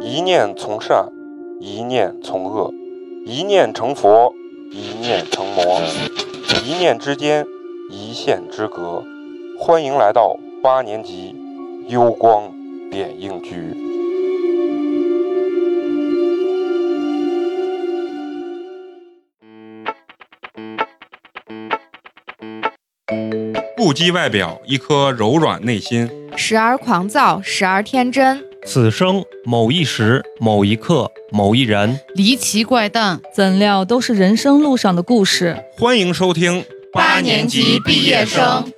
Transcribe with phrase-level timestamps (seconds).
[0.00, 1.08] 一念从善，
[1.60, 2.72] 一念从恶，
[3.24, 4.32] 一念成佛，
[4.70, 5.80] 一念成魔，
[6.64, 7.44] 一念之间，
[7.90, 9.02] 一线之隔。
[9.58, 11.34] 欢迎来到八年级
[11.88, 12.52] 幽光
[12.90, 13.74] 点映局。
[23.76, 26.08] 不羁外表，一颗柔软内心。
[26.38, 35.64] 时而狂躁，时而天真，此生某一时、某一刻、某一人，离奇怪诞，怎料都是人生路上的故事。
[35.76, 38.72] 欢迎收听八年级毕业生。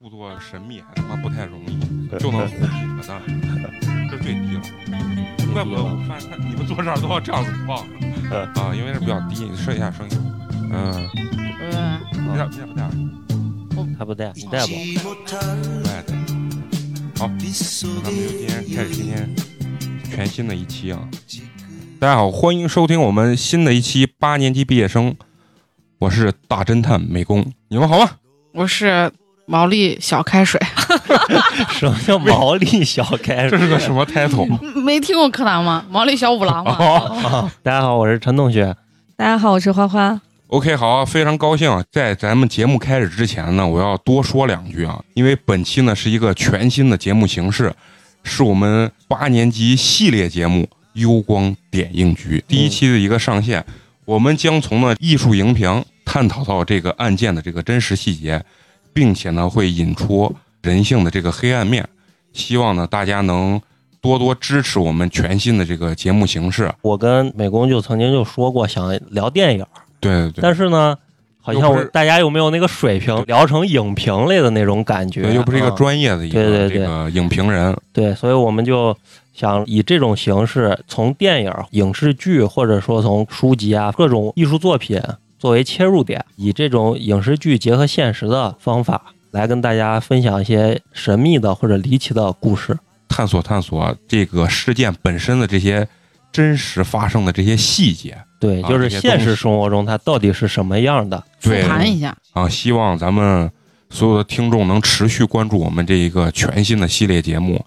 [0.00, 1.78] 故作神秘还他妈不太容易，
[2.18, 2.62] 就能呼吸
[2.96, 3.20] 可蛋，
[4.10, 4.62] 这最 低了。
[5.52, 10.18] 怪不得我发现他你们坐这儿都要这样子放啊，因为是比较低，你试一下声音。
[10.72, 11.08] 嗯，
[11.60, 12.88] 嗯，你带你带不带？
[13.98, 14.72] 他不带，你带不？
[15.02, 15.08] 不
[15.88, 16.14] 爱带。
[17.18, 17.38] 好，那
[18.02, 19.34] 咱们就今天开始今天
[20.10, 21.08] 全新的一期啊！
[21.98, 25.16] 大家好，欢迎收听我们新的一期八年级毕业生，
[25.98, 28.10] 我是大侦探美工，你们好吗？
[28.52, 29.10] 我是
[29.48, 30.60] 毛利小开水，
[31.70, 34.46] 什么叫毛利小开这是个什么 title？
[34.80, 35.84] 没听过柯南吗？
[35.88, 36.76] 毛利小五郎吗。
[36.78, 38.74] 哦大家好，我是陈同学。
[39.16, 40.20] 大家好，我是花花。
[40.48, 41.82] OK，好，非常高兴啊！
[41.92, 47.72] 在咱们节目开始之前呢，我要多说两句啊，因为本期呢是一个全新的节目形式，
[48.24, 50.62] 是我们八年级系列节目
[50.94, 53.64] 《幽光点映局》第一期的一个上线。
[54.04, 58.40] 我们将从呢艺术荧屏探讨到这个案件的这个真实细节，
[58.96, 61.86] 并且呢会引出人性的这个黑暗面。
[62.32, 63.60] 希望呢大家能
[64.00, 66.72] 多多支持我们全新的这个节目形式。
[66.80, 69.66] 我跟美工就曾经就说过想聊电影，
[70.00, 70.96] 对对对，但是呢，
[71.42, 77.76] 好像大家有没有那个水平聊成影评类的那种感觉，对，又不是一个啊专业的一个、对对对这个影评人。
[77.92, 78.96] 对，所以我们就
[79.34, 84.98] 想以这种形式，从电影、影视剧，或者说从书籍啊各种艺术作品
[85.46, 92.76] 作为切入点，以这种影视剧结合现实的方法来跟大家分享一些神秘的或者离奇的故事。
[93.06, 95.86] 探索探索这个事件本身的这些
[96.32, 101.16] 真实发生的这些细节对，啊就是现实生活中它到底是什么样的？
[101.38, 103.48] 复对盘一下，啊，希望咱们
[103.88, 107.54] 所有的听众能持续关注我们这一个全新的系列节目《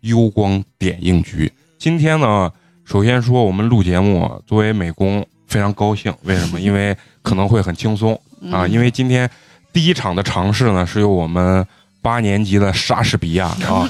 [0.00, 1.46] 幽光点映局》。
[1.78, 2.50] 今天呢，
[2.84, 6.58] 首先说我们录节目，作为美工非常高兴，为什么？
[6.62, 8.14] 因为可能会很轻松
[8.50, 9.28] 啊，嗯因为今天
[9.72, 11.66] 第一场的尝试呢，是由我们
[12.00, 13.86] 八年级的莎士比亚 啊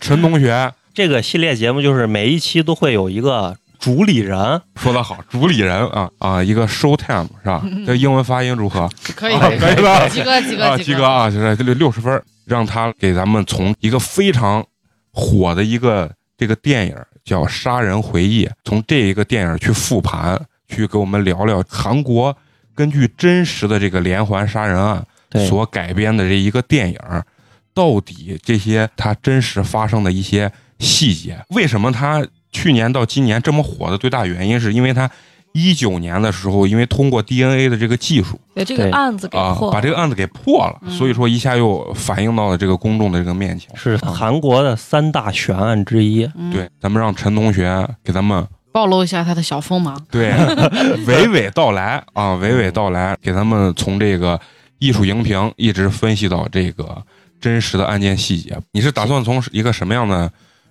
[0.00, 7.64] 陈同学 这个系列节目就是每一期都会有一个主理人，说得好，主理人啊啊，一个 show time 是吧？
[7.86, 8.88] 这英文发音如何？
[9.16, 11.04] 可以啊可以吧及格及啊，格及格！
[11.04, 14.64] 啊，就是六六十分，让他给咱们从一个非常
[15.12, 20.40] 火的一个这个电影叫《杀人回忆》，从这一个电影去复盘，
[20.72, 22.36] 去给我们聊聊韩国
[22.74, 25.06] 根据真实的这个连环杀人案，
[25.46, 26.98] 所改编的这一个电影，
[27.74, 35.10] 到底这些它真实发生的一些细节，为什么它去年到今年这么火的最大原因，是因为它
[35.52, 38.40] 一九年的时候，因为通过 DNA 的这个技术。
[38.54, 43.74] 对这个案子给啊破，，把这个案子给破了，嗯所以说一下又反映到了这个公众的这个面前。
[43.76, 46.24] 是韩国的三大悬案之一。
[46.34, 50.02] 嗯，对，咱们让陈同学给咱们暴露一下他的小锋芒。
[50.10, 50.32] 对
[51.06, 54.40] 娓娓道来啊，娓娓道来，给咱们从这个
[54.78, 57.00] 艺术荧屏一直分析到这个
[57.40, 58.56] 真实的案件细节。
[58.72, 60.30] 你是打算从一个什么样的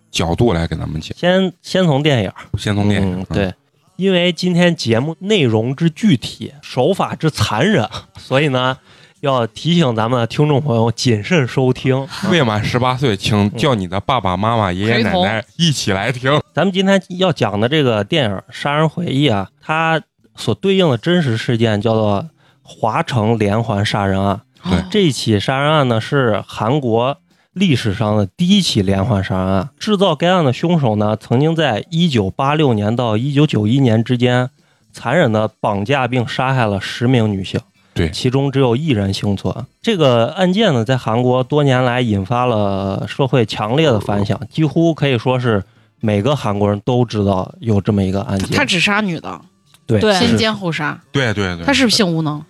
[0.10, 1.16] 角度来给咱们讲？
[1.18, 3.54] 先先从电影，先从电影，嗯，对，
[3.96, 8.78] 因为今天节目内容之具体，手法之残忍，所以呢，
[9.22, 12.08] 要提醒咱们的听众朋友谨慎收听。
[12.32, 16.42] 未满十八岁，请叫你的爸爸妈妈、爷爷奶奶一起来听。
[16.54, 20.02] 咱们今天要讲的这个电影《杀人回忆》啊，它
[20.36, 22.30] 所对应的真实事件叫做
[22.64, 24.42] 华城连环杀人案。
[24.64, 27.18] 对哦这一起杀人案呢，是韩国
[27.54, 29.70] 历史上的第一起连环杀人案。
[29.78, 34.50] 制造该案的凶手呢，曾经在1986年到1991年之间，
[34.92, 37.60] 残忍的绑架并杀害了十名女性。
[38.08, 38.10] 对。
[38.12, 39.54] 其中只有一人幸存。
[39.82, 45.64] 这个案件呢，在韩国多年来引发了社会强烈的反响，几乎可以说是
[46.00, 48.50] 每个韩国人都知道有这么一个案件。
[48.58, 49.40] 他只杀女的，
[49.86, 50.14] 对对。
[50.16, 52.44] 先奸后杀，对对对，他是不是性无能？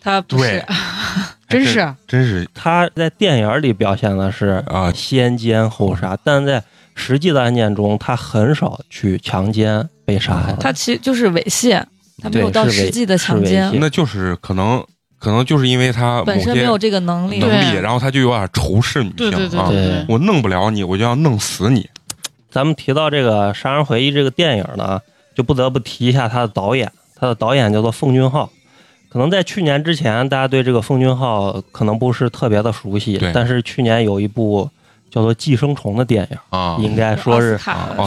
[0.00, 0.64] 他不是，
[1.48, 1.94] 真是。
[2.08, 2.48] 真是。
[2.52, 4.92] 他在电影里表现的是啊。
[4.92, 6.62] 先奸后杀，但在
[6.94, 10.34] 实际的案件中，他很少去强奸被杀。
[10.34, 10.56] 害。
[10.58, 11.80] 他其实就是猥亵，
[12.22, 14.84] 他没有对到实际的强是奸，那就是可能
[15.18, 17.38] 可能就是因为他本身没有这个能力。
[17.38, 21.88] 能力，然后他就有点仇视女性对对对啊，我弄不了你，我就要弄死你。
[22.50, 25.00] 咱们提到这个《杀人回忆》这个电影呢，
[25.34, 28.48] 就不得不提一下他的导演，他的导演叫做奉俊昊。
[29.08, 34.68] 可能在去年之前，大家对这个奉俊昊可能不是特别的熟悉，但是去年有一部
[35.10, 37.58] 叫做《寄生虫》的电影，啊应该说是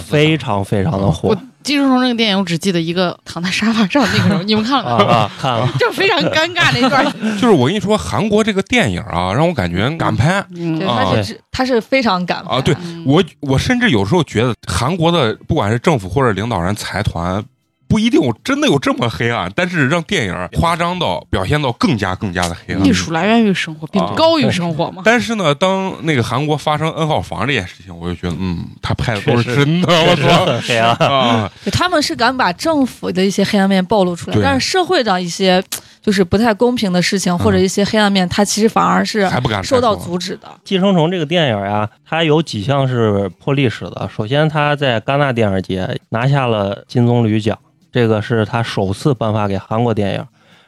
[0.04, 1.36] 非常非常的火我
[1.66, 5.04] 《寄生虫》这个电影，我只记得一个躺在沙发上那个时候，你们看了吗？
[5.06, 5.32] 啊啊！
[5.42, 7.04] 看了， 就非常尴尬那一段。
[7.40, 12.62] 就是我跟你说，韩国这个电影啊，让我感觉敢拍嗯对，啊他是他是非常敢啊。
[12.62, 17.44] 对嗯我，我甚至有时候觉得韩国的不管是政府或者领导人财团。
[17.88, 22.86] 不一定有真的有这么黑暗，但是让电影夸张到表现到更加更加的黑暗。
[22.86, 25.02] 艺术来源于生活，并啊高于生活嘛。
[25.06, 30.96] 但是呢，当那个韩国发生 N 号房这件事情，我就觉得，嗯，他拍的都是真的，我操很黑暗。
[31.06, 31.52] 啊！
[31.72, 35.64] 他们是敢把政府的一些黑暗面暴露出来，对但是社会上一些
[36.02, 40.48] 就是不太公平的事情、或者一些黑暗面，它其实反而是还不敢受到阻止的。
[40.64, 44.10] 《寄生虫》这个电影呀，它有几项是破历史的。
[44.16, 47.58] 首先，它在戛纳电影节拿下了金棕榈奖，
[47.96, 50.26] 这个是他首次颁发给韩国电影。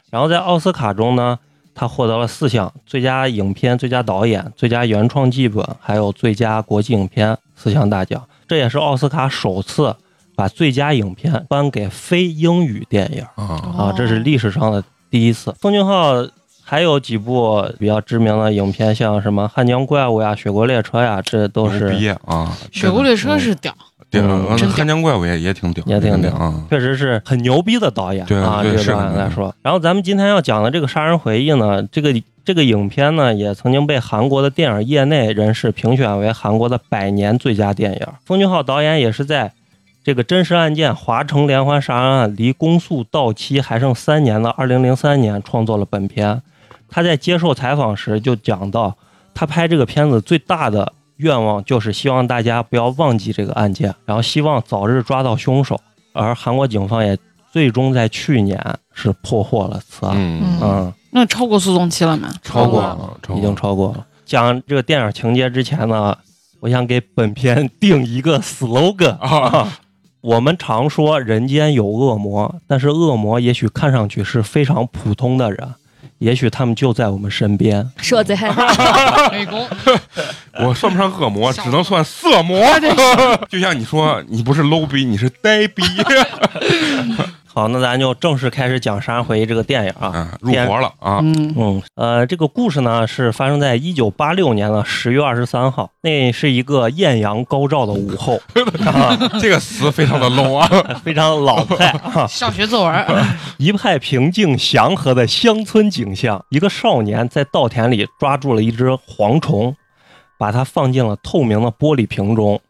[0.08, 1.38] 然后在奥斯卡中呢，
[1.74, 8.26] 他获得了四项：最佳影片、最佳导演、最佳原创剧本，还有最佳国际影片四项大奖。
[8.46, 9.94] 这也是奥斯卡首次
[10.34, 13.22] 把最佳影片颁给非英语电影。
[13.34, 15.54] 啊，啊，这是历史上的第一次。
[15.60, 16.26] 奉俊昊
[16.64, 22.56] 还有几部比较知名的影片，像什么《汉江怪物》呀、《雪国列车》呀，这都是啊！
[22.72, 26.62] 雪国列车是屌，嗯嗯真屌汉江怪物也也挺屌，也挺屌啊。
[26.70, 29.54] 确实是很牛逼的导演对啊，这个对是的导演来说。
[29.62, 32.14] 然后咱们今天要讲的这个《杀人回忆》呢，这个
[32.44, 38.06] 这个影片呢，也曾经被韩国的电影业内人士评选为韩国的百年最佳电影。
[38.24, 39.52] 奉俊昊导演也是在。
[40.04, 46.40] 这个真实案件华城连环杀人案离公诉到期还剩三年的二零零三年创作了本片。
[46.88, 48.96] 他在接受采访时就讲到，
[49.34, 55.80] 他拍这个片子最大的愿望就是希望大家不要忘记这个案件，然后希望早日抓到凶手。
[56.12, 57.16] 而韩国警方也
[57.52, 58.60] 最终在去年
[58.92, 62.28] 是破获了此案，嗯，嗯，那超过诉讼期了吗？
[62.42, 64.04] 超过了了，已经超过了。
[64.24, 66.16] 讲这个电影情节之前呢，
[66.60, 69.78] 我想给本片定一个 slogan 啊，
[70.20, 75.74] 我们常说人间有恶魔，但是恶魔也许看上去是非常普通的人，
[76.18, 77.88] 也许他们就在我们身边。
[77.98, 79.66] 说贼害怕， 美工，
[80.64, 82.60] 我算不上恶魔，只能算色魔。
[83.48, 85.82] 就像你说，你不是 low 逼，你是呆逼
[87.58, 90.06] 好，那咱就正式开始讲《杀人回忆》这个电影啊。
[90.06, 91.18] 啊，入活了啊！
[91.20, 98.40] 嗯，嗯，呃，这个故事呢是发生在一九八六年的十月二十三号，那是一个艳阳高照的午后，
[98.86, 100.68] 啊，这个词非常的 low 啊！
[101.02, 103.06] 非常老派啊， 小学作文，
[103.58, 106.44] 一派平静祥和的乡村景象。
[106.50, 109.74] 一个少年在稻田里抓住了一只蝗虫，
[110.38, 112.60] 把它放进了透明的玻璃瓶中。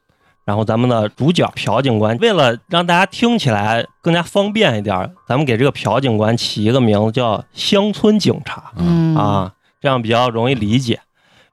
[0.48, 8.72] 然后咱们的主角朴警官为了让大家听起来更加方便一点，咱们给这个朴警官起一个名字叫乡村警察。
[8.78, 11.00] 嗯，啊，这样比较容易理解。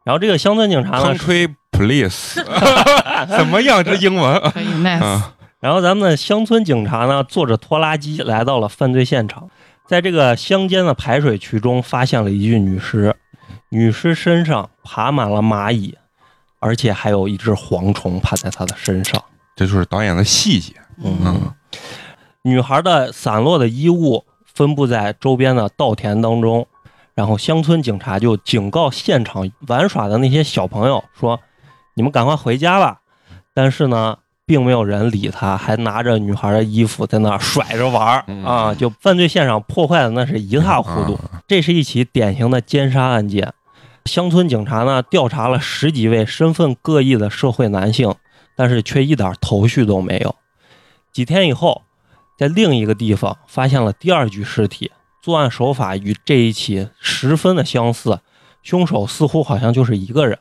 [0.06, 2.42] 然后这个乡村警察呢，Country Police，
[3.38, 3.84] 怎么样？
[3.84, 5.34] 这英文可以 nice，啊？
[5.60, 9.50] 然后咱们的乡村警察呢，坐着拖拉机来到了犯罪现场，
[9.86, 13.14] 在这个乡间的排水渠中发现了一具女尸，
[13.72, 15.98] 女尸身上爬满了蚂蚁，
[16.66, 19.22] 而且还有一只蝗虫趴在他的身上。
[19.56, 20.74] 这就是导演的细节。
[21.04, 21.54] 嗯
[22.42, 26.68] 女孩的散落的衣物分布在周边的稻田当中，
[27.14, 31.40] 然后乡村警察就警告现场玩耍的那些小朋友说
[31.96, 33.00] ：“你们赶快回家吧。”
[33.54, 38.76] 但是呢，并没有人理他，还拿着女孩的衣服在那儿甩着玩儿嗯啊！
[38.76, 41.20] 就犯罪现场破坏的那是一塌糊涂。
[41.48, 43.54] 这是一起典型的奸杀案件。
[44.06, 48.14] 乡村警察呢调查了十几位身份各异的社会男性，
[48.56, 50.36] 但是却一点头绪都没有。
[51.12, 51.82] 几天以后，
[52.38, 54.92] 在另一个地方发现了第二具尸体，
[55.24, 58.20] 作案手法与这一起十分的相似，
[58.62, 60.38] 凶手似乎好像就是一个人。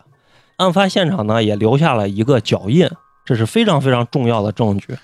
[0.58, 2.88] 案发现场呢也留下了一个脚印，
[3.24, 4.96] 这是非常非常重要的证据。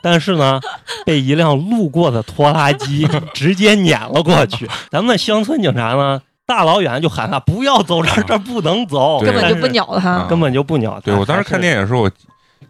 [0.00, 0.60] 但是呢，
[1.04, 4.68] 被一辆路过的拖拉机直接碾了过去。
[4.88, 10.26] 咱们乡村警察呢，大老远就喊他不要走这儿，这儿不能走，根本就不鸟他啊。
[10.28, 11.00] 根本就不鸟他。
[11.00, 12.10] 对我当时看，电影的时候，我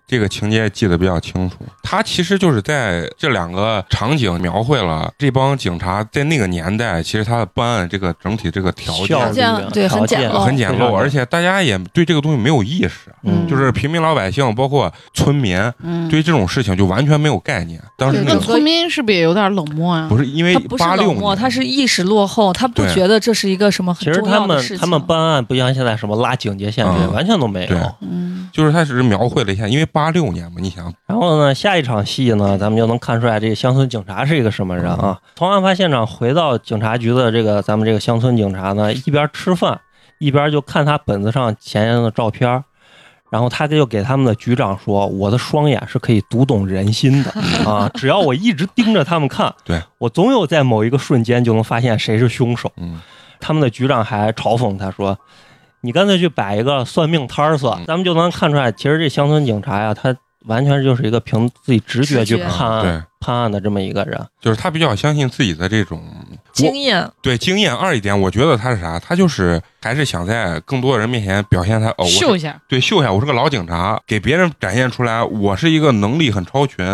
[0.07, 1.57] 这个情节记得比较清楚。
[1.83, 8.95] 他其实就是在这两个场景描绘了这帮警察在那个年代，其实他的办案这个整体这个条
[9.33, 17.81] 件对很简陋很简陋，而且大家也对这个东西没有意识，嗯就是平民老百姓，包括村民，嗯，对这种事情就完全没有概念。
[17.97, 20.07] 当时对那个村民是不是也有点冷漠啊？
[20.09, 24.79] 不是因为他不是八六冷漠，年，他是意识落后，他不觉得这是一个什么很其实重他们要的事情。
[24.79, 27.95] 他们办案不像现在什么拉警戒线这完全都没对有。
[28.01, 35.21] 嗯，就是他只是描绘了一下，因为八六年嘛，你想，然后呢，下一场戏呢，咱们就能看出来这个乡村警察是一个什么人啊。
[35.37, 39.81] 从案发现场回到警察局的这个咱们这个乡村警察呢，一边吃饭
[40.19, 42.65] 一边就看他本子上前人的照片儿，
[43.31, 47.31] 然后他就给他们的局长说：“我的双眼是可以读懂人心的。
[47.71, 49.81] 啊，只要我一直盯着他们看，对。
[49.99, 53.01] 我总有在某一个瞬间就能发现谁是凶手。”嗯，
[53.41, 55.19] 他们的局长还嘲讽他说
[55.85, 64.19] ：“你干脆去摆一个算命摊儿算，嗯咱们就能看出来，其实这乡村警察呀，他完全就是一个凭自己直觉去判案、对，判案的这么一个人。
[64.41, 66.03] 就是他比较相信自己的这种
[66.53, 67.75] 经验，对经验。
[67.75, 68.99] 二一点，我觉得他是啥？
[68.99, 76.85] 他就是还是想在更多的人面前表现他哦，秀一下，对秀一下，我是个老警察，给别人展现出来我是一个能力很超群，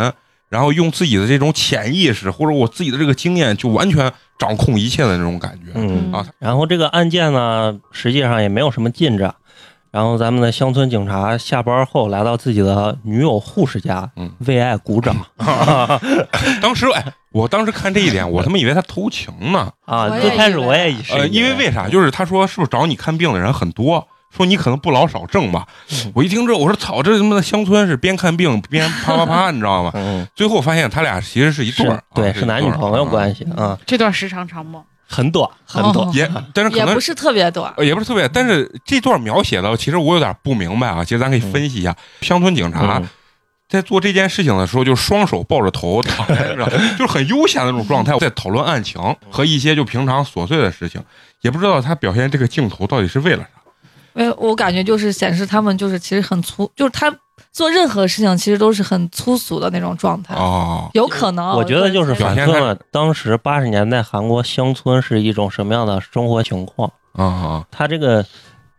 [0.49, 5.71] 然后用自己的这种潜意识或者我自己的这个经验，就完全掌控一切的那种感觉。
[5.75, 9.33] 嗯啊，然后这个案件呢，实际上也没有什么进展。
[9.93, 15.17] 然后咱们的乡村警察下班后来到自己的女友护士家，嗯为爱鼓掌
[16.63, 19.73] 当时哎，我当时看这一点，我他妈以为他偷情呢。
[19.85, 20.09] 啊！
[20.21, 21.89] 最开始我也是呃，因为为啥？
[21.89, 24.07] 就是他说是不是找你看病的人很多？
[24.35, 25.67] 说你可能不老少挣吧。
[25.93, 29.91] 嗯我一听这，我说操，这他妈的乡村是边看病边啪啪啪， 你知道吗？
[29.95, 33.45] 嗯，最后发现他俩其实是一对儿，对，是男女朋友关系。
[33.45, 34.83] 系啊，这段时长长吗？
[35.13, 36.13] 很短很短哦。
[36.15, 37.73] 也，但是可能也不是特别短。
[37.77, 41.03] 呃也不是特别，但是这段描写的，其实我有点不明白啊。
[41.03, 43.09] 其实咱可以分析一下，乡村警察嗯
[43.69, 46.69] 在做这件事情的时候，就双手抱着头躺在那，
[46.99, 51.01] 就是很悠闲的那种状态，在讨论案情和一些就平常琐碎的事情，
[51.43, 53.60] 也不知道他表现这个镜头到底是为了啥。
[54.21, 57.11] 因为我感觉就是显示他们就是其实很粗，就是他
[57.53, 66.93] 做任何事情其实都是很粗俗的那种状态，哦，有可能我觉得就是表现他反映了当时八十年代韩国乡村是一种什么样的生活情况。
[67.12, 68.25] 啊啊，他这个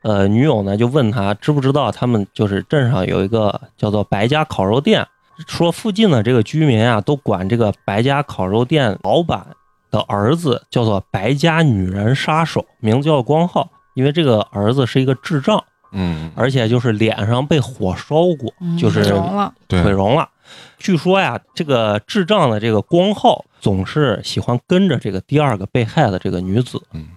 [0.04, 5.06] 呃女友呢就问他知不知道他们就是镇上有一个叫做白家烤肉店，
[5.48, 9.48] 说附近的这个居民啊都管这个白家烤肉店老板
[9.90, 20.30] 的儿子叫做白家女人杀手，名字叫光浩，因为这个儿子是一个智障，嗯，而且就是脸上被火烧过，嗯就是融了，对毁，容了。
[20.78, 26.82] 据说呀，这个智障的这个光浩总是喜欢跟着这个第二个被害的这个女子。
[26.94, 27.08] 嗯，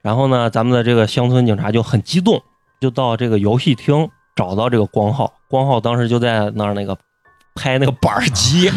[0.00, 2.40] 然后呢，咱们的这个乡村警察就很激动，
[2.80, 5.32] 就到这个游戏厅找到这个光浩。
[5.48, 6.96] 光浩当时就在那儿那个
[7.58, 8.70] 拍那个板儿机，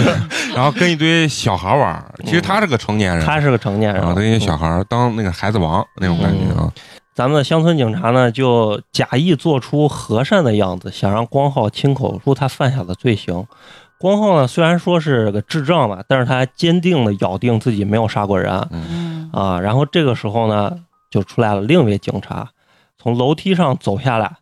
[0.54, 4.02] 然后跟一堆小孩玩儿，其实他是个成年人，他是个成年人。
[4.02, 6.70] 啊，，跟一些小孩儿当那个孩子王那种感觉啊。
[7.14, 13.46] 咱们的乡村警察呢，就假意做出和善的样子，想让光浩亲口说他犯下的罪行。
[13.98, 18.68] 光浩呢，虽然说是个智障吧，但是他坚定的咬定自己没有杀过人。
[18.70, 19.30] 嗯。
[19.32, 19.58] 啊。
[19.58, 20.76] 然后这个时候呢，
[21.10, 22.50] 就出来了另一位警察，
[23.00, 24.32] 从楼梯上走下来，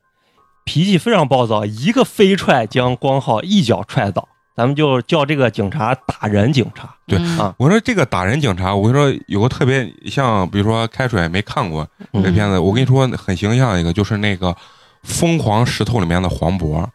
[0.65, 4.29] 脾气非常暴躁，一个飞踹将光浩一脚踹倒。
[4.57, 6.89] 咱们就叫这个警察打人警察。
[7.09, 14.51] 对嗯啊我说这个打人警察，我跟你说有个特别像，比如说开水没看过这嗯片子，我跟你说很形象一个，就是那个
[15.03, 16.87] 《疯狂石头》里面的黄渤，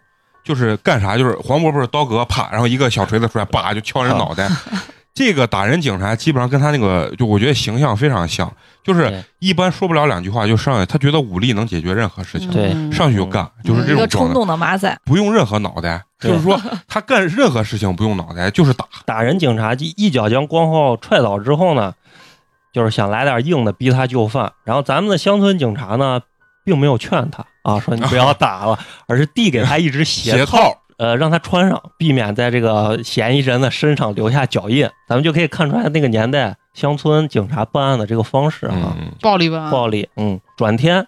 [0.41, 4.49] 就是干啥就是黄渤不是刀哥啪，然后一个小锤子出来，叭就敲人脑袋。
[5.13, 8.49] 这个打人警察基本上跟他那个，就我觉得形象非常像，
[8.83, 12.71] 就是一般说不了两句话就上去，他觉得武力能解决任何事情，对。
[12.73, 16.31] 嗯上去就干，就是这种冲动的马仔，不用任何脑袋，对。
[16.31, 18.85] 就是说他干任何事情不用脑袋，就是打。
[19.05, 21.93] 打人警察一一脚将光浩踹倒之后呢，
[22.73, 24.51] 就是想来点硬的逼他就范。
[24.63, 26.19] 然后咱们的乡村警察呢，
[26.65, 34.89] 并没有劝他啊，说你不要打了， 而是递给他一只鞋鞋套，呃，让他穿上，避免在这个嫌疑人的身上留下脚印。
[35.07, 40.07] 咱们就可以看出来那个年代乡村警察办案的这个方式啊，嗯，暴力吧，暴力。
[40.15, 41.07] 嗯，转天，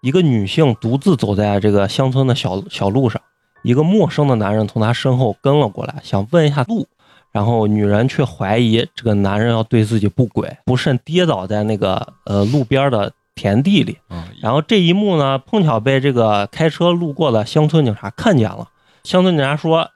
[0.00, 3.20] 一个女性独自走在这个乡村的小小路上，
[3.62, 6.86] 一个陌生的男人从她身后跟了过来，想问一下路。
[7.32, 13.98] 然后女人却怀疑这个男人要对自己不轨，不慎跌倒在那个呃路边的田地里。
[14.08, 18.68] 啊，然后这一幕呢，碰巧被这个开车路过的乡村警察看见了。
[19.04, 19.90] 乡村警察说：“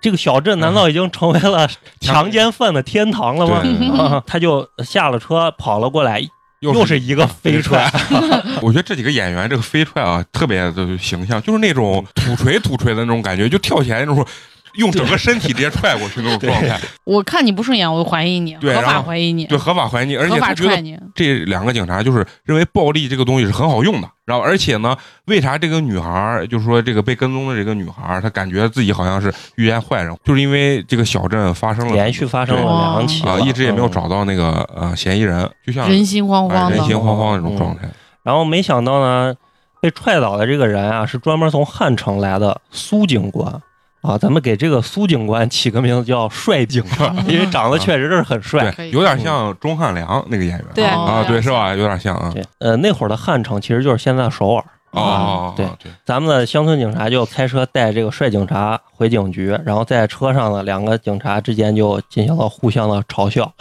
[0.00, 1.68] 这个小镇难道已经成为了
[2.00, 6.20] 强奸犯的天堂了吗？”他就下了车，跑了过来，
[6.60, 7.90] 又又是一个 飞踹，
[8.62, 14.24] 我觉得这几个演员这个飞踹啊，特别的形象，就是那种土锤土锤的那种感觉，就跳起来那种，
[14.74, 16.78] 用整个身体直接踹过去那种状态。
[17.04, 20.98] 我看你不顺眼，我就怀疑你，合法怀疑你，对，合法怀疑你，而且他觉得你。
[21.14, 24.96] 这两个警察就是认为暴力这个东西是很好用的，然后而且呢，
[25.26, 37.88] 为啥这个女孩儿就是说这个被跟踪的这个女孩儿，她感觉自己好像是遇见坏人，就是因为这个小镇发生了连续发生了两起啊、了一直也没有嗯找到那个呃嫌疑人，就像人心惶惶人心惶惶那种状态。
[38.22, 39.34] 然后没想到呢，
[39.80, 43.60] 被踹倒的这个人啊，是专门从汉城来的苏警官
[44.02, 44.18] 啊。
[44.18, 48.70] 咱们给这个苏警官起个名字叫帅警官，因为长得确实是很帅。
[48.72, 51.70] 对，有点像钟汉良那个演员，对哦啊，对，是吧？
[51.74, 52.30] 有点像啊。
[52.34, 54.64] 对，呃，那会儿的汉城其实就是现在的首尔。
[54.92, 63.52] 哦，对对，咱们的乡村警察就开车带这个帅警察回警局，然后在车上呢，两个警察之间就进行了互相的嘲笑。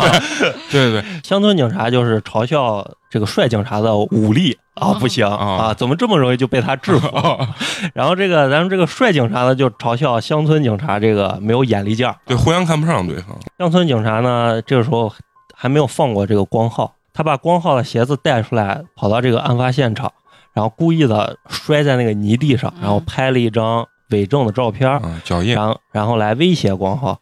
[0.72, 7.08] 对对对，乡村警察就是嘲笑这个帅警察的武力啊，不行啊啊，怎么这么容易就被他制服？
[7.94, 12.16] 然后这个咱们这个帅警察呢，就嘲笑乡村警察这个没有眼力劲儿。
[12.24, 13.36] 对，互相看不上对方。
[13.58, 15.12] 乡村警察呢，这个时候
[15.54, 20.10] 还没有放过这个光浩，他把光浩的鞋子带出来，跑到这个案发现场，
[20.54, 27.18] 然后故意的摔在那个泥地上，然后拍了一张伪证的照片脚印然后然后来威胁光浩。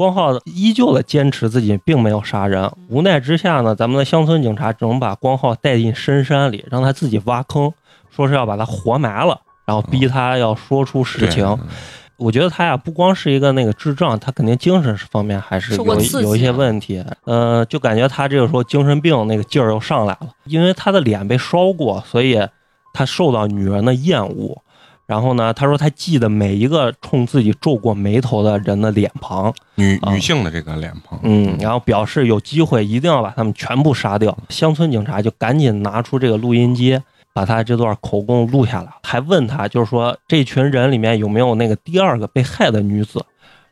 [0.00, 7.70] 光浩依旧的坚持自己并没有杀人，无奈之下呢，咱们的乡村警察只能把光浩带进深山里，让他自己挖坑，
[8.10, 11.44] 说是要把他活埋了，然后逼他要说出实情。
[11.44, 11.64] 对
[12.16, 15.84] 我觉得他呀，不光是一个那个智障，他肯定精神方面还是有
[16.22, 17.04] 有一些问题。
[17.24, 22.40] 呃，就感觉他这个时候精神病那个劲儿又上来了，因为他的脸被烧过，所以
[22.94, 24.62] 他受到女人的厌恶。
[25.10, 29.54] 然后呢，他说他记得每一个冲自己皱过眉头的人的脸庞，啊。
[29.74, 34.38] 女女性的这个脸庞，嗯，然后表示有机会一定要把他们全部杀掉。
[34.50, 36.96] 乡村警察就赶紧拿出这个录音机，
[37.32, 43.20] 把他这段口供录下来，还问他，就是说这群人里面有没有那个第二个被害的女子。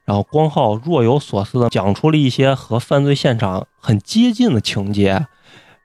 [0.04, 5.24] 然后光浩若有所思的讲出了一些和犯罪现场很接近的情节，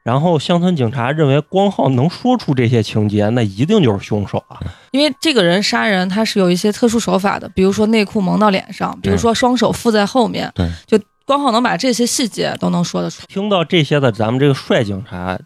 [0.03, 4.59] 然后乡村警察认为光浩能说出这些情节，那一定就是凶手啊。
[4.91, 13.25] 因为这个人杀人他是有一些特殊手法的，比如说内裤蒙到脸上，比如说双手附在后面，对，就光浩能把这些细节都能说得出。
[13.27, 15.39] 听到这些的，咱们这个帅警察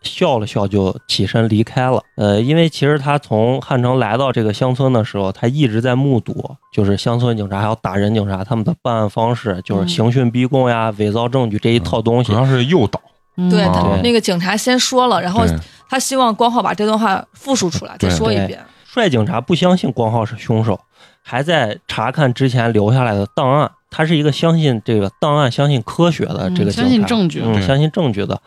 [0.00, 2.02] 笑了笑，就起身离开了。
[2.16, 12.38] 呃，因为其实他从汉城来到这个乡村的时候，他一直在目睹，就是乡村警察还有打人警察他们的办案方式，就是刑讯逼供呀、伪造证据这一套东西主。
[12.38, 12.98] 要是诱导。
[13.38, 15.44] 嗯对，啊他那个警察先说了，然后
[15.88, 18.62] 他希望光浩把这段话复述出来，再说一遍。
[18.84, 20.78] 帅警察不相信光浩是凶手，
[21.22, 23.70] 还在查看之前留下来的档案。
[23.90, 28.38] 他是一个相信这个档案、相信科学的这个警察，嗯相信证据嗯，相信证据的。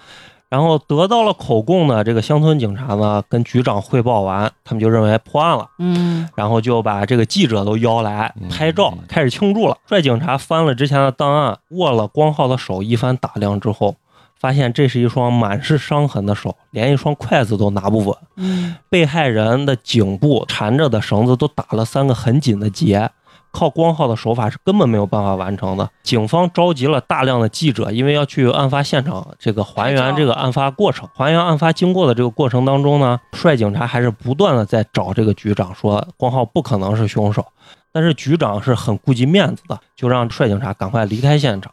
[0.50, 9.78] 然后得到了口供的这个乡村警察呢，跟局长汇报完，他们就认为破案了，嗯然后就把这个记者都邀来嗯拍照，开始庆祝了。
[9.88, 13.96] 帅警察翻了之前的档案，握了光浩的手，一番打量之后，
[14.42, 18.18] 发现这是一双满是伤痕的手，连一双筷子都拿不稳。
[18.38, 23.12] 嗯被害人的颈部缠着的绳子都打了三个很紧的结，
[23.52, 25.88] 靠光浩的手法是根本没有办法完成的。
[26.02, 37.46] 警方召集了大量的记者，因为要去案发现场这个还原这个案发过程，还原案发经过的这个过程当中呢，帅警察还是不断的在找这个局长说光浩不可能是凶手，
[37.92, 41.72] 但是局长是很顾及面子的，就让帅警察赶快离开现场。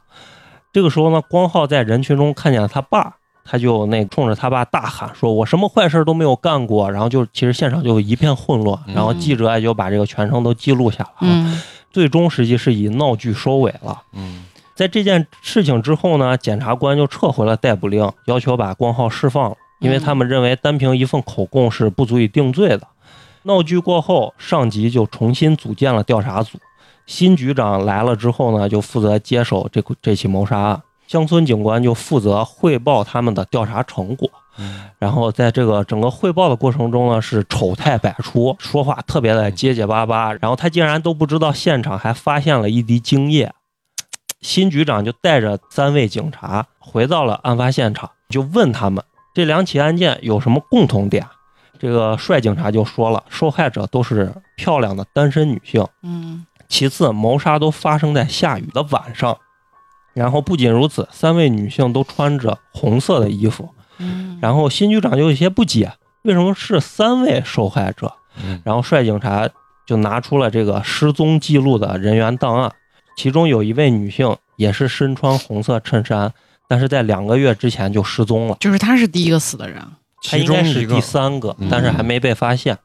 [0.72, 11.34] 这个时候呢，光浩在人群中看见了他爸，他就那冲着他爸大喊说：“我什么坏事都没有干过。”然后就其实现场就一片混乱，嗯然后记者也就把这个全程都记录下来了。
[11.34, 14.02] 嗯最终实际是以闹剧收尾了。
[14.12, 22.82] 嗯在这件事情之后呢，检察官就撤回了逮捕令，要求把光浩释放了，因为他们认为单凭一份口供是不足以定罪的。
[23.44, 26.58] 闹剧过后，上级就重新组建了调查组，
[27.08, 30.82] 新局长来了之后呢，就负责接手这这起谋杀案。
[31.06, 40.34] 乡村警官就负责汇报他们的调查成果，嗯然后在这个整个汇报的过程中呢，是丑态百出，说话特别的结结巴巴。
[40.34, 43.50] 然后他竟然都不知道现场还发现了一滴精液。
[44.42, 49.02] 新局长就带着三位警察回到了案发现场，就问他们
[49.34, 51.26] 这两起案件有什么共同点。
[51.78, 59.38] 这个帅警察就说了，受害者都是漂亮的单身女性，嗯其次，谋杀都发生在下雨的晚上。
[60.14, 63.68] 然后不仅如此，三位女性都穿着红色的衣服。
[63.98, 68.12] 嗯，然后新局长就有些不解，为什么是三位受害者？
[68.44, 69.48] 嗯然后帅警察
[69.86, 72.72] 就拿出了这个失踪记录的人员档案，
[73.16, 76.32] 其中有一位女性也是身穿红色衬衫，
[76.68, 78.56] 但是在两个月之前就失踪了。
[78.60, 79.82] 就是她是第一个死的人。
[80.36, 82.76] 应该是第三个嗯，但是还没被发现。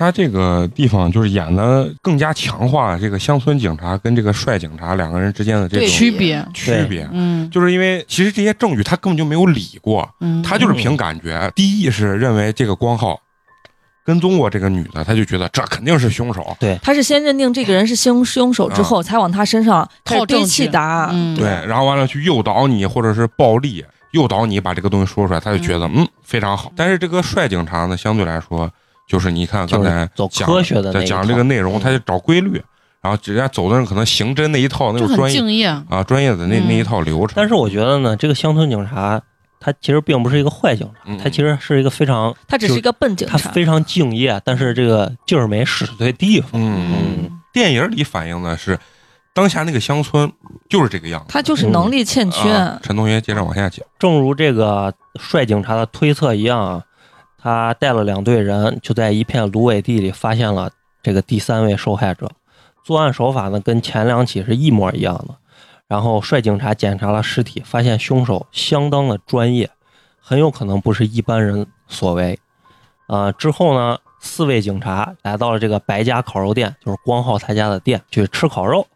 [0.00, 6.42] 嗯，他这个地方就是演的更加强化这个乡村警察跟这个帅警察两个人之间的这对种区别。
[6.54, 7.06] 区别。
[7.12, 13.20] 嗯就是因为其实这些证据他根本就没有理过，嗯，他就是凭感觉，第一是认为这个光浩
[14.04, 16.56] 跟踪过这个女的，他就觉得这肯定是凶手。
[16.58, 21.10] 对他是先认定这个人是凶凶手之后，才往他身上开始堆靠证气打。
[21.12, 26.72] 嗯，对，然后完了去诱导你，或者是暴力诱导你把这个东西说出来，他就觉得嗯非常好。
[26.74, 28.70] 但是这个帅警察呢，相对来说
[29.10, 32.62] 就是你看刚才走讲科学的在讲这个内容，嗯他就找规律，
[33.02, 35.66] 然后人家走的人可能刑侦那一套那种专业敬业。
[35.66, 37.32] 啊专业的那嗯那一套流程。
[37.34, 39.20] 但是我觉得呢，这个乡村警察
[39.58, 43.36] 他其实并不是一个坏警察嗯，他其实是一个非常他只是一个笨警察。
[43.36, 46.50] 他非常敬业，但是这个劲儿没使对地方。
[46.54, 48.78] 嗯，嗯，电影里反映的是
[49.34, 50.30] 当下那个乡村
[50.68, 51.26] 就是这个样子。
[51.28, 52.48] 他就是能力欠缺。
[52.52, 53.84] 啊陈同学接着往下讲。
[53.98, 56.82] 正如这个帅警察的推测一样啊，
[57.42, 60.70] 他带了两队人，就在一片芦苇地里发现了
[61.02, 62.30] 这个第三位受害者。
[62.84, 65.36] 作案手法呢，跟前两起是一模一样的。
[65.88, 69.70] 然后帅警察检查了尸体，发现凶手相当的专业，
[70.20, 72.38] 很有可能不是一般人所为。
[73.08, 78.86] 呃，之后呢，四位警察来到了这个白家烤肉店，就是光浩他家的店，去吃烤肉。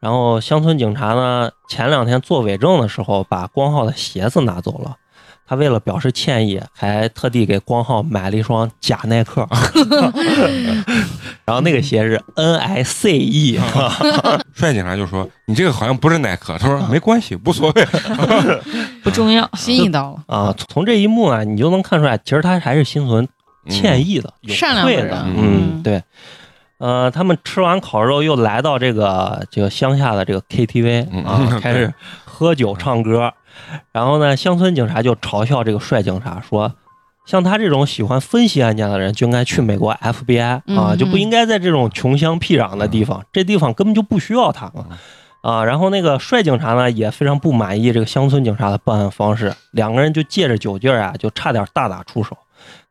[0.00, 4.98] 然后乡村警察呢，前两天做伪证的时候，把光浩的鞋子拿走了。
[5.46, 9.46] 他为了表示歉意，还特地给光浩买了一双假耐克，
[11.44, 13.60] 然后那个鞋是 N I C E，
[14.54, 17.86] 帅警察就说：“你这个好像不是耐克。”他说：“没关系，无所谓。
[19.04, 19.48] 不重要。
[19.54, 23.28] 心意到了，啊，从这一幕啊，你就能看出来，其实他还是心存
[23.68, 25.04] 歉意的，有善良愧的。
[25.04, 26.02] 人嗯，嗯对。
[26.78, 31.92] 呃，他们吃完烤肉，又来到这个这个乡下的这个 KTV 嗯啊，开始
[32.24, 33.32] 喝酒唱歌。
[33.92, 36.74] 然后呢，乡村警察就嘲笑这个帅警察说
[37.26, 44.84] ：“像他这种喜欢分析案件的人，就应该去美国 FBI 啊，嗯就不应该在这种穷乡僻壤的地方，这地方根本就不需要他们。”
[45.44, 52.34] 啊，然后那个帅警察呢也非常不满意这个乡村警察的办案方式，两个人就借着酒劲儿啊，就差点大打出手，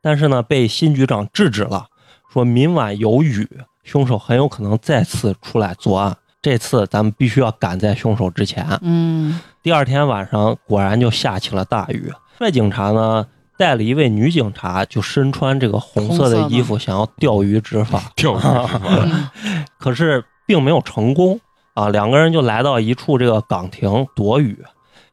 [0.04, 1.88] 但是呢被新局长制止了，
[2.32, 3.49] 说明晚有雨，
[3.84, 8.67] 凶手很有可能再次出来作案，这次咱们必须要赶在凶手之前。
[8.84, 13.26] 嗯第二天晚上果然就下起了大雨，帅警察呢
[13.58, 21.39] 带了一位女警察，就身穿这个红色的衣服，想要钓鱼执法， 钓鱼执法嗯 可是并没有成功
[21.76, 21.88] 啊。
[21.88, 24.62] 两个人就来到一处这个岗亭躲雨，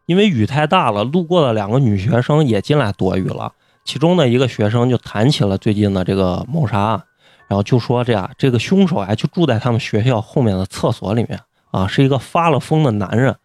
[0.07, 3.53] 因为雨太大了，路过的两个女学生也进来躲雨了。
[3.85, 7.03] 其中的一个学生就谈起了最近的这个谋杀案，
[7.47, 11.39] 然后就说这样，这个凶手啊就住在他们学校后面的厕所里面
[11.71, 13.37] 啊，是一个发了疯的男人。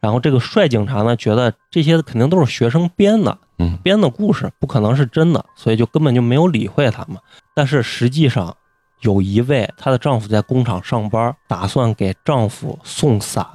[0.00, 7.16] 然后这个帅警察呢，觉得这些肯定都是学生编的，嗯编的故事不可能是真的，所以就根本就没有理会他们。
[7.54, 8.54] 但是实际上，
[9.00, 13.46] 有一位她的丈夫在工厂上班，打算给丈夫送伞，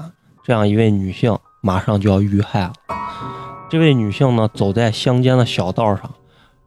[0.44, 2.74] 这样一位女性马上就要遇害了。
[3.70, 6.12] 这位女性呢，走在乡间的小道上，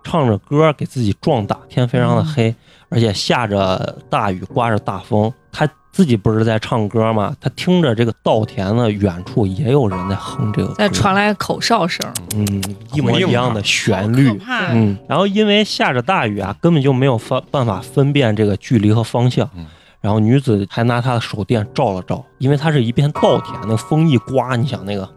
[0.02, 1.58] 唱着歌给自己壮胆。
[1.68, 2.54] 天非常的黑，
[2.88, 5.32] 而且下着大雨，刮着大风。
[5.52, 7.36] 她自己不是在唱歌吗？
[7.40, 12.04] 他听着这个稻田的远处也有人在哼这个歌，再传来口哨声，
[12.34, 12.44] 嗯
[12.92, 14.36] 一模一样的旋律。
[14.72, 19.48] 嗯，然后因为下着大雨啊，根本就没有分办法分辨这个距离和方向。
[19.56, 19.64] 嗯。
[20.00, 25.08] 然后女子还拿她的手电照了照，因为它是一片稻田，那风一刮，你想那个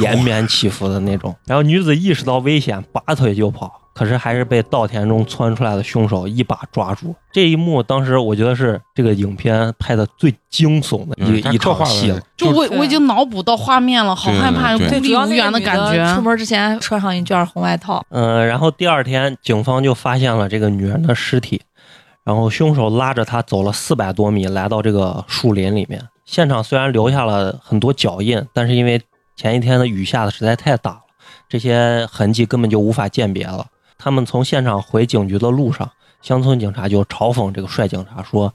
[0.00, 1.32] 延绵起伏的那种。
[1.46, 7.14] 然后女子意识到危险，拔腿就跑，可是还是被稻田中窜出来的凶手一把抓住。
[7.30, 16.14] 这一幕当时我觉得是这个影片拍的最惊悚的一、一场戏就我我已经脑补到画面了，好害怕，孤立无援的感觉。
[16.14, 21.60] 出门之前穿上一件红外套，嗯，然后第二天，警方就发现了这个女人的尸体，
[22.24, 26.02] 然后凶手拉着她走了四百多米，来到这个树林里面。
[26.24, 29.02] 现场虽然留下了很多脚印，但是因为
[29.36, 31.00] 前一天的雨下的实在太大了，
[31.50, 33.66] 这些痕迹根本就无法鉴别了。
[34.02, 35.90] 他们从现场回警局的路上，
[36.22, 38.54] 乡村警察就嘲讽这个帅警察说：“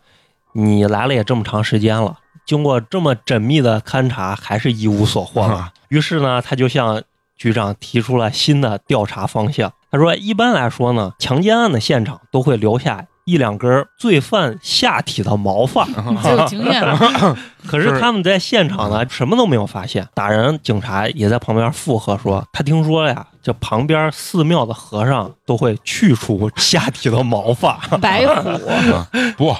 [0.54, 7.04] 你来了也这么长时间了，经过这么缜密的勘查，还是一无所获啊？”于是呢，他就向
[7.38, 9.72] 局长提出了新的调查方向。
[9.92, 15.88] 他说，一般来说呢，强奸案的现场都会留下一两根罪犯下体的毛发，
[16.30, 17.36] 有经验了，
[17.68, 20.08] 可是他们在现场呢，什么都没有发现。
[20.14, 27.80] 打人警察也在旁边附和说，他听说了呀，这旁边寺庙的和尚都会去除下体的毛发。
[28.00, 28.50] 白虎，
[28.94, 29.56] 啊不，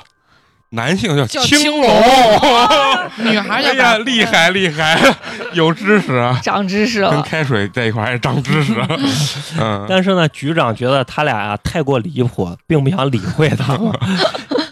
[0.72, 1.88] 男性叫叫青青龙，
[3.32, 5.00] 女孩叫哎呀，厉害厉害，
[5.54, 6.38] 有知识啊！
[6.44, 7.22] 长知识了跟。
[7.22, 8.74] 开水在一块儿还长知识。
[9.58, 13.92] 嗯，但是呢，局长觉得他俩呀、太过离谱，并不想理会他们。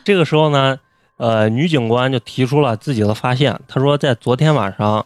[0.04, 0.78] 这个时候呢，
[1.18, 3.58] 呃，女警官就提出了自己的发现。
[3.68, 5.06] 她说，在昨天晚上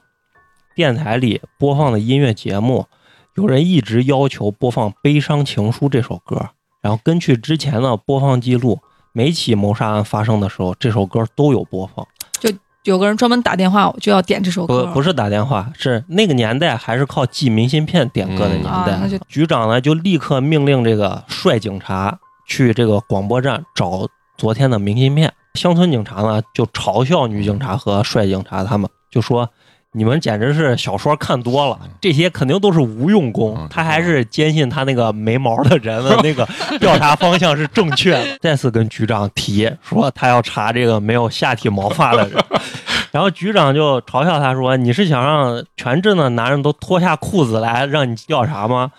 [0.73, 2.87] 电台里播放的音乐节目，
[3.35, 6.49] 有人一直要求播放《悲伤情书》这首歌，
[6.81, 8.79] 然后根据之前的播放记录，
[9.17, 12.05] 每起谋杀案发生的时候，这首歌都有播放。
[12.39, 12.51] 就
[12.83, 19.19] 有个人专门打电话就要点这首歌，不不是打电话，是那个年代还是靠寄明信片点歌的年代。
[19.27, 25.33] 局长呢就立刻命令这个帅警察去这个广播站找昨天的明信片。
[25.55, 29.49] 乡村警察呢就嘲笑女警察和帅警察他们，就说。
[29.93, 33.67] 你们简直是小说看多了，这些肯定都是无用功嗯。
[33.69, 36.47] 他还是坚信他那个没毛的人的那个
[36.79, 38.37] 调查方向是正确的。
[38.39, 42.37] 再次跟局长提说，他要查这个没有下体毛发的人。
[43.11, 48.91] 然后局长就嘲笑他说：“你是想让全镇的男人都脱下裤子来让你调查吗？”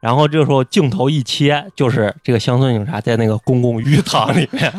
[0.00, 4.70] 然后这个时候镜头一切，就是这个乡村警察在那个公共浴 堂里面，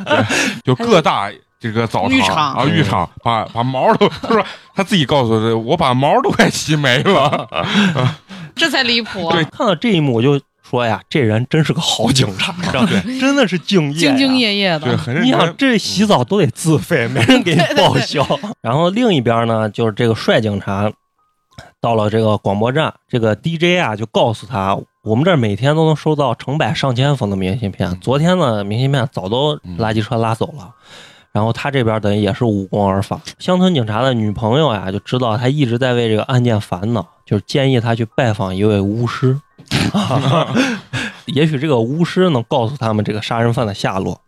[0.63, 1.31] 就各大
[1.73, 7.47] 这个澡浴场啊，浴场把把毛都，他说他自己告诉我，我把毛都快洗没了。
[8.55, 9.31] 这才离谱。
[9.31, 12.53] 对看到这一幕我就说呀，这人真是个好警察，
[12.85, 15.55] 对真的是敬业呀，兢兢业业对，的，很认你想。
[15.57, 18.25] 这洗澡都得自费，没人给你报销。
[18.61, 20.91] 然后另一边呢，就是这个帅警察
[21.81, 30.73] 到了这个广播站，这个 DJ 啊就告诉他，我们这儿每天都能收到成百上千封的明信片，昨天的明信片早都垃圾车拉走了。
[31.35, 33.19] 然后他这边等于也是无功而返。
[33.39, 39.37] 乡村警察的女朋友呀，就知道他一直在为这个案件烦恼，就是建议他去拜访一位巫师，
[41.27, 44.21] 也许这个巫师能告诉他们这个杀人犯的下落。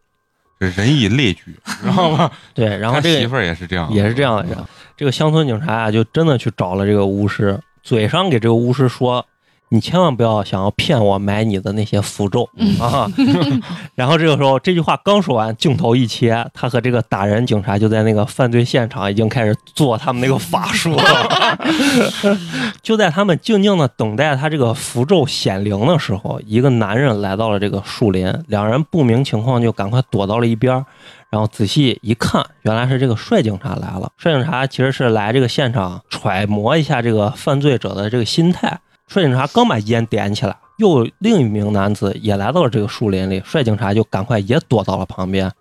[0.60, 2.30] 这人以类聚，知道吗？
[2.54, 4.58] 对，然后这个他媳妇儿也是这样，也是这样的人。
[4.98, 9.26] 这个乡村警察啊，就真的去找了这个巫师，嘴上给这个巫师说
[9.70, 12.50] ：“你千万不要想要骗我买你的那些符咒
[12.80, 13.10] 啊。
[13.96, 21.58] ”然后这个时候，这句话刚说完，镜头一切，他和这个打人警察就在那个犯罪现场已经开始做他们那个法术了。
[22.82, 30.86] 就在他们静静的等待他这个符咒显灵的时候，一个男人来到了这个树林，两人不明情况就赶快躲到了一边儿。
[31.30, 34.10] 然后仔细一看，原来是这个帅警察来了。
[34.18, 38.80] 帅警察其实是来这个现场揣摩一下这个犯罪者的这个心态。
[39.08, 45.52] 帅警察刚把烟点起来，又另一名男子也来到了这个树林里，帅警察就赶快也躲到了旁边。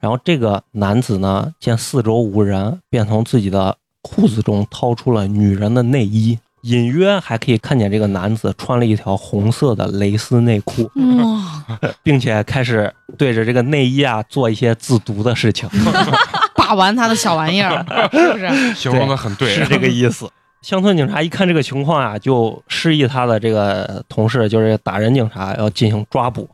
[0.00, 10.90] 然后这个男子呢，见四周无人，便从自己的裤子中掏出了女人的内衣，隐约还可以看见这个男子穿了一条红色的蕾丝内裤。
[12.02, 15.68] 并且开始对着这个内衣啊做一些自毒的事情，
[16.54, 18.48] 把玩他的小玩意儿，是不是？
[18.74, 20.28] 形容的很对，是这个意思。
[20.64, 26.48] 乡村警察一看这个情况啊，就示意他的这个同事，就是打人警察要进行抓捕。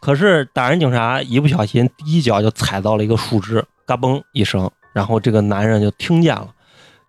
[0.00, 6.48] 可是打人警察一不小心，第一脚就踩到了一个树枝，嘎嘣一声，然后这个男人就听见了，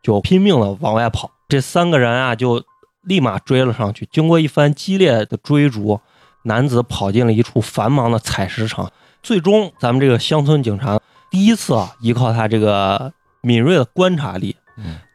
[0.03, 1.31] 就拼命的往外跑。
[1.49, 2.63] 这三个人啊，就
[3.01, 4.07] 立马追了上去。
[4.11, 5.99] 经过一番激烈的追逐，
[6.43, 8.91] 男子跑进了一处繁忙的采石场。
[9.23, 10.99] 最终，咱们这个乡村警察
[11.31, 14.55] 第一次啊，依靠他这个敏锐的观察力，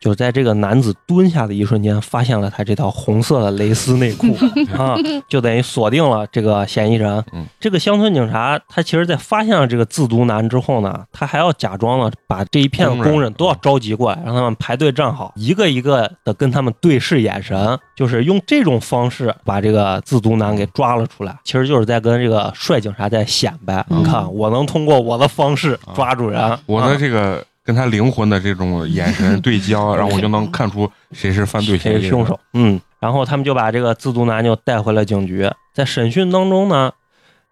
[0.00, 4.34] 就在这个男子蹲下的一瞬间，发现了他这条红色的蕾丝内裤
[4.74, 4.96] 啊，
[5.28, 7.22] 就等于锁定了这个嫌疑人。
[7.32, 21.36] 嗯这个乡村警察他其实，在发现了这个自毒男之后呢，他还要假装呢，把这一片的工人都要召集过来，让他们排队站好，一个一个的跟他们对视眼神，就是用这种方式把这个自毒男给抓了出来。
[21.44, 32.36] 其实就是在跟这个帅警察在显摆，嗯你看我能通过我的方式抓住人，我的啊这个跟他灵魂的这种眼神 对焦，然后我就能看出谁是犯罪嫌疑人谁是凶手。
[32.54, 35.48] 嗯，然后他们就把这个自毒男就带回了警局。
[35.72, 36.90] 在审讯当中呢，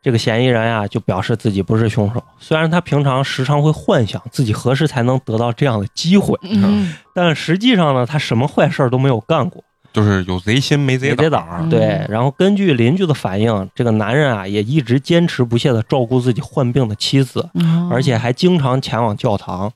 [0.02, 9.62] 这个嫌疑人呀就表示自己不是凶手，虽然他平常时常会幻想自己何时才能得到这样的机会，嗯，但实际上呢，他什么坏事儿都没有干过。
[9.90, 11.66] 就是有贼心没贼胆儿。
[11.70, 12.04] 对。
[12.08, 19.72] 然后根据邻居的反映，这个男人啊也一直坚持不懈的照顾自己患病的妻子，嗯而且还经常前往教堂。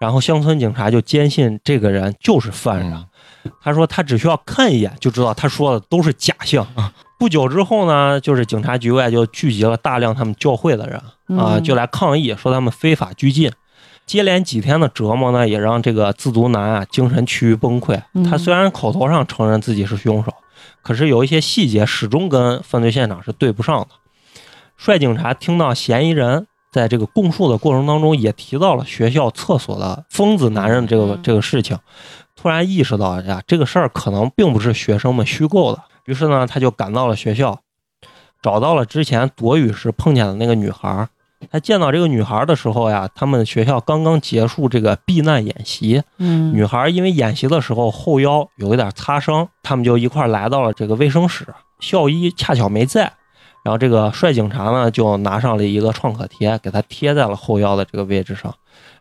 [0.00, 2.92] 然后乡村警察就坚信这个人就是犯人。
[2.92, 3.06] 嗯
[3.62, 6.66] 他说他只需要看一眼就知道他说的都是假象。
[7.18, 10.96] 不久之后呢，就是警察局外就聚集了大量他们教会的人
[11.38, 13.50] 啊、嗯就来抗议，说他们非法拘禁。
[14.04, 18.02] 接连几天的折磨呢，也让这个自足男啊精神趋于崩溃。
[18.12, 20.34] 嗯他虽然口头上承认自己是凶手，
[20.82, 23.88] 可是有一些细节始终跟犯罪现场是对不上的。
[24.76, 31.78] 帅警察听到嫌疑人在这个供述的过程当中，也提到了学校厕所的疯子男人这个嗯这个事情，
[32.36, 35.82] 突然意识到呀，这个事儿可能并不是学生们虚构的。
[36.06, 37.60] 于是呢，他就赶到了学校，
[38.42, 41.08] 找到了之前躲雨时碰见的那个女孩儿。
[41.50, 51.46] 他见到这个女孩儿的时候呀，他们学校刚刚结束这个避难演习，嗯女孩因为演习的时候后腰有一点擦伤，他们就一块儿来到了这个卫生室。
[51.80, 53.10] 校医恰巧没在，
[53.64, 58.54] 然后这个帅警察呢就拿上了一个创可贴，给他贴在了后腰的这个位置上。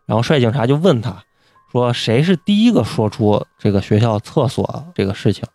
[0.06, 1.24] 然后帅警察就问他
[1.72, 5.45] 说：“谁是第一个说出这个学校厕所这个事情？”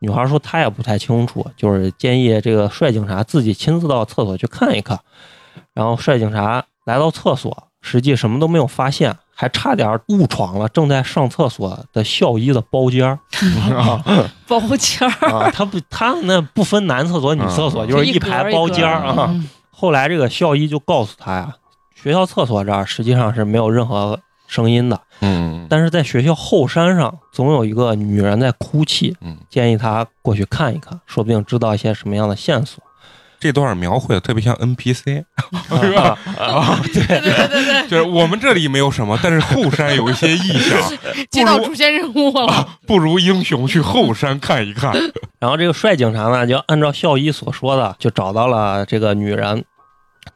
[0.00, 4.98] 女孩说她也不太清楚，就是建议这个帅警察自己亲自到厕所去看一看。
[5.74, 13.20] 然后帅警察来到厕所，实际什么都没有发现，还差点误闯了正在上厕所的校医的包间儿
[14.48, 15.48] 包间儿，啊！
[15.54, 19.26] 他不，他那不分男厕所、女厕所，嗯就是一排包间儿啊。
[19.30, 21.54] 嗯后来这个校医就告诉他呀，
[21.94, 32.82] 学校厕所这儿实际上是没有任何声音的，嗯但是在学校后山上总有一个女人在哭泣，嗯，建议他过去看一看，说不定知道一些什么样的线索。
[33.40, 35.02] 这段描绘的特别像 NPC，
[35.80, 36.18] 是吧？
[36.38, 40.80] 啊，对，对对对对，就是我们这里没有什么，但是后山有一些异象，
[41.30, 44.92] 接到主线任务了， 不如英雄去后山看一看。
[45.38, 49.64] 然后这个帅警察呢，就按照校医所说的，就找到了这个女人，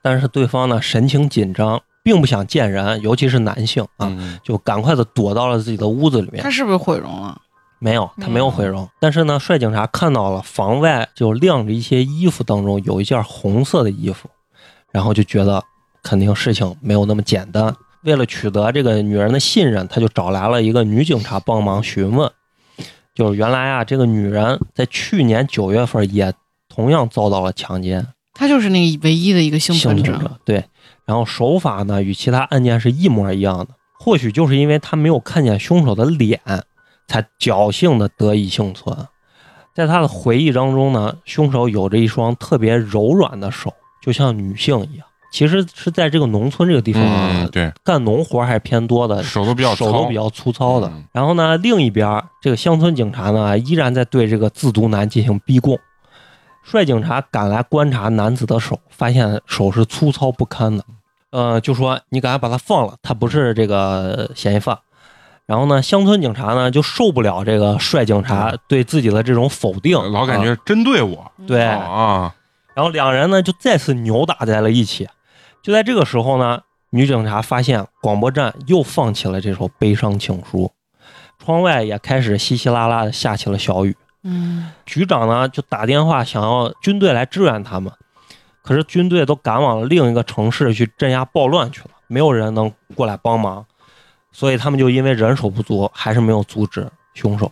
[0.01, 6.49] 但是对方呢神情紧张，并不想见人，尤其是男性啊，嗯就赶快的躲到了自己的屋子里面他。
[6.51, 7.37] 是不是毁容了？
[7.83, 14.31] 没有，他没有毁容，但是呢，帅警察看到了房外就晾着一些衣服，当中有一件红色的衣服，
[14.93, 15.61] 然后就觉得
[16.01, 17.75] 肯定事情没有那么简单。
[18.05, 22.31] 为了取得这个女人的信任，他就找来了一个女警察帮忙询问。
[23.17, 26.33] 就是原来啊，这个女人在去年九月份也
[26.69, 30.05] 同样遭到了强奸，她就是那个唯一的一个幸存者。
[30.05, 30.65] 幸存者对，
[31.05, 33.69] 然后手法呢与其他案件是一模一样的。
[33.99, 36.41] 或许就是因为他没有看见凶手的脸，
[37.07, 38.97] 才侥幸的得以幸存。
[39.75, 45.07] 在他的回忆当中呢，凶手有着一双特别柔软的手，就像女性一样。
[45.33, 50.87] 其实是在这个农村这个地方啊，嗯，对，干农活还是偏多的，手都比较手糙都比较粗糙的。
[50.89, 55.79] 嗯然后呢，另一边这个乡村警察呢，依然在对这个自毒男进行逼供。
[56.63, 60.85] 帅警察赶来观察男子的手，发现手是粗糙不堪的，
[61.31, 64.79] 呃，就说你赶快把他放了，他不是这个嫌疑犯。
[65.53, 70.43] 然后呢，乡村警察呢就受不了这个帅警察对自己的这种否定，老感啊。
[70.43, 71.31] 觉针对我。
[71.47, 72.35] 对，啊，
[72.73, 75.07] 然后两人呢就再次扭打在了一起。
[75.63, 80.73] 就在这个时候呢，女警察发现广播站又放起了这首悲伤情书，
[81.39, 83.95] 窗外也开始稀稀拉拉的下起了小雨。
[84.23, 87.93] 嗯，局长呢就打电话想要军队来支援他们，
[88.63, 93.67] 可是军队都赶往了另一个城市去镇压暴乱去了，没有人能过来帮忙，
[94.33, 97.51] 所以他们就因为人手不足，还是没有阻止凶手。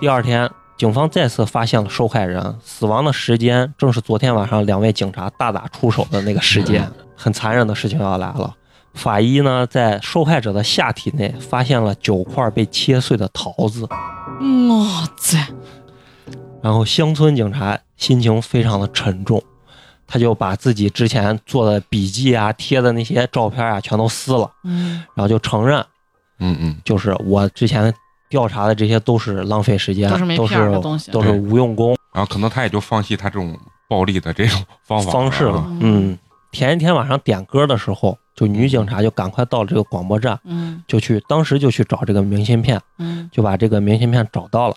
[0.00, 6.86] 第二天，警方再次发现了受害人，死亡的时间正是昨天晚上两位警察大打出手的那个时间。
[7.14, 8.52] 很残忍的事情要来了，
[8.94, 13.86] 法医呢在受害者的下体内发现了九块被切碎的桃子。
[14.68, 15.38] 哇塞，
[16.60, 19.40] 然后乡村警察心情非常的沉重，
[20.04, 25.84] 他就把自己之前做的笔记啊、贴的那些照片啊全都撕了，嗯，然后就承认，
[26.42, 27.92] 嗯嗯，就是我之前
[28.28, 31.10] 调查的这些都是浪费时间，都是没都屁儿的东西。
[31.12, 31.96] 都是无用功。
[32.12, 33.56] 然后可能他也就放弃他这种
[33.88, 35.78] 暴力的这种方法方式了啊。
[35.80, 36.18] 嗯，
[36.52, 40.82] 前一天晚上点歌的时候，就女警察就赶快到了这个广播站，嗯。
[40.86, 43.28] 就去当时就去找这个明信片，嗯。
[43.32, 44.74] 就把这个明信片找到了，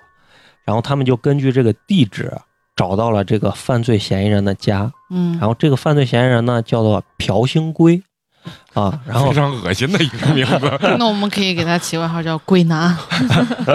[0.63, 2.31] 然后他们就根据这个地址
[2.75, 4.91] 找到了这个犯罪嫌疑人的家。
[5.09, 8.03] 嗯，然后这个犯罪嫌疑人呢叫做朴兴圭，
[8.75, 10.71] 啊，然后非常恶心的一个名字。
[10.99, 12.95] 那我们可以给他起外号叫“龟男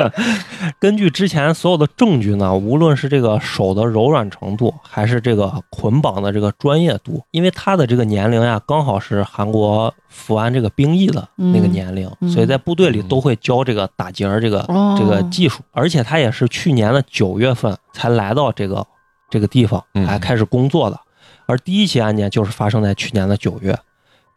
[0.79, 18.87] 根据之前所有的证据呢，无论是这个手的柔软程度，还是这个捆绑的这个专业度，因为他的这个年龄呀，刚好是韩国服完这个兵役的那个年龄，嗯所以在部队里都会教这个打结儿这个、哦这个技术，而且他也是去年的九月份才来到这个
[19.31, 21.01] 这个地方，嗯还开始工作的。
[21.47, 23.77] 而第一起案件就是发生在去年的九月。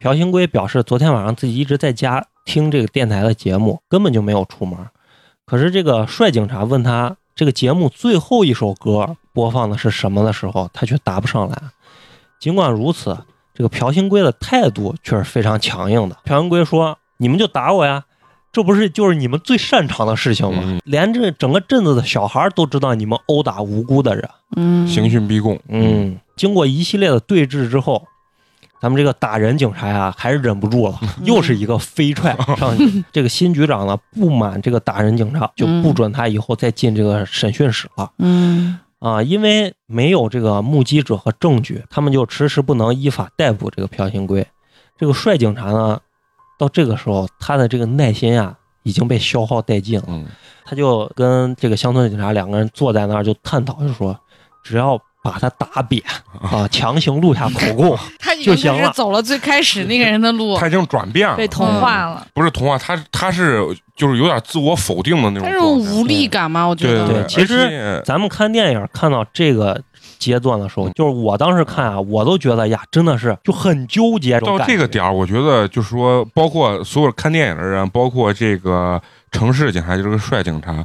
[0.04, 4.78] 朴兴圭表示，昨天晚上自己一直在家听这个电台的节目，根本就没有出门。
[5.46, 11.56] 可是这个帅警察问他这个节目最后一首歌播放的是什么的时候，他却答不上来。
[12.38, 13.16] 尽管如此，
[13.54, 16.18] 这个朴兴圭的态度却是非常强硬的。
[16.26, 18.04] 朴兴圭说：“你们就打我呀，
[18.52, 20.60] 这不是就是你们最擅长的事情吗？
[20.66, 28.06] 嗯连这整个镇子的小孩都知道你们殴打无辜的人。””嗯，刑讯逼供，嗯，经过一系列的对峙之后，
[28.84, 33.02] 咱们这个打人警察呀，还是忍不住了，又是一个飞踹 上去。
[33.10, 38.12] 这个新局长呢，不满这个打人警察，就不准他以后再进这个审讯室了。
[38.18, 44.46] 嗯啊，因为没有这个目击者和证据，他们就迟迟不能依法逮捕这个朴兴圭。
[44.98, 45.98] 这个帅警察呢，
[46.58, 50.04] 到这个时候，他的这个耐心啊已经被消耗殆尽了。
[50.08, 50.26] 嗯
[50.66, 54.14] 他就跟这个乡村警察两个人坐在那儿就探讨，就说
[54.62, 56.02] 只要把他打扁
[56.38, 62.26] 啊，强行录下口供， 他已经就行了开始走了最开始那个人的路，他已经转变了，被同化了。
[62.34, 63.64] 不是同化，他他是
[63.96, 67.06] 就是有点自我否定的那种他状态，这种无力感嘛，我觉得。
[67.06, 69.80] 对对，其实咱们看电影看到这个
[70.18, 74.38] 阶段的时候，就是我当时看啊，我都觉得呀，真的是就很纠结。
[74.40, 79.00] 到这个点儿，我觉得就是说，包括所有看电影的人，包括这个
[79.32, 80.84] 城市警察，就是个帅警察，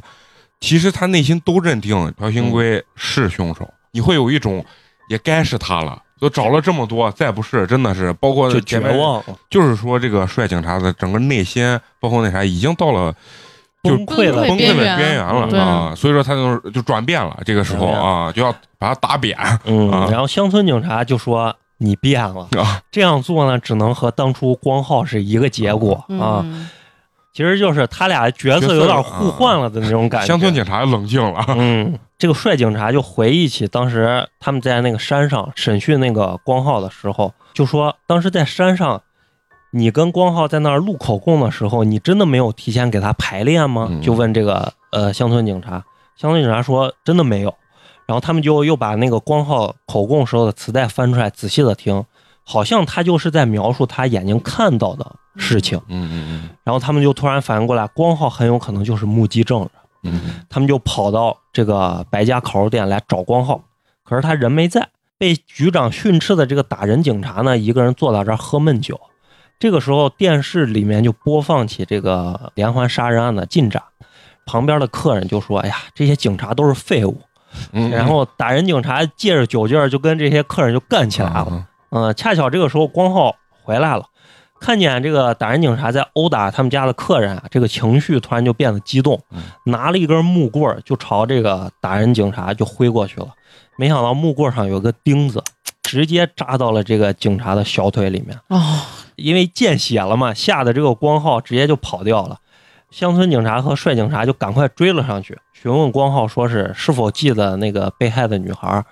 [0.60, 3.68] 其实他内心都认定朴兴圭是凶手。
[3.92, 4.64] 你会有一种，
[5.08, 13.14] 也该是他了，都找了这么多，再不是，真的是包括就绝望了，就是说这个帅警察的整个内心，包括那啥，已经到了。
[13.82, 15.94] 就崩溃了崩溃的边缘了对啊！
[15.96, 19.34] 所以说他就就转变了，这个时候啊，就要把他打扁
[19.64, 22.82] 嗯，啊然后乡村警察就说你变了，啊！
[22.92, 26.44] 这样做呢，只能和当初光浩是一个结果啊。
[26.44, 26.68] 嗯
[27.32, 30.26] 其实就是他俩角色有点互换了的那种感觉。
[30.26, 39.02] 乡村警察冷静了，嗯，这个帅警察就回忆起当时他们在那个山上审讯那个光浩的时候，就说当时在山上，
[39.70, 43.86] 你跟光浩在那儿录口供的时候，你真的没有提前给他排练吗？
[43.90, 45.82] 嗯就问这个呃乡村警察，
[46.14, 47.54] 乡村警察说真的没有。
[48.04, 52.04] 然后他们就又把那个光浩口供时候的磁带翻出来，仔细的听，
[52.44, 55.80] 好像他就是在描述他眼睛看到的事情。
[55.88, 59.70] 嗯嗯然后他们就突然反应过来，光浩很有可能就是目击证人。
[60.02, 63.62] 嗯他们就跑到这个白家烤肉店来找光浩，
[64.04, 64.88] 可是他人没在。
[65.18, 68.98] 被局长训斥的这个打人警察呢，一个人坐在这儿喝闷酒。
[69.58, 73.82] 这个时候，电视里面就播放起这个连环杀人案的进展。
[74.46, 77.20] 旁边的客人就说：“哎呀，这些警察都是废物。
[77.72, 81.48] 嗯，然后打人警察借着酒劲儿就跟这些客人就干起来了。
[81.50, 84.06] 嗯嗯，恰巧这个时候光浩回来了，
[84.60, 93.28] 看见这个打人警察在殴打他们家的客人啊，这个情绪突然就变得激动嗯，拿了一根木棍就朝这个打人警察就挥过去了。
[93.78, 95.42] 没想到木棍上有个钉子，
[95.82, 98.38] 直接扎到了这个警察的小腿里面。
[98.48, 98.82] 哦，
[99.16, 102.38] 因为见血了嘛，吓得这个光浩直接就跑掉了。
[102.90, 108.84] 乡村警察和帅警察就赶快追了上去，询问光浩说是是否记得那个被害的女孩。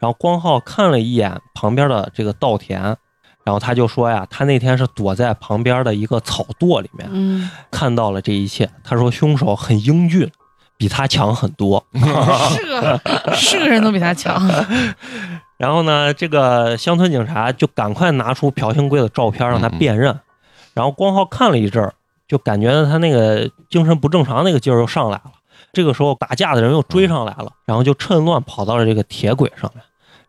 [0.00, 2.96] 然后光浩看了一眼旁边的这个稻田，
[3.44, 8.70] 然后他就说呀，他那天是躲在旁边的一个草垛里面嗯，看到了这一切。
[8.84, 10.30] 他说凶手很英俊，
[10.76, 11.84] 比他强很多。
[12.54, 13.00] 是个
[13.34, 14.40] 是个人都比他强，
[15.58, 20.18] 然后呢，这个乡村警察就赶快拿出朴兴贵的照片让他辨认。
[20.74, 21.92] 然后光浩看了一阵儿，
[22.26, 25.32] 就感觉他那个精神不正常那个劲儿又上来了。
[25.72, 29.82] 这个时候打架的人又追上来了，然后就趁乱跑到了这个铁轨上面。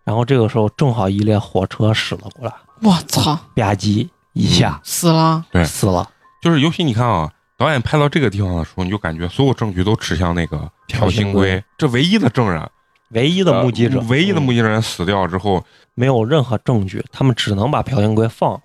[0.03, 2.53] 然后这个时候正好一列火车驶了过来，
[2.83, 6.09] 我操，吧唧一下死了，对死了。
[6.41, 12.69] 就是尤其你看啊，导演拍到这个地方的时候，你就感觉所有证据都指向那个朴兴圭，这唯一的证人，
[13.11, 15.63] 唯一的目击者，呃唯一的嗯目击人死掉之后，
[15.95, 18.59] 没有任何证据，他们只能把朴兴圭放了。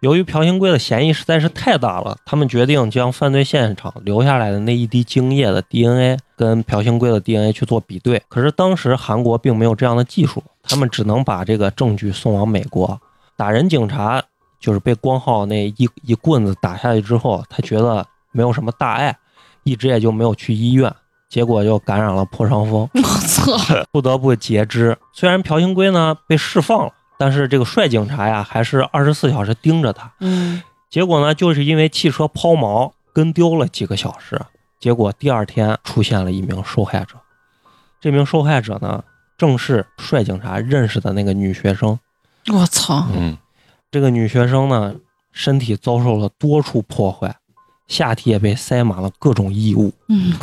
[0.00, 8.22] 由于朴兴圭的嫌疑实在是太大了，他们决定将犯罪现场留下来的那一滴精液的 DNA 跟朴兴圭的 DNA 去做比对。
[8.28, 13.00] 可是当时韩国并没有这样的技术，他们只能把这个证据送往美国。
[13.38, 14.20] 打人警察
[14.58, 19.16] 就是被光浩那一一棍子打下去之后，他觉得没有什么大碍，
[19.62, 20.92] 一直也就没有去医院，
[21.28, 22.90] 结果就感染了破伤风。
[22.92, 23.52] 我操，
[23.92, 24.98] 不得不截肢。
[25.12, 30.12] 虽然朴兴圭呢被释放了，但是这个帅警察呀还是二十四小时盯着他。
[30.18, 30.60] 嗯，
[30.90, 34.40] 结果呢，就是因为汽车抛锚跟丢了几个小时，
[34.80, 37.14] 结果第二天出现了一名受害者。
[38.00, 39.04] 这名受害者呢，
[39.36, 41.96] 正是帅警察认识的那个女学生。
[42.46, 43.36] 我操，嗯
[43.90, 44.94] 这个女学生呢，
[45.32, 47.36] 身体遭受了多处破坏，
[47.86, 49.92] 下体也被塞满了各种异物。
[50.08, 50.34] 嗯，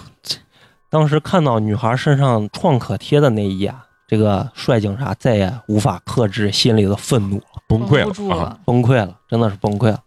[0.90, 3.74] 当时看到女孩身上创可贴的那一眼，
[4.08, 8.04] 这个帅警察再也无法克制心里的愤怒了，崩溃！
[8.36, 10.00] 了，崩溃了，真的是崩溃了。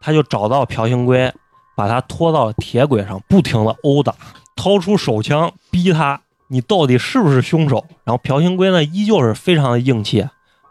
[0.00, 1.32] 他就找到朴兴圭，
[1.76, 4.14] 把他拖到铁轨上，不停的殴打，
[4.54, 10.26] 掏出手枪逼他：“你到底是不是凶手？”然后朴兴圭呢，依旧是非常的硬气，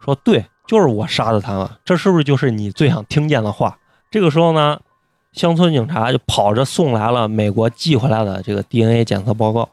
[0.06, 3.78] 说：“对，就是我杀的他们，这是不是就是你最想听见的话？”
[4.10, 4.80] 这个时候呢，
[5.34, 9.70] 乡村警察就跑着送来了美国寄回来的这个 DNA 检测报告。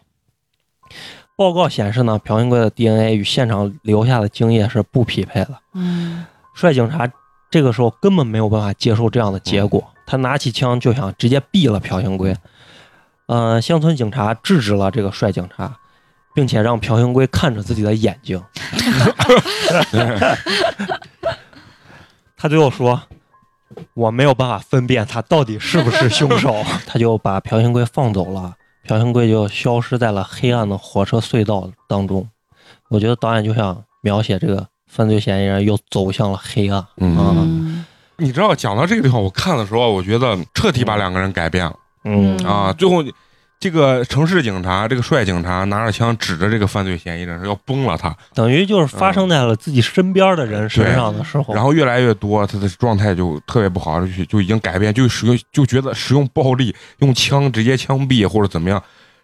[1.37, 5.59] 报告显示呢，朴兴贵的 DNA 与现场留下的精液是不匹配的。
[5.75, 6.25] 嗯，
[6.55, 7.11] 帅警察
[7.51, 12.37] 这个时候根本没有办法接受这样的结果，他拿起枪就想直接毙了朴兴贵。
[13.27, 15.77] 呃，乡村警察制止了这个帅警察，
[16.35, 18.43] 并且让朴兴圭看着自己的眼睛。
[22.37, 23.01] 他最后说
[23.95, 26.65] ：“我没有办法分辨他到底是不是凶手。
[26.87, 28.55] ”他就把朴兴圭放走了，
[28.89, 32.29] 朴兴圭就消失在了黑暗的火车隧道当中。
[32.89, 36.85] 我觉得导演就想描写这个犯罪嫌疑人又走向了黑暗。
[36.97, 37.85] 嗯
[38.19, 41.75] 你知道，讲到这个地方，我看的时候，我觉得彻底把两个人改变了
[42.05, 42.73] 嗯嗯啊！
[42.73, 43.03] 最后，
[43.63, 48.13] 这个城市警察，这个帅警察拿着枪指着这个犯罪嫌疑人，要崩了他。
[48.35, 58.83] 等于就是发生在了自己身边的人身上的时候，然后越来越多，他的状态就特别不好，就就已经改变，就使用就觉得使用暴力，用枪直接枪毙或者怎么样，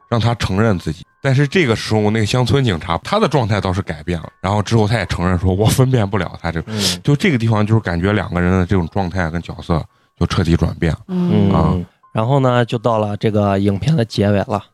[0.09, 1.05] 让他承认自己。
[1.21, 6.63] 但是这个时候，那个乡村警察他的状态倒是改变了，然后之后他也承认说，我分辨不了他这
[7.03, 9.85] 就这个地方，就是感觉两个人的这种状态跟角色
[10.17, 11.01] 就彻底转变了。
[11.09, 11.75] 嗯啊
[12.19, 14.65] 然后呢，就到了这个影片的结尾了。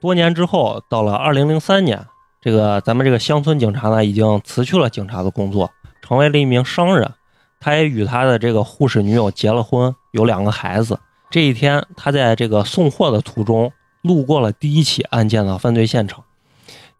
[0.00, 2.06] 多年之后，到了二零零三年，
[2.40, 5.68] 这个咱们这个乡村警察呢，已经辞去了警察的工作，
[6.02, 7.10] 成为了一名商人。
[7.58, 11.00] 他也与他的这个护士女友结了婚，有两个孩子。
[11.32, 16.22] 这一天，他在这个送货的途中，路过了第一起案件的犯罪现场，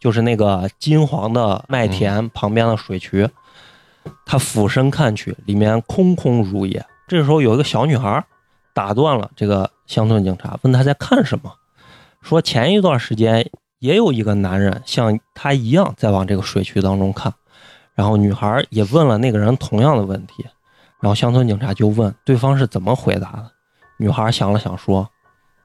[0.01, 3.31] 就是那个金黄的麦田旁边的水渠。
[4.27, 6.85] 他俯身看去，里面空空如也。
[7.07, 8.25] 这时候，有一个小女孩
[8.75, 11.53] 打断了这个乡村警察，问他在看什么，
[12.21, 17.33] 说前一段时间也有一个男人像他一样在往这个水渠当中看，
[17.95, 20.47] 然后女孩也问了那个人同样的问题，
[21.01, 23.51] 然后乡村警察就问对方是怎么回答的，
[23.99, 25.09] 女孩想了想说，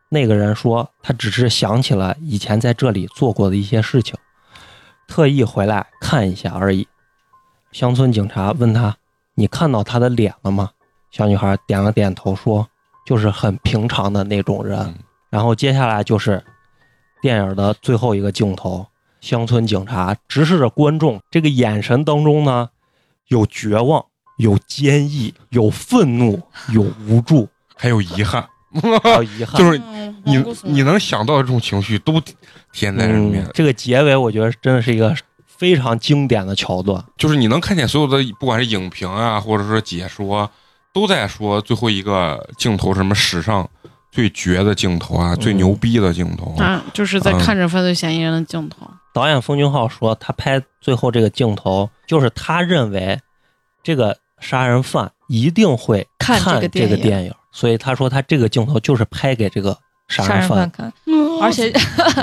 [0.09, 4.15] 那个人说他只是想起了以前在这里做过的一些事情，
[5.07, 6.87] 特意回来看一下而已。
[7.71, 8.97] 乡村警察问他
[9.35, 10.71] ：“你看到他的脸了吗？”
[11.11, 12.67] 小女孩点了点头，说
[13.07, 14.77] ：“就是很平常的那种人。
[14.79, 14.95] 嗯
[15.29, 16.41] 然后接下来就是
[17.21, 18.87] 电影的最后一个镜头，
[19.19, 22.69] 乡村警察直视着观众，这个眼神当中呢，
[23.27, 24.05] 有绝望，
[24.37, 28.47] 有坚毅，有愤怒，有无助，还有遗憾，
[29.03, 29.59] 还有遗 憾。
[29.59, 32.33] 就是嗯你你能想到的这种情绪都体
[32.71, 35.13] 现在这里面嗯，，这个结尾我觉得真的是一个
[35.45, 37.03] 非常经典的桥段。
[37.17, 40.49] 就是你能看见所有的，不管是影评啊，或者说解说，
[40.97, 43.69] 都在说最后一个镜头什么史上
[44.11, 46.65] 最绝的镜头啊，最牛逼的镜头啊。
[46.65, 48.77] 啊，就是在看着犯罪嫌疑人的镜头。
[49.13, 53.19] 导演奉俊浩说，他拍最后这个镜头，就是他认为
[53.83, 59.77] 这个杀人犯一定会看这个电影电影，所以他说他这个镜头就是拍给这个
[60.07, 60.71] 杀杀人犯犯。
[60.71, 61.71] 看，嗯而且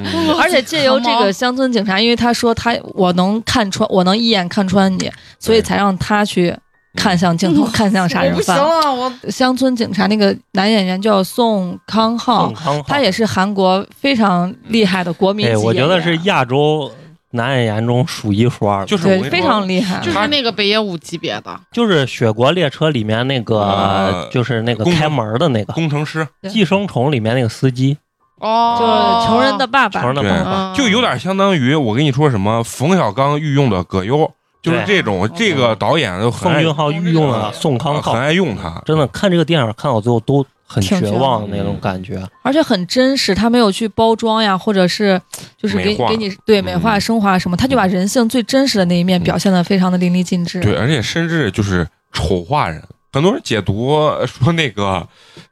[0.02, 5.08] 嗯 而且借由这个乡村警察，因为他说他我能看穿，我能一眼看穿你，
[5.38, 6.56] 所以才让他去
[6.96, 8.64] 看向镜头， 看向杀人我不行犯。
[8.64, 16.90] 了，我乡村警察那个男演员叫宋康昊宋，康昊，他也是韩国非常厉害的国民级对，演员，我觉得是亚洲
[17.30, 27.98] 男演员中数一数二的，就是非常厉害，就是那个北野武级别的，就是《雪国列车》里面那个，呃就是那个开门的那个，工程师，《寄生虫》里面那个司机，
[28.38, 30.00] 哦，就是穷人的爸爸。
[30.00, 30.12] 穷。
[30.12, 30.44] 人的对爸。
[30.44, 30.72] 爸。
[30.72, 30.74] 嗯。
[30.76, 34.30] 就有点相当于我跟你说什么冯小刚御用的葛优，
[34.64, 35.30] 就是这种。
[35.36, 38.82] 这个导演就很爱奉俊昊御用了宋康昊很，爱用他。
[38.86, 42.26] 真的看这个电影看到最后都很绝望望的那种感觉。
[42.42, 45.20] 而且很真实，他没有去包装呀，或者是
[45.58, 50.60] 就是给给你对美化、嗯升华什么，他就把人性最真实的那一面嗯表现的非常的淋漓尽致。
[50.60, 52.82] 对，而且甚至就是丑化人。
[53.12, 53.92] 很多人解读
[54.26, 55.06] 说那个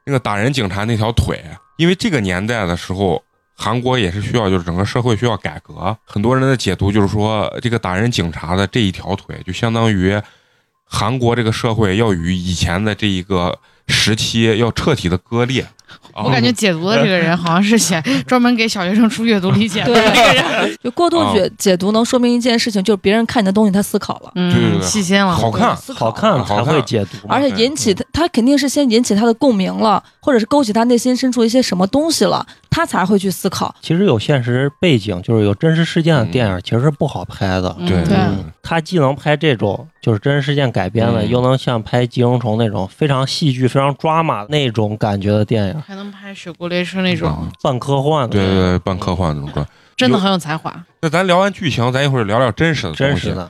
[0.05, 1.41] 那个打人警察那条腿，
[1.77, 3.23] 因为这个年代的时候，
[3.55, 5.95] 韩国也是需要就是整个社会需要改革。
[6.05, 10.19] 很多人的解读就是说，这个打人警察的这一条腿，就相当于
[10.85, 15.65] 韩国这个社会要与以前的这一个时期要彻底的割裂。
[16.15, 19.85] 我感觉解读的这个人好像是写 专门给小学生出阅读理解的。
[19.93, 25.75] 对那个人，就过度啊解解读能说明一件事情，就是别人看你的东西，他思考了，嗯，细心了，好看。
[25.93, 33.75] 好看才会解读，而且引起他，他肯定是先引起他的共鸣了，或者是勾起他内心深处一些什么东西了，他才会去思考。
[33.81, 37.75] 其实有现实背景，就是有真实事件的电影，其实是不好拍的。
[37.77, 38.03] 嗯对
[38.61, 48.29] 他既能拍这种就是真实事件改编的，嗯又能像拍《寄生虫》那种非常戏剧、非常抓马那种感觉的电影，还能拍《雪国列车》那种，半科幻的。
[48.29, 49.71] 对对对，半科幻那种状态。
[49.97, 50.73] 真的很有才华。
[51.01, 53.35] 那咱聊完剧情，咱一会儿聊聊真实的真实。
[53.35, 53.49] 的。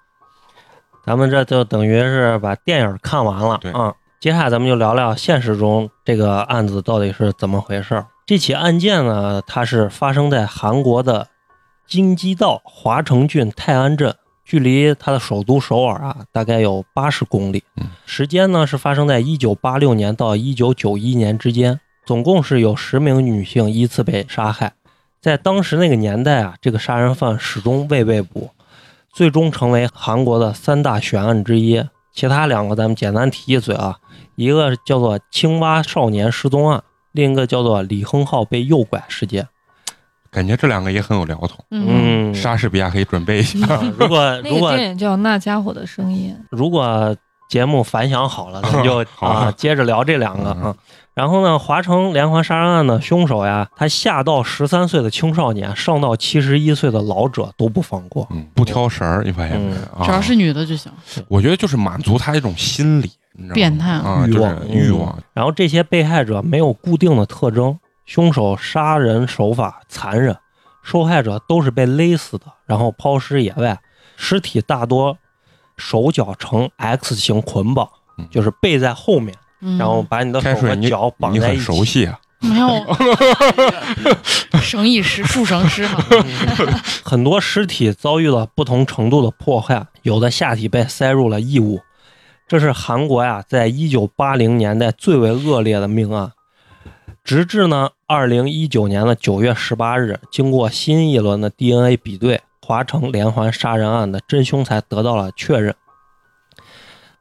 [1.05, 3.93] 咱们这就等于是把电影看完了对啊、
[4.23, 8.05] 接下来咱们就聊聊现实中这个案子到底是怎么回事。
[8.25, 11.27] 这起案件呢，它是发生在韩国的
[11.85, 14.15] 京畿道华城郡泰安镇。
[14.45, 17.65] 距离它的首都首尔啊大概有八十公里。
[18.05, 24.71] 时间呢是发生在一九八六年到一九九一年之间，总共是有十名女性依次被杀害。
[25.21, 28.51] 在当时那个年代啊，这个杀人犯始终未被捕，
[29.13, 31.83] 最终成为韩国的三大悬案之一。
[32.13, 33.97] 其他两个咱们简单提一嘴啊，
[34.35, 39.47] 一个叫做青蛙少年失踪案，另一个叫做李亨浩被诱拐事件。
[40.31, 41.63] 感觉这两个也很有聊头。
[41.69, 43.67] 嗯，嗯，莎士比亚可以准备一下。
[43.75, 47.15] 啊如果 如果个电影叫《那家伙的声音如果
[47.49, 50.75] 节目反响好了，咱就 好啊接着聊这两个嗯啊。
[51.13, 58.27] 然后呢，华城连环杀人案的凶手呀，他下到十三岁的青少年，上到七十一岁的老者都不放过。
[58.31, 59.75] 嗯，不挑食儿，你发现没？
[59.95, 60.91] 啊只要是女的就行。
[61.27, 63.11] 我觉得就是满足他一种心理，
[63.53, 65.19] 变态啊，就是欲望欲望。
[65.33, 70.37] 然后这些被害者没有固定的特征，凶手杀人手法残忍，
[70.83, 73.79] 受害者都是被勒死的，然后抛尸野外，
[74.15, 75.17] 尸体大多
[75.77, 81.63] 手脚呈 X 型捆绑嗯，就是背在后面，嗯然后把你的手和脚绑你很在一起。
[81.63, 82.19] 熟悉啊？
[82.43, 82.67] 没有
[84.61, 86.03] 绳艺师、束绳师嘛，
[87.01, 91.81] 很多尸体遭遇了不同程度的迫害，有的下体被塞入了异物。
[92.53, 96.33] 这是韩国呀，在一九八零年代最为恶劣的命案。
[97.23, 105.73] 直至呢，二零一九年的九月十八日，经过新一轮的 DNA 比对，华城连环杀人案的真凶才得到了确认。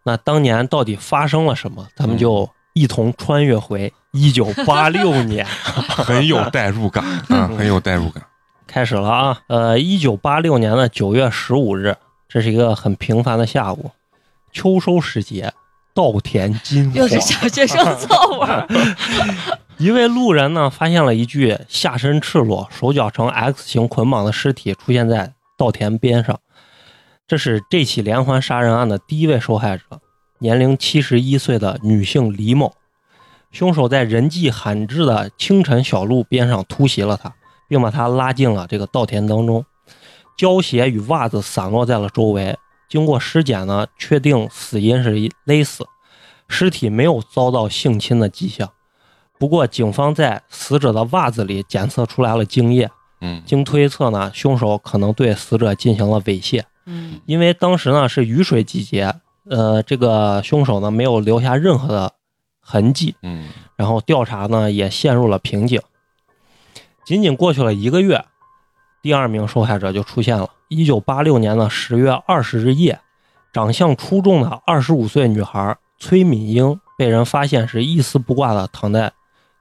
[0.02, 1.88] 那当年到底发生了什么？
[1.96, 5.46] 咱们就一同穿越回一九八六 年。
[5.46, 7.02] 很有代入感
[7.34, 8.22] 啊，很有代入感。
[8.66, 11.96] 开始了啊，呃，一九八六年的九月十五日，
[12.28, 13.92] 这是一个很平凡的下午，
[14.52, 15.52] 秋收时节，
[15.94, 17.20] 稻田金》，又是。
[17.20, 18.66] 小学生作文。
[19.78, 26.38] 一位路人呢，发现了一具下身赤裸、手脚呈 X 型捆绑的尸体出现在稻田边上。
[27.26, 29.84] 这是这起连环杀人案的第一位受害者，
[30.38, 32.74] 年龄七十一岁的女性李某。
[33.50, 37.32] 凶手在人迹罕至的清晨小路边上突袭了她，
[37.68, 39.64] 并把她拉进了这个稻田当中。
[40.36, 42.56] 胶鞋与袜子散落在了周围。
[42.92, 45.86] 经过尸检呢，确定死因是勒死，
[46.46, 48.70] 尸体没有遭到性侵的迹象。
[49.38, 52.90] 不过，警方在死者的袜子里检测出来了精液，
[53.22, 56.64] 嗯经推测呢，凶手可能对死者进行了猥亵。
[56.84, 59.14] 嗯因为当时呢是雨水季节，
[59.48, 62.12] 呃，这个凶手呢没有留下任何的
[62.60, 65.80] 痕迹，嗯然后调查呢也陷入了瓶颈。
[67.06, 68.22] 仅仅过去了一个月，
[69.02, 70.48] 第二名受害者就出现了。
[70.68, 72.98] 一九八六年的十月二十日夜，
[73.52, 79.12] 长相出众的二十五岁女孩崔敏英被人发现是一丝不挂的躺在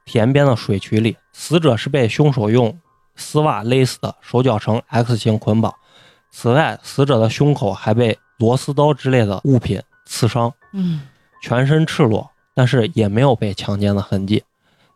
[0.04, 2.80] 田边的水渠里，死者是被凶手用
[3.16, 5.74] 丝袜勒死的，手脚呈 X 型捆绑。
[6.30, 10.52] 此外，死者的胸口还被螺丝刀之类的物品刺伤。
[10.72, 11.02] 嗯
[11.42, 14.44] 全身赤裸，但是也没有被强奸的痕迹。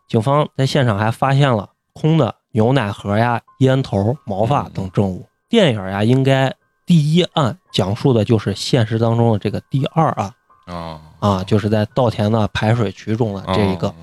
[0.07, 5.27] 警方在现场还发现了空的牛奶盒呀、烟头、毛发等证物。
[5.47, 6.51] 电影呀，应该
[6.87, 10.33] 第一案讲述的就是现实当中的这个第二案
[10.65, 13.89] 啊啊，就是在稻田的排水渠中的这一个。
[13.89, 13.95] 哦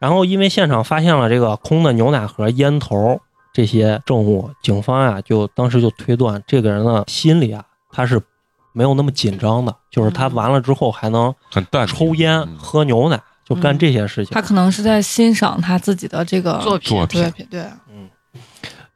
[0.00, 3.18] 然后因为现场发现了这个空的牛奶盒、烟头
[3.54, 8.20] 这些证物，警方呀就当时就推断这个人的心里啊，他是
[8.74, 12.58] 没有那么紧张的，就是他完了之后还能很淡抽烟、嗯。
[12.58, 14.34] 喝牛奶，就干这些事情。
[14.34, 17.64] 他可能是在欣赏他自己的这个作品作品作品，对，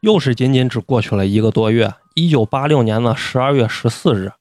[0.01, 4.33] 又是仅仅只过去了一个多月，一九八六年的十二月十四日，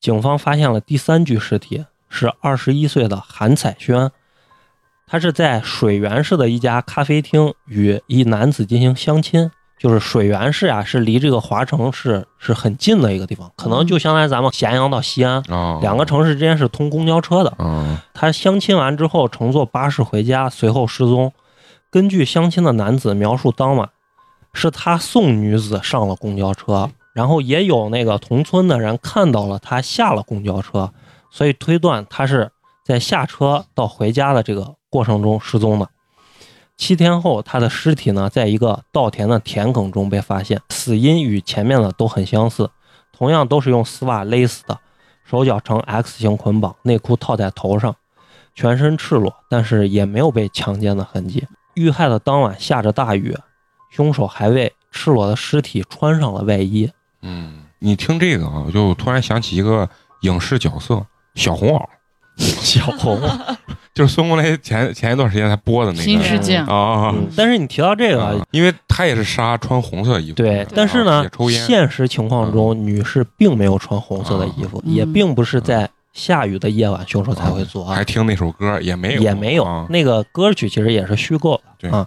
[0.00, 4.10] 警方发现了第三具尸体，是二十一岁的韩彩轩。
[5.06, 9.50] 他是在水源市的一家咖啡厅与一男子进行相亲。
[9.78, 17.50] 就是水源市啊，是离这个华城市是很近的一个地方，可能就相当于咱们咸阳到西安，啊，两个城市之间是通公交车的。
[17.58, 21.30] 啊他相亲完之后乘坐巴士回家，随后失踪。
[21.90, 23.90] 根据相亲的男子描述，当晚
[24.56, 30.92] 是他送女子上了公交车，然后也有那个同村的人看到了他下了公交车，
[31.30, 32.50] 所以推断他是
[32.84, 35.88] 在下车到回家的这个过程中失踪的。
[36.76, 42.70] 七天后，他的尸体呢，在一个稻田的田埂中被发现，死因与前面的都很相似，
[43.12, 44.78] 同样都是用丝袜勒死的，
[45.24, 47.96] 手脚呈 X 型捆绑，内裤套在头上，
[48.54, 51.46] 全身赤裸，但是也没有被强奸的痕迹。
[51.74, 53.36] 遇害的当晚下着大雨，
[53.90, 56.90] 凶手还为赤裸的尸体穿上了外衣。
[57.22, 59.88] 嗯，你听这个啊，我就突然想起一个
[60.22, 61.84] 影视角色小红袄。
[62.38, 63.18] 小红，
[63.94, 66.02] 就是孙红雷前前一段时间才播的那个。
[66.04, 67.14] 新世界啊啊啊。
[67.16, 79.64] 嗯，但是你提到这个啊，因为他也是杀穿红色衣服，对，但是呢现实情况中，女士并没有穿红色的衣服，嗯也并不是在下雨的夜晚凶手才会作案，还听那首歌也没有，也没有。
[79.64, 79.86] 啊。
[79.88, 82.06] 那个歌曲，其实也是虚构的啊。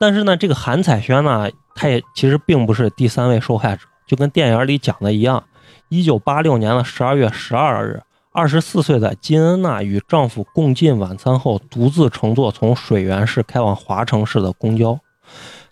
[0.00, 5.44] 但是呢，这个韩彩轩呢，她也其实并不是第三位受害者，就跟电影里讲的一样，
[5.90, 8.02] 一九八六年的十二月十二日。
[8.32, 14.98] 二十四岁的金恩娜与丈夫共进晚餐后，独自乘坐从水源市开往华城市的公交，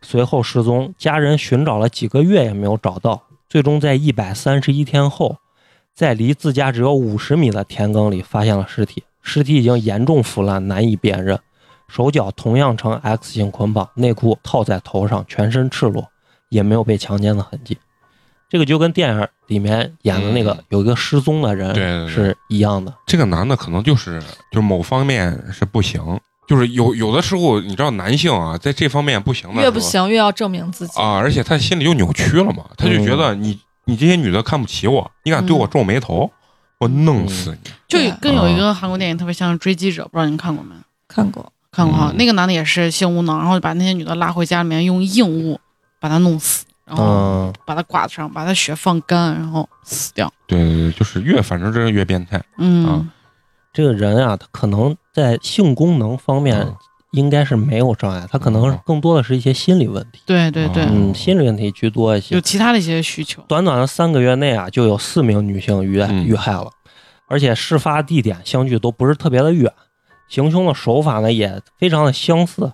[0.02, 0.92] 随后失踪。
[0.98, 5.36] 家人寻找了几个月也没有找到，最终在一百三十一天后，
[5.94, 9.04] 在离自家只有五十米的田埂里发现了尸体。
[9.22, 11.38] 尸体已经严重腐烂，难以辨认，
[11.88, 16.06] 手脚同样呈 X 型捆绑，内裤套在头上，全身赤裸，
[16.50, 17.76] 也没有被强奸的痕迹。
[18.48, 22.94] 这个就跟电影里面演的那个嗯有一个失踪的人是一样的。
[23.06, 24.20] 这个男的可能就是
[24.50, 30.98] 就是某方面是不行，就是有有的时候你知道男性啊，在这方面不行的越不行越要证明自己。
[30.98, 36.30] 啊，而且他心里就扭曲了嘛，他就觉嗯得你你这些女的看不起我，你敢对我皱眉头，
[36.78, 37.70] 我弄死你。
[37.86, 40.74] 就对跟有一个韩国电影特别像《追击者》，不知道您看过没？
[41.06, 42.16] 看过，看过哈，嗯。
[42.16, 45.60] 那个男的也是性无能，然后把那些女的拉回家里面，用硬物
[46.00, 50.32] 把她弄死，然后嗯，把她挂上，把她血放干，然后死掉。
[50.48, 52.42] 对对对，就是越反正这是越变态。
[52.58, 52.84] 嗯。
[52.86, 53.06] 啊，
[53.72, 56.74] 这个人啊，他可能在性功能方面嗯
[57.12, 58.78] 应该是没有障碍，他可能嗯。
[58.84, 62.34] 更多的是一些心理问题，对对对，嗯，心理问题居多一些。
[62.34, 62.40] 有。
[62.40, 63.42] 其他的一些需求。
[63.48, 66.24] 短短的三个月内啊，就有四名女性遇嗯。
[66.26, 66.70] 遇害了，
[67.28, 69.72] 而且事发地点相距都不是特别的远，
[70.28, 72.72] 行凶的手法呢也非常的相似。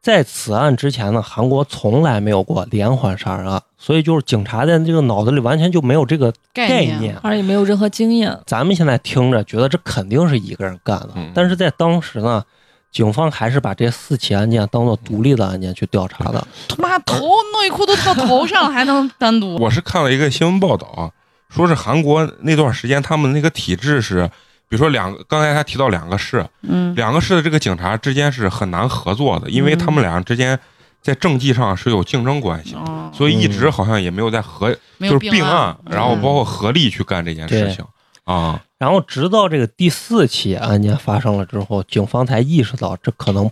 [0.00, 7.16] 在此案之前呢，韩国从来没有过连环杀人案，所以就是警察在这个脑子里完全就没有这个概念概念。
[7.22, 8.36] 而且也没有任何经验。
[8.44, 12.42] 咱们现在听着觉得这肯定是一个人干的，嗯但是在当时呢，
[12.90, 16.44] 警方还是把这四起案件当做独立的案件去调查的。
[16.68, 17.20] 他妈头
[17.62, 19.56] 内裤都到头上了，还能单独？
[19.60, 21.10] 我是看了一个新闻报道啊，
[21.48, 24.28] 说是韩国那段时间他们那个体制是，
[24.72, 30.58] 比如说两个，刚才他提到两个市，嗯，两个市的这个警察之间是很难合作的，因为嗯他们俩之间
[31.02, 32.74] 在政绩上是有竞争关系
[33.12, 36.22] 所以一直好像也没有在合，就是并案，然后嗯。
[36.22, 37.84] 包括合力去干这件事情
[38.24, 38.62] 啊。
[38.78, 43.50] 然后直到这个第四起案件发生了之后，警方才意识到这可能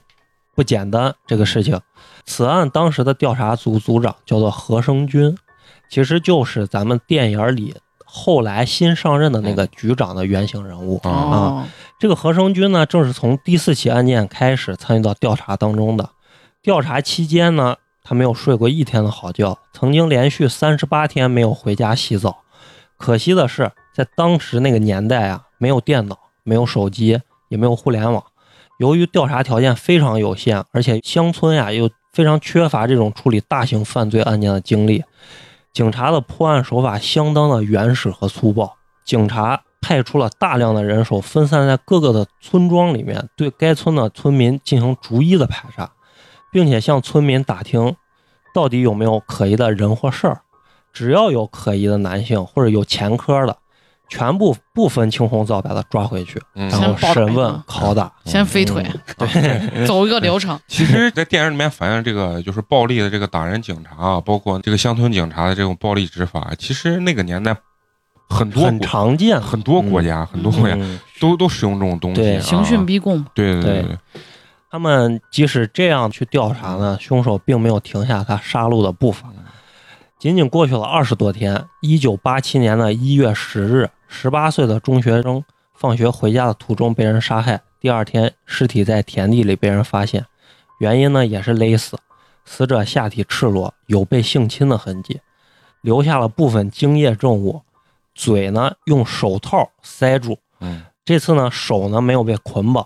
[0.55, 1.79] 不简单这个事情。
[2.25, 5.37] 此案当时的调查组组长叫做何生军，
[5.91, 7.77] 其实就是咱们电影里
[8.12, 10.98] 后来新上任的那个局长的原型人物。
[11.04, 11.64] 啊哦，
[11.98, 16.11] 这个何生军呢，正是从第四起案件开始参与到调查当中的。
[16.61, 22.38] 调查期间呢，他没有睡过一天的好觉，曾经连续三十八天没有回家洗澡。
[22.96, 28.22] 可惜的是，在当时那个年代啊，没有电脑，没有手机，也没有互联网。
[28.78, 35.04] 由于调查条件非常有限，而且乡村呀又非常缺乏这种处理大型犯罪案件的经历，
[35.73, 38.77] 警察的破案手法相当的原始和粗暴。
[39.05, 45.91] 警察派出了大量的人手，分散在各个的村庄里面，对该村的村民进行逐一的排查，
[46.53, 47.97] 并且向村民打听
[48.55, 50.43] 到底有没有可疑的人或事儿。
[50.93, 53.57] 只要有可疑的男性或者有前科的，
[54.11, 56.68] 全部不分青红皂白的抓回去，嗯。
[56.68, 58.12] 然后审问拷打。
[58.26, 58.84] 先飞腿，
[59.16, 60.58] 对， 走一个流程。
[60.66, 67.56] 其实，在电影里面反映这个就是暴力的这个打人警察啊，包括这个乡村警察的这种暴力执法，其实那个年代
[68.28, 70.98] 很多很常见，很多国家、很多国家嗯。
[71.20, 73.98] 都都使用这种东西、对啊，刑讯逼供，对对对对，
[74.70, 79.28] 他们即使这样去调查呢，凶手并没有停下他杀戮的步伐。
[80.18, 85.42] 仅仅过去了二十多天，一九八七年的一月十日，十八岁的中学生
[85.72, 90.26] 放学回家的途中被人杀害，第二天尸体在田地里被人发现，
[90.80, 91.96] 原因呢也是勒死，
[92.44, 95.20] 死者下体赤裸，有被性侵的痕迹，
[95.80, 97.62] 留下了部分精液证物，
[98.14, 102.84] 嘴呢用手套塞住，嗯这次呢手呢没有被捆绑。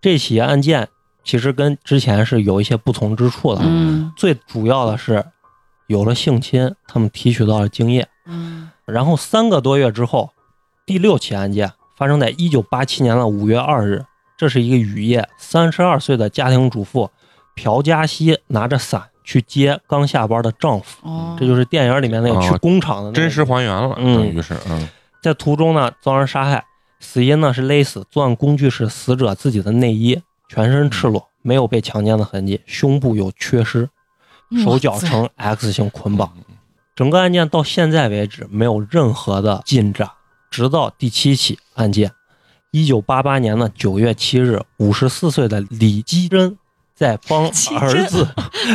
[0.00, 0.88] 这起案件
[1.22, 5.24] 其实跟之前是有一些不同之处的，嗯最主要的是
[5.86, 8.06] 有了性侵，他们提取到了精液。
[8.26, 10.30] 嗯然后三个多月之后，
[10.90, 14.04] 第六起案件发生在一九八七年的五月二日，
[14.36, 17.08] 这是一个雨夜，三十二岁的家庭主妇
[17.54, 24.88] 朴佳熙拿着伞去接刚下班的丈夫，哦，这就是电影里面那个哦去工厂的那个真实还原了，嗯等于是嗯
[25.22, 26.64] 在途中呢遭人杀害，
[26.98, 33.88] 死因呢是勒死，作案工具是死者自己的内衣，全身赤裸，没有被强奸的痕迹，胸部有缺失，
[34.64, 36.32] 手脚呈 X 型捆绑。
[36.96, 40.10] 整个案件到现在为止没有任何的进展，
[40.50, 42.12] 直到第七起案件，
[42.72, 46.58] 一九八八年的九月七日，五十四岁的李基珍
[46.94, 47.46] 在帮
[47.78, 48.28] 儿子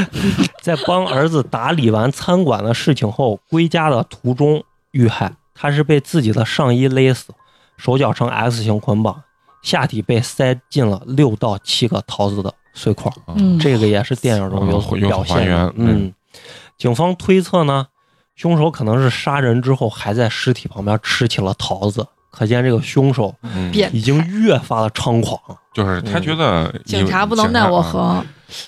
[0.64, 5.34] 在帮儿子打理完餐馆的事情后，归家的途中遇害。
[5.58, 7.34] 他是被自己的上衣勒死，
[7.78, 9.24] 手脚呈 S 型捆绑，
[9.62, 13.10] 下体被塞进了六到七个桃子的碎块。
[13.28, 15.74] 嗯，这个也是电影中有表现的。
[15.78, 16.14] 嗯，
[16.78, 17.88] 警方推测呢，
[18.36, 23.34] 凶手可能是杀人之后还在尸体旁边吃起了桃子，可见这个凶手
[23.92, 25.40] 已经越发的猖狂。
[25.74, 28.24] 就是他觉得警察不能奈我，何，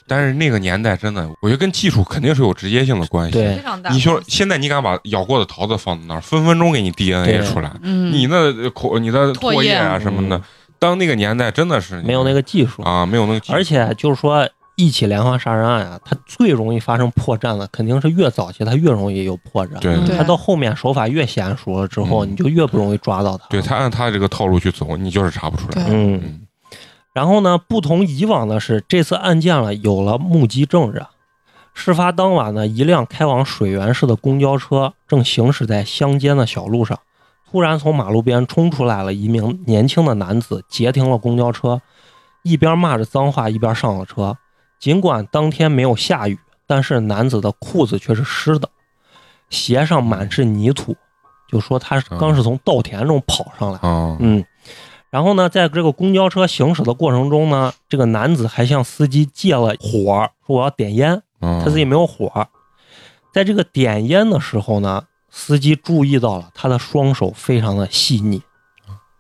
[0.07, 3.33] 但是那个年代真的，我觉得跟技术肯定是有直接性的关系。
[3.33, 3.55] 对。
[3.55, 3.89] 非常大。
[3.91, 9.73] 你说现在你敢把咬过的桃子放在那儿，分分钟给你 DNA 出来，嗯，你那口、你的唾液唾液。
[9.73, 10.43] 啊什么的嗯，
[10.79, 14.47] 当那个年代真的是没有那个技术，啊，没有那个技术，而且就是说。
[14.77, 19.79] 一起连环杀人案啊，它最容易发生破绽的，肯定是越早期它越容易有破绽。
[19.79, 23.47] 对对它到后面手法越娴熟了之后，嗯你就越不容易抓到它。
[23.49, 25.85] 对他按他这个套路去走，你就是查不出来。
[25.89, 26.41] 嗯
[27.11, 31.03] 然后呢，不同以往的是，这次案件了有了目击证人。
[31.73, 36.99] 事发当晚呢，一辆开往水源市的公交车正行驶在乡间的小路上，
[37.49, 41.81] 突然从马路边冲出来了一名年轻的男子，截停了公交车，
[42.43, 44.37] 一边骂着脏话，一边上了车。
[44.79, 48.69] 尽管当天没有下雨，但是男子的裤子却是湿的，
[49.49, 50.95] 鞋上满是泥土，
[51.49, 53.79] 就说他刚是从稻田中跑上来。
[53.79, 54.45] 啊，嗯，
[55.09, 62.47] 然后呢，在这个公交车行驶的过程中呢，这个男子还向司机借了火，说我要点烟，他他自己没有火。
[63.33, 68.41] 在这个点烟的时候呢，司机注意到了他的双手非常的细腻，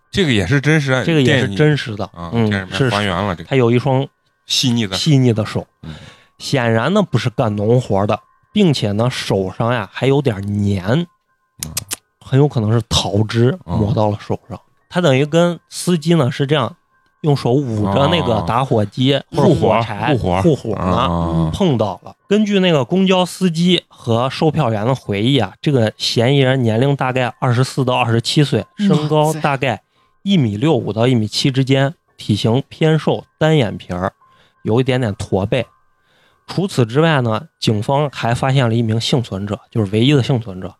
[0.09, 4.07] 这个也是真实案，这个也是真实的，啊，嗯是还原了这个他有一双
[4.47, 5.67] 细腻的细腻的手。
[5.83, 5.93] 嗯，
[6.39, 8.19] 显然呢不是干农活的，
[8.51, 10.83] 并且呢手上呀还有点黏。
[10.87, 11.73] 嗯，
[12.19, 13.77] 很有可能是桃汁嗯。
[13.77, 14.59] 抹到了手上。
[14.89, 16.75] 他等于跟司机呢是这样，
[17.21, 20.41] 用手捂着那个打火机或者护火柴护火。
[20.41, 22.15] 护火呢，啊，碰到了。
[22.29, 29.81] 根据那个公交司机和售票员的回忆啊，这个嫌疑人年龄大概二十四到二十七岁，身高大概
[30.23, 34.13] 一米六五到一米七之间，体型偏瘦，单眼皮儿，
[34.67, 35.65] 有一点点驼背。
[36.45, 40.75] 除此之外呢，警方还发现了一名幸存者，就是唯一的幸存者。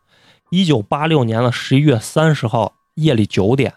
[0.50, 3.74] 一九八六年的十一月三十号夜里九点，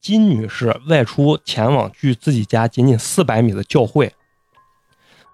[0.00, 4.14] 金女士外出前往距自己家仅仅四百米的教会。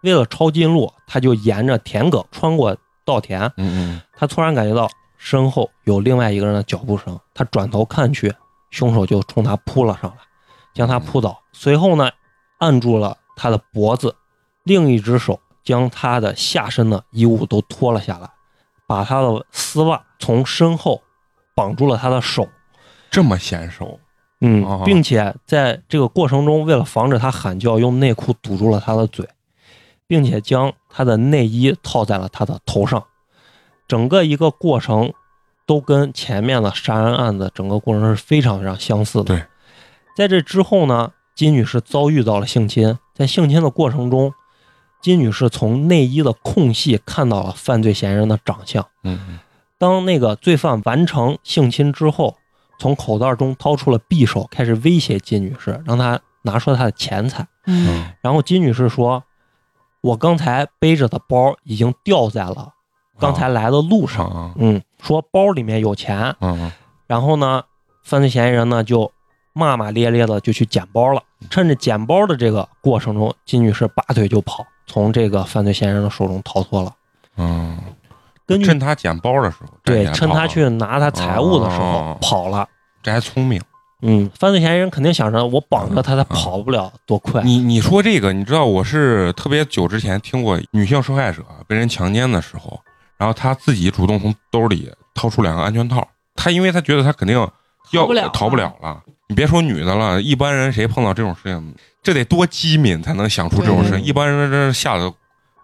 [0.03, 3.51] 为了抄近路，她就沿着田埂穿过稻田。
[3.57, 8.33] 嗯她突然感觉到身后有另外一个人的脚步声，她转头看去，
[8.71, 10.17] 凶手就冲她扑了上来，
[10.73, 11.41] 将她扑倒。
[11.53, 12.11] 随后呢，
[12.59, 14.15] 按住了她的脖子，
[14.65, 18.29] 另一只手将他的下身的衣物都脱了下来，
[18.87, 21.03] 把他的丝袜从身后
[21.55, 22.49] 绑住了他的手。
[23.11, 24.01] 这么娴熟，
[24.41, 29.29] 嗯哦，并且在这个过程中，为了防止他喊叫，用内裤堵住了他的嘴，
[30.07, 33.05] 并且将他的内衣套在了他的头上。
[33.87, 35.13] 整个一个过程
[35.65, 39.25] 都跟前面的杀人案子整个过程是非常非常相似的。
[39.25, 39.45] 对，
[40.17, 44.35] 在这之后呢，金女士遭遇到了性侵，在性侵的过程中，
[45.01, 48.87] 金女士从内衣的空隙看到了犯罪嫌疑人的长相。
[49.03, 49.39] 嗯
[49.77, 52.37] 当那个罪犯完成性侵之后，
[52.79, 57.47] 从口袋中掏出了匕首，开始威胁金女士，让她拿出她的钱财。
[57.67, 59.23] 嗯嗯然后金女士说
[60.01, 62.73] ：“我刚才背着的包已经掉在了
[63.19, 64.27] 刚才来的路上。
[64.27, 66.35] 啊嗯，说包里面有钱。
[66.41, 66.73] 嗯
[67.07, 67.65] 然后呢，
[68.03, 69.13] 犯罪嫌疑人呢就
[69.55, 71.23] 骂骂咧咧的就去捡包了。
[71.49, 76.93] 趁着捡包的这个过程中，金女士拔腿就跑，从这个犯罪嫌疑人的手中逃脱了。
[77.37, 77.79] 嗯，
[78.47, 82.69] 根据趁他捡包的时候，对，趁他去拿他财物的时候哦跑了。
[83.03, 83.61] 这还聪明。
[84.07, 87.43] 嗯，犯罪嫌疑人肯定想着我绑着他，他跑不了多快。
[87.43, 92.79] 你你说这个，你知道我是特别久之前听过女性受害者被人强奸的时候，
[93.17, 97.47] 然后她自己主动从兜里掏出两个安全套，她因为她觉得她肯定要
[97.93, 99.03] 逃不了逃不了了。
[99.29, 104.03] 你别说女的了，一般人谁碰到这种事情，这得多机敏才能想出这种事情。
[104.03, 105.13] 一般人这吓得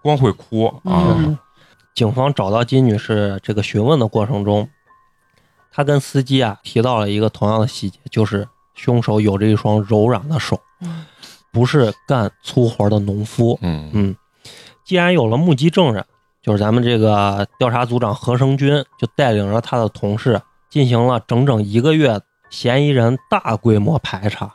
[0.03, 1.17] 光会哭啊。
[1.19, 1.39] 嗯
[1.93, 4.67] 警方找到金女士这个询问的过程中，
[5.73, 11.05] 她跟司机啊提到了一个同样的细节，就是凶手有着一双柔软的手，嗯
[11.53, 13.59] 不是干粗活的农夫。
[13.61, 14.17] 嗯嗯，
[14.85, 16.03] 既然有了目击证人，
[16.41, 20.41] 就是咱们这个调查组长何生军就带领着他的同事
[20.71, 22.19] 进行了整整一个月
[22.51, 24.55] 嫌疑人大规模排查。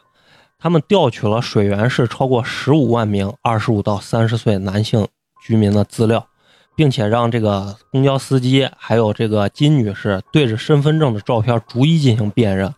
[0.59, 5.07] 他们调取了水源市超过十五万名二十五到三十岁男性
[5.41, 6.27] 居民的资料，
[6.75, 12.73] 并且让这个公交司机还有这个金女士对着身份证的照片逐一进行辨认。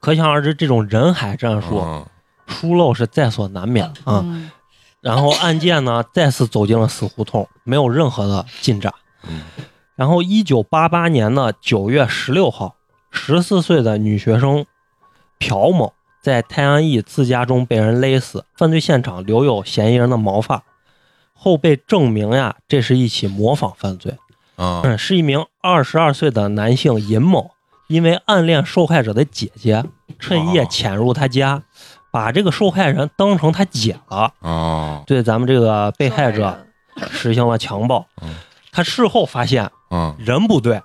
[0.00, 2.06] 可想而知，这种人海战术嗯
[2.48, 4.22] 疏漏是在所难免啊。
[4.24, 4.50] 嗯
[5.00, 8.94] 然后案件呢 再次走进了死胡同，没有任何的进展。
[9.28, 9.42] 嗯
[9.94, 12.76] 然后，一九八八年的九月十六号，
[13.12, 14.66] 十四岁的女学生
[15.38, 20.62] 朴某在泰安邑自家中被人勒死，犯罪现场留有嫌疑人的毛发，
[21.34, 24.16] 后被证明呀，这是一起模仿犯罪。
[24.56, 24.80] 啊。
[24.84, 27.52] 嗯，是一名二十二岁的男性尹某，
[27.88, 29.84] 因为暗恋受害者的姐姐，
[30.18, 31.62] 趁夜哦潜入他家，
[32.10, 35.02] 把这个受害人当成他姐了，啊。
[35.06, 36.66] 对咱们这个被害者
[37.10, 38.06] 实行了强暴。
[38.22, 38.34] 嗯。
[38.70, 40.16] 他事后发现嗯。
[40.18, 40.80] 人不对，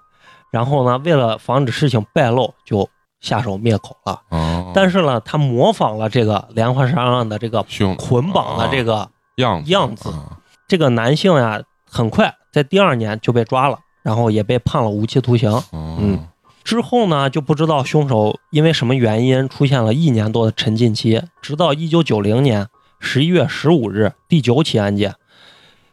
[0.52, 2.90] 然后呢，为了防止事情败露，就
[3.20, 4.22] 下手灭口了。
[4.30, 10.10] 哦，但是呢，他模仿了这个连环杀人案的这个凶捆绑的这个哦样子样子。
[10.10, 10.38] 啊。
[10.68, 15.52] 这个男性呀，很快在第二年就被抓了，然后也被判了无期徒刑。
[15.52, 15.64] 哦。
[15.72, 16.28] 嗯。
[16.64, 22.68] 之后呢，就不知道凶手因为什么原因出现了一年多的沉浸期，直到一九九零年
[23.00, 25.16] 十一月十五日，第九起案件，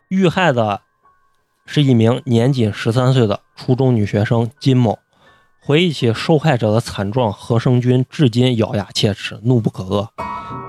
[0.08, 0.80] 遇害的
[1.66, 4.98] 是一名年仅十三岁的初中女学生金某。
[5.60, 10.06] 回忆起受害者的惨状，何生军至今咬牙切齿，怒不可遏。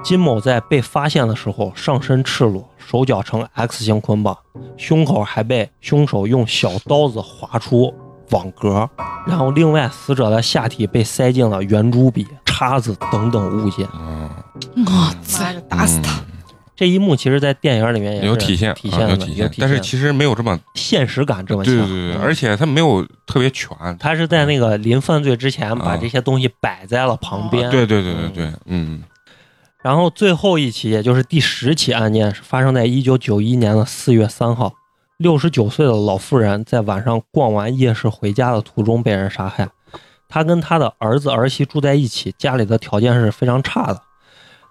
[0.02, 4.38] 金某在被发现的时候，上身赤裸，手脚呈 X 型捆绑，
[4.78, 7.94] 胸口还被凶手用小刀子划出
[8.32, 8.90] 网格，
[9.28, 13.86] 然后另外死者的下体被塞进了圆珠笔、叉子等等物件。
[13.94, 14.30] 嗯
[14.78, 16.22] 我妈操的，打死他！
[16.76, 21.74] 这一幕其实，在电影里面也有体现，体现有体现，但是其实没有这么现实感这么强。
[21.74, 27.70] 对对对，而且他没有特别全，他是在那个临犯罪之前把嗯这些东西摆在了旁边。
[27.72, 29.04] 对对对对对，嗯
[29.82, 34.74] 然后最后一起，也就是第十起案件，是发生在一九九一年的四月三号。
[35.18, 39.70] 六十九岁的老妇人在晚上逛完夜市回家的途中被人杀害。
[40.28, 44.02] 她跟她的儿子儿媳住在一起，家里的条件是非常差的。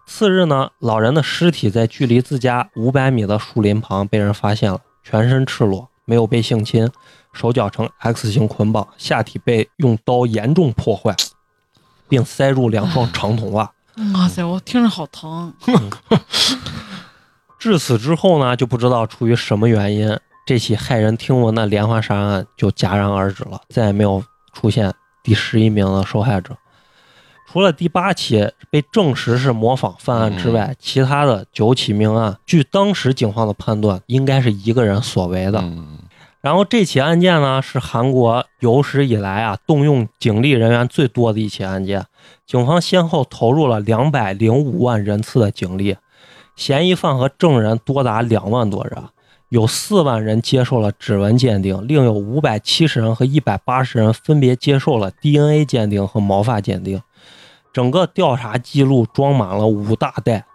[0.06, 6.88] 次日呢，老人的尸体在距离自家五百米的树林旁被人发现了，全身赤裸，没有被性侵，
[7.32, 11.16] 手脚呈 X 型捆绑，下体被用刀严重破坏，
[12.08, 13.72] 并塞入两双长筒袜。
[14.14, 15.52] 哇塞，我听着好疼。
[17.58, 24.92] 至此之后呢，就不知道出于什么原因，这起骇人听闻的连环杀人案就戛然而止了，再也没有出现
[25.22, 26.54] 第十一名的受害者。
[27.54, 35.60] 除了第八起被证实是模仿犯案之外，其他的九起命案，据当时警方的判断，应该是一个人所为的。
[35.60, 35.98] 嗯
[36.40, 42.04] 然后这起案件呢，是韩国有史以来啊动用警力人员最多的一起案件。
[42.44, 45.96] 警方先后投入了两百零五万人次的警力，
[46.56, 49.00] 嫌疑犯和证人多达两万多人，
[49.50, 57.00] 有四万人接受了指纹鉴定，另有五百七十人和一百八十人分别接受了 DNA 鉴定和毛发鉴定。
[57.74, 60.46] 整个调查记录装满了五大袋。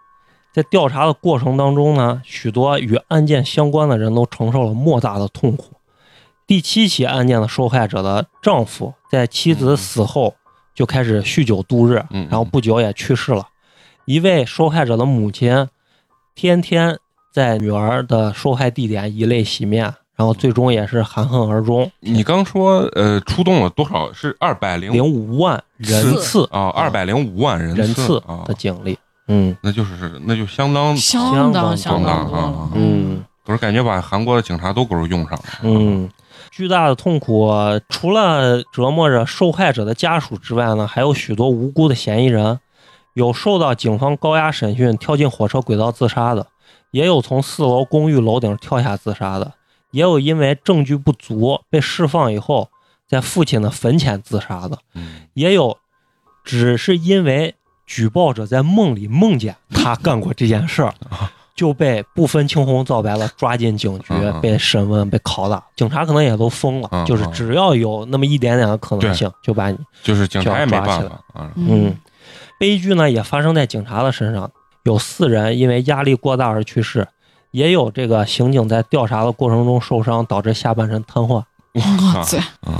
[0.52, 5.74] 在调查的过程当中呢，许多与案件相关的人都承受了莫大的痛苦。
[6.46, 10.34] 第七起案件的受害者的丈夫在妻子死后
[10.74, 13.46] 就开始酗酒度日，嗯然后不久也去世了。
[14.06, 15.68] 一位受害者的母亲
[16.34, 16.98] 天天
[17.32, 21.90] 在女儿的受害地点以泪洗面，然后最终也是含恨而终。
[22.00, 24.12] 你刚说呃出动了多少？
[24.12, 26.46] 是二百零零五万人次。
[26.52, 28.98] 啊，二百零五万人人次啊的，警力，
[29.28, 29.56] 嗯。
[29.62, 32.68] 那就是那就相当相当相当啊。
[32.74, 33.24] 嗯。
[33.46, 35.44] 可是感觉把韩国的警察都给我用上了。
[35.62, 36.06] 嗯，
[36.50, 37.50] 巨大的痛苦，
[37.88, 42.60] 除了折磨着受害者的家属之外呢，还有许多无辜的嫌疑人，
[43.14, 46.46] 有受到警方高压审讯跳进火车轨道自杀的，
[46.90, 49.54] 也有从四楼公寓楼顶跳下自杀的，
[49.90, 52.68] 也有因为证据不足被释放以后
[53.08, 55.76] 在父亲的坟前自杀的，嗯也有
[56.44, 57.54] 只是因为
[57.86, 60.94] 举报者在梦里梦见他干过这件事儿，
[61.56, 65.62] 就被不分青红皂白的抓进警局被审问、被拷打。
[65.76, 69.78] 警察可能也都疯了嗯，就是只要有那么一点点的可能性，就把你。
[70.02, 71.52] 就是警察也抓起办法啊。
[71.56, 71.94] 嗯，
[72.58, 74.50] 悲剧呢也发生在警察的身上，
[74.84, 77.06] 有四人因为压力过大而去世，
[77.50, 81.42] 也有这个刑警在调查的过程中受伤，导致下半身瘫痪。
[81.74, 82.78] 哇塞，啊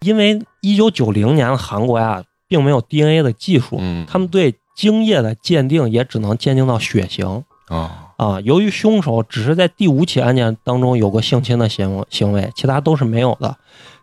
[0.00, 8.40] 因为一九九零年的韩国呀，并没有 DNA 的技术，嗯他们对精液的鉴定也只能鉴定到血型啊啊。
[8.40, 13.56] 由于凶手只是在第五起案件当中有过性侵的行行为，其他都是没有的。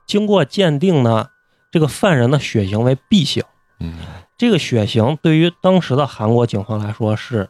[0.08, 1.28] 经过鉴定呢，
[1.72, 3.44] 这个犯人的血型为 B 型。
[3.80, 3.94] 嗯
[4.38, 7.50] 这个血型对于当时的韩国警方来说是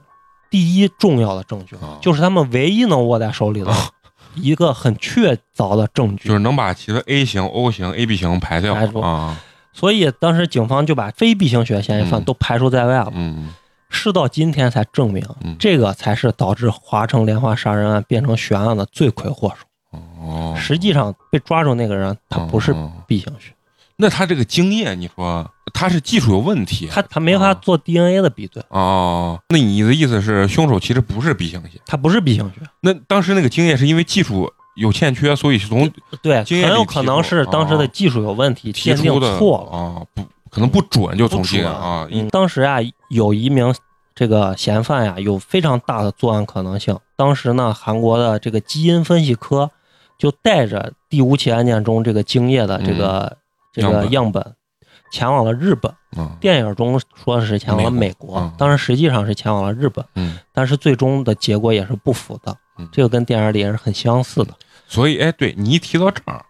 [0.49, 3.71] 第一重要的证据啊，就是他们唯一能握在手里的
[4.35, 6.27] 一个很确凿的证据。
[6.27, 6.39] 就是。
[6.39, 8.73] 能把其他 A 型、O 型、AB 型排掉。
[8.73, 8.99] 排除。
[8.99, 9.39] 啊。
[9.73, 12.23] 所以当时警方就把非 B 型血嫌疑犯嗯。
[12.23, 13.11] 都排除在外了。
[13.13, 13.53] 嗯。
[13.89, 15.55] 事到今天才证明，嗯。
[15.59, 19.65] 这个才是导致华城连环杀人案变成悬案的罪魁祸首。
[19.91, 23.53] 哦，实际上被抓住那个人，他不是哦 B 型血，
[24.01, 26.87] 那他这个精液，你说他是技术有问题？
[26.89, 31.81] 他他没法啊做 DNA 的比对，哦，那你的意思是凶手其实不是 B 型血？
[31.85, 32.61] 他不是 B 型血。
[32.79, 35.91] 那当时那个精液是因为技术有欠缺，所以是从
[36.21, 39.77] 对，很有可能是当时的技术有问题，鉴定错了。
[39.77, 42.77] 啊，不可能不准就从不准经验啊，嗯，当时啊，
[43.09, 43.75] 有一名
[44.15, 46.97] 这个嫌犯呀，有非常大的作案可能性。
[47.17, 49.69] 当时呢，韩国的这个基因分析科
[50.17, 53.37] 就带着第五起案件中这个精液的这个、
[53.79, 54.55] 这个样本，
[55.11, 55.93] 前往了日本。
[56.17, 62.55] 嗯电影中说的是前往了美美国，当然实际上是前往了日本，嗯，但是最终的结果也是不符的。
[62.79, 64.53] 嗯这个跟电影里也是很相似的。
[64.87, 66.43] 所以哎，对你一提到这儿，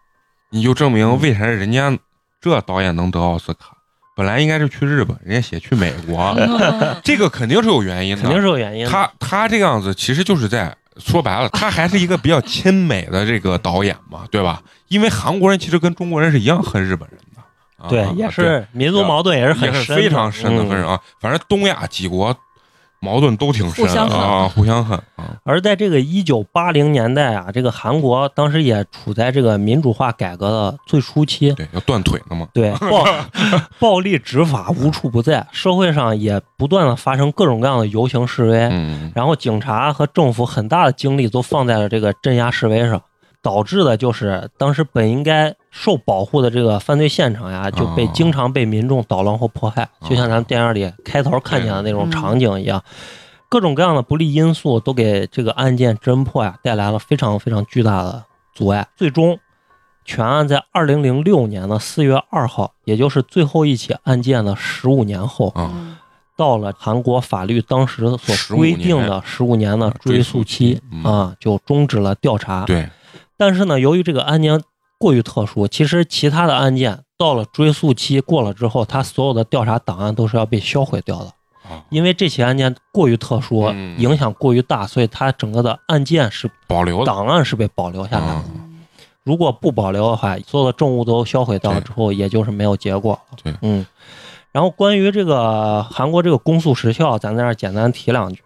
[0.52, 1.98] 你就证明为啥人家
[2.40, 3.76] 这导演能得奥斯卡。
[4.16, 6.34] 本来应该是去日本，人家写去美国，
[7.04, 8.22] 这个肯定是有原因的。
[8.22, 8.92] 肯定是有原因的。
[8.92, 14.62] 他他这个样子，其实就是在说白了，他还是一个比较亲美的这个导演嘛，对吧？
[14.90, 17.42] 因为韩国人其实跟中国人是一样恨日本人的，
[17.84, 21.00] 啊对，也是民族矛盾也是很非常深的嗯恨人啊。
[21.20, 22.36] 反正东亚几国
[23.02, 25.38] 矛盾都挺深互相啊，互相恨啊。
[25.44, 32.48] 而在这个一九八零年代啊，这个韩国当时也处在这个民主化改革的最初期，对，要断腿了嘛。
[32.54, 33.06] 对 暴
[33.80, 43.02] 暴力执法无处不在，社会上也不断的发生各种各样的游行示威，嗯，然后警察和政府很大的精力都放在了这个镇压示威上，
[43.42, 52.84] 导致的就是当时本应该受保护的这个犯罪现场呀，就被哦经常被民众捣乱或迫害，就像咱们电影里开头看见的那种场景一样。
[53.48, 58.24] 各种各样的不利因素都给这个案件侦破呀带来了非常非常巨大的
[58.54, 58.88] 阻碍。
[58.96, 59.40] 最终，
[60.06, 65.98] 全案在二零零六年的四月二号，也就是最后一起案件的十五年后，啊，
[66.38, 72.66] 到了韩国法律当时所规定的十五年的追诉期啊，就终止了调查。
[72.66, 72.88] 对，
[73.40, 74.62] 但是呢，由于这个案件
[75.00, 81.26] 过于特殊，其实其他的案件到了追诉期过了之后，它所有的调查档案都是要被销毁掉的。
[81.64, 88.34] 啊，因为这起案件过于特殊，嗯影响过于大，所以它整个的案件是保留的档案是被保留下来的。
[88.34, 88.44] 啊
[89.24, 93.38] 如果不保留的话，所有的证物都销毁掉了之后，也就是没有结果了。
[93.44, 93.86] 对嗯。
[94.52, 98.42] 然后关于这个韩国这个公诉时效，咱在这儿简单提两句。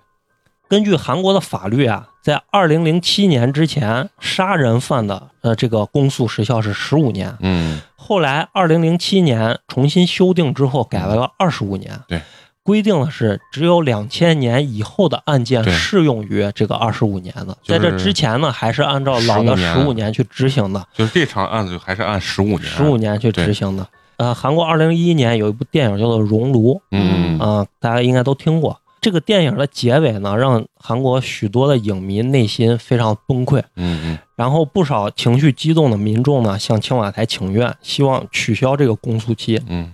[0.74, 7.80] 根据韩国的法律啊，在二零零七年之前，杀人犯的呃这个公诉时效是十五年，嗯。
[7.96, 11.92] 后来二零零七年重新修订之后，改为了二十五年。
[12.08, 12.20] 对，
[12.64, 19.86] 规定的是只有两千年以后的案件适用于这个二十五年的，在这之前呢，还是按照老的15十年。
[19.86, 23.88] 五年去执行的，就是这场案子还是按十五年，十五年去执行的。
[24.18, 28.80] 呃，韩国二零一一年有一部电影叫做《熔炉》，嗯，嗯啊、大家应该都听过。
[29.04, 33.60] 这个电影的结尾呢，让韩国许多的影迷内心非常崩溃。
[33.76, 39.62] 嗯嗯然后不少情绪激动的民众呢，向青瓦台请愿，希望取消这个公诉期。
[39.68, 39.94] 嗯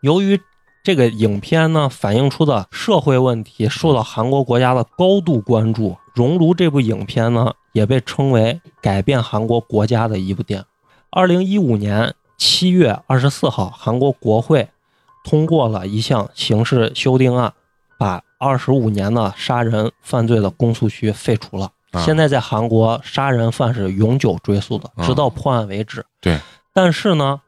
[0.00, 0.40] 由于
[0.82, 10.64] 这个影片呢反映出的社会问题受到韩国国家的高度关注，《熔炉》这部影片呢也被称为改变韩国国家的一部电影。
[11.10, 14.68] 二零一五年七月二十四号，韩国国会
[15.22, 17.52] 通过了一项刑事修订案，
[17.98, 21.70] 把二十五年的杀人犯罪的公诉期废除了。
[21.90, 26.04] 啊现在在韩国，杀人犯是永久追诉的，啊直到破案为止。
[26.20, 26.38] 对，
[26.72, 27.40] 但是呢，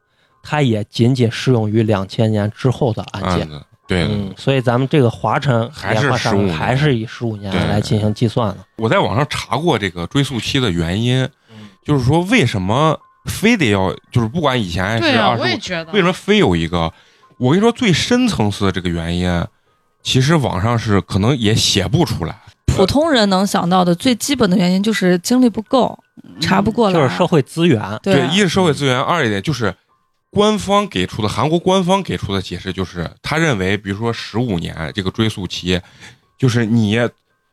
[0.43, 3.47] 它也仅仅适用于两千年之后的案件。
[3.87, 4.03] 对。
[4.03, 8.57] 嗯，所以咱们这个华晨还是连环杀人还是以十五年来进行计算的。
[8.77, 15.91] 我在网上查过这个追诉期的原因，嗯就是说为什么非得要，就是不管以前还是二十五，我也觉得。
[15.91, 16.91] 为什么非有一个？
[17.37, 19.29] 我跟你说，最深层次的这个原因，
[20.03, 22.35] 其实网上是可能也写不出来。
[22.65, 25.97] 普通人能想到的最基本的原因就是精力不够，
[26.39, 26.93] 查不过来。
[26.93, 29.75] 就是社会资源，对啊一是社会资源，二一点就是
[30.29, 35.81] 官方给出的韩国官方给出的解释，就是他认为，比如说十五年这个追诉期，
[36.39, 36.97] 就是你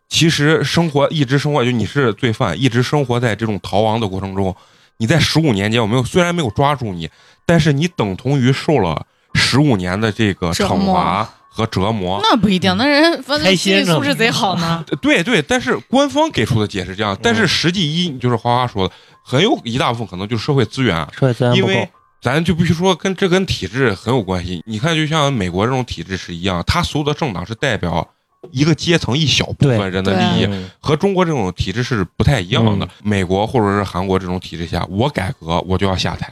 [0.09, 4.55] 其实生活一直生活，就你是罪犯，一直生活在这种逃亡的过程中，
[4.99, 7.11] 你在十五年间，我没有虽然没有抓住你，
[7.45, 9.05] 但是你等同于受了
[9.35, 12.21] 十五年的这个惩罚和折磨。
[12.23, 14.85] 那不一定，那人犯罪开心理素质贼好呢。
[15.03, 18.95] 对对，但是官方给出的解释这样，但是实际一就是花花说的，
[19.25, 21.91] 很有一大部分可能就是社会资源啊，社会资源不够因为。
[22.21, 24.61] 咱就必须说跟这跟体制很有关系。
[24.67, 28.05] 你看，就像美国这种体制是一样，它所有的政党是代表
[28.51, 32.89] 一个阶层一小部分人的利益，嗯和中国这种体制是不太一样的。
[33.05, 36.29] 美国或者是韩国这种体制下，我改革我就要下台，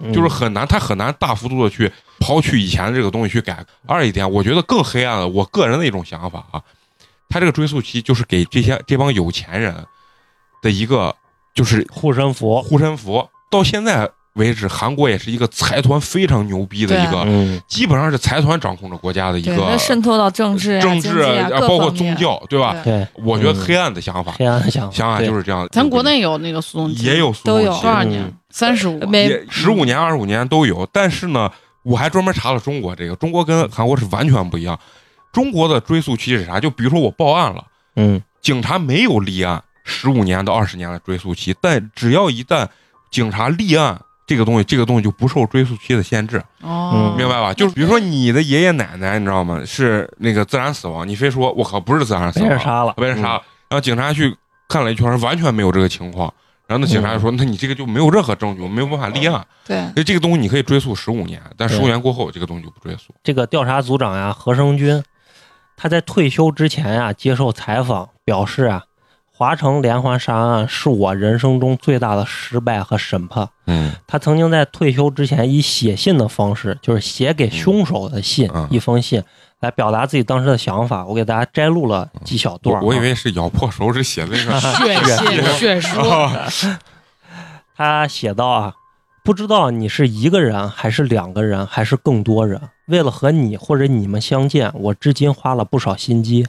[0.00, 1.88] 嗯就是很难，他很难大幅度的去
[2.18, 3.64] 抛去以前的这个东西去改。
[3.86, 6.62] 二一点，我觉得更黑暗的，我个人的一种想法啊，
[7.28, 9.74] 他这个追溯期就是给这些这帮有钱人
[10.62, 11.14] 的一个
[11.54, 13.26] 就是护身符，护身符。
[13.50, 22.76] 到现在为止，韩国也是一个财团非常牛逼的一个，嗯，基本上是财团掌控着国家的一对，个那渗透到政治呀、政治啊，啊，包括宗教，对吧？
[22.84, 25.66] 对对，我觉得黑暗的想法，黑暗的想法，想法就是这样。
[25.72, 28.32] 咱国内有那个苏东基，也有苏都有东多少年？
[28.50, 29.00] 三十五。
[29.08, 30.86] 每十五年、二十五年都有。
[30.92, 31.50] 但是呢，
[31.88, 34.78] 我还专门查了中国这个，中国跟韩国是完全不一样。
[35.32, 36.60] 中国的追诉期是啥？
[36.60, 37.64] 就比如说我报案了，
[37.96, 42.66] 嗯警察没有立案，十五年到二十年的追诉期，但只要一旦
[43.10, 47.54] 警察立案，这个东西，这个东西就不受追诉期的限制，哦，嗯明白吧？
[47.54, 49.62] 就是比如说你的爷爷奶奶，你知道吗？
[49.64, 54.36] 是那个自然死亡，你非说我靠不是自然死亡，被人杀了，被人杀了，然后警察去
[54.68, 56.32] 看了一圈，完全没有这个情况。
[56.68, 59.42] 然后那警察就说：“那你这个就没有任何证据，我没有办法立案。
[59.66, 63.14] 对所以这个东西你可以追溯十五年，但十五年过后，这个东西就不追溯。
[63.24, 65.02] 这个调查组长呀，何生军，
[65.78, 68.84] 他在退休之前呀接受采访，表示啊，
[69.32, 73.48] 华城连环杀案是我人生中最大的失败和审判。
[73.66, 79.22] 嗯他曾经在退休之前以写信的方式，就是写给凶手的信，嗯一封信，
[79.60, 81.04] 来表达自己当时的想法。
[81.04, 84.94] 我给大家摘录了几小段我以为是咬破手指写的那个血
[85.52, 85.98] 血血书，
[87.76, 88.74] 他写道啊，
[89.24, 96.46] 不知道你是一个人还是两个人还是更多人，为了和你或者你们相见，我至今花了不少心机。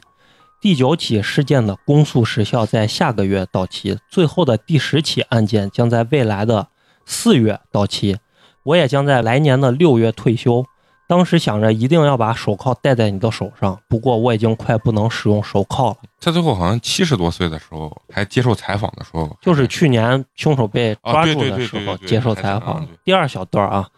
[0.60, 6.68] 第九起事件的公诉时效在下个月到期，最后的第十起案件将在未来的
[7.06, 8.18] 四月到期，
[8.64, 10.66] 我也将在来年的六月退休。
[11.10, 15.96] 当时想着一定要把手铐戴在你的手上，不过我已经快不能使用手铐了。
[16.20, 22.86] 他最后好像七十多岁的时候，还接受采访的时候，就是去年凶手被抓住的时候接受采访。
[23.02, 23.88] 第二小段啊，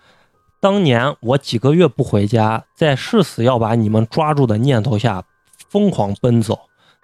[0.59, 5.23] 当年我几个月不回家，在誓死要把你们抓住的念头下
[5.69, 6.59] 疯狂奔走，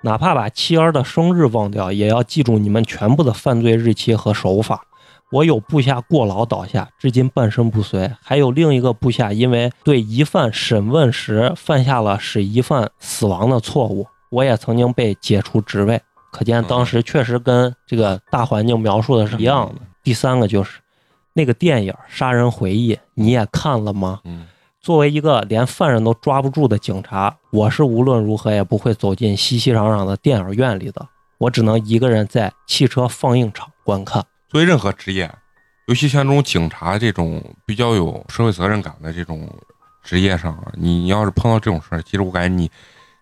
[0.05, 4.87] 哪怕把妻儿的生日忘掉，也要记住你们全部的犯罪日期和手法。
[5.31, 16.01] 我有部下过劳倒下，至今半身不遂；还有另一个部下因为对疑犯审问时犯下了使疑犯死亡的错误，我也曾经被解除职位。
[16.31, 19.81] 可见当时确实跟这个大环境描述的是一样的。
[20.03, 20.81] 第三个就是
[21.33, 24.21] 那个电影《杀人回忆》，你也看了吗？
[24.25, 24.47] 嗯
[24.81, 31.07] 作为一个连犯人都抓不住的警察，我是无论如何也不会走进熙熙攘攘的电影院里的，
[31.37, 34.25] 我只能一个人在汽车放映场观看。
[34.49, 35.31] 作为任何职业，
[35.87, 39.49] 尤其像这种警察这种比较有社会责任感的这种
[40.03, 42.63] 职业上啊，你你要是碰到这种事儿，其实我感觉你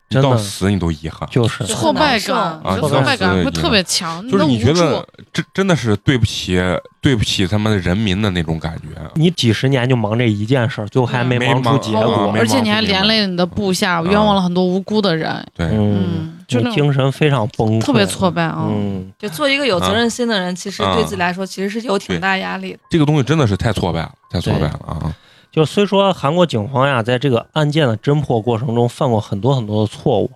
[0.09, 1.29] 你真的到死你都遗憾。
[1.31, 6.61] 就是挫败感，啊挫败感会特别强，就是你觉得助真真的是对不起
[7.01, 9.01] 对不起他们的人民的那种感觉。
[9.17, 18.67] 你几十年就忙这一件事儿，最后还没没忙忙出结啊果，而且你还连累了你的部下，冤枉了很多无辜的人，对，嗯，嗯，就精神非常崩溃，特别挫败啊。
[18.69, 22.79] 嗯，就做一个有责任心的人，其实对自己来说其实是有挺大压力的。
[22.91, 25.15] 这个东西真的是太挫败了，太挫败了啊！
[25.51, 30.31] 就虽说韩国警方呀，在这个案件的侦破过程中犯过很多很多的错误，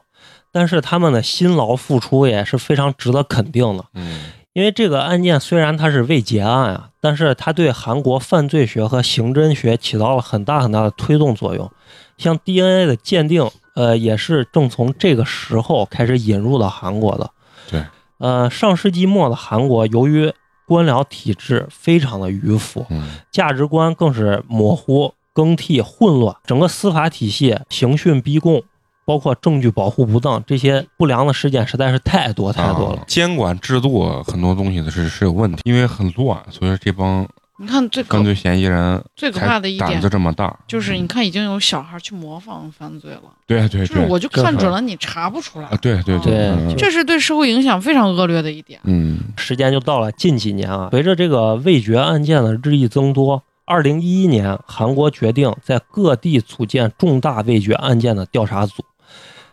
[0.50, 3.84] 但是他们的辛劳付出也是非常值得肯定的。
[3.94, 4.20] 嗯
[4.52, 11.70] 因为这个案件虽然它是未结案啊，但是它对韩国犯罪学和刑侦学起到了很大很大的推动作用。
[12.18, 17.30] 像 DNA 的鉴定，呃，也是正从这个时候开始引入到韩国的。
[17.70, 17.84] 对，
[18.18, 20.32] 呃，上世纪末的韩国，由于
[20.66, 28.62] 官僚体制非常的迂腐，嗯价值观更是模糊、更替、混乱，整个司法体系刑讯逼供，
[29.04, 33.00] 包括证据保护不当这些不良的事件实在是太多太多了。
[33.00, 37.26] 啊监管制度很多东西是是有问题，因为很乱，所以说这帮
[37.60, 40.58] 你看最可犯罪嫌疑人最可怕的一点胆子这么大。
[40.66, 48.80] 就是，你看已经有小孩去模仿犯罪了，对对对，就是我就看准了你查不出来啊，，对对对嗯这是对社会影响非常恶劣的一点。
[48.84, 58.82] 嗯时间就到了近几年啊，随着这个味觉案件的日益增多，二零一一年，韩国决定在各地组建重大味觉案件的调查组。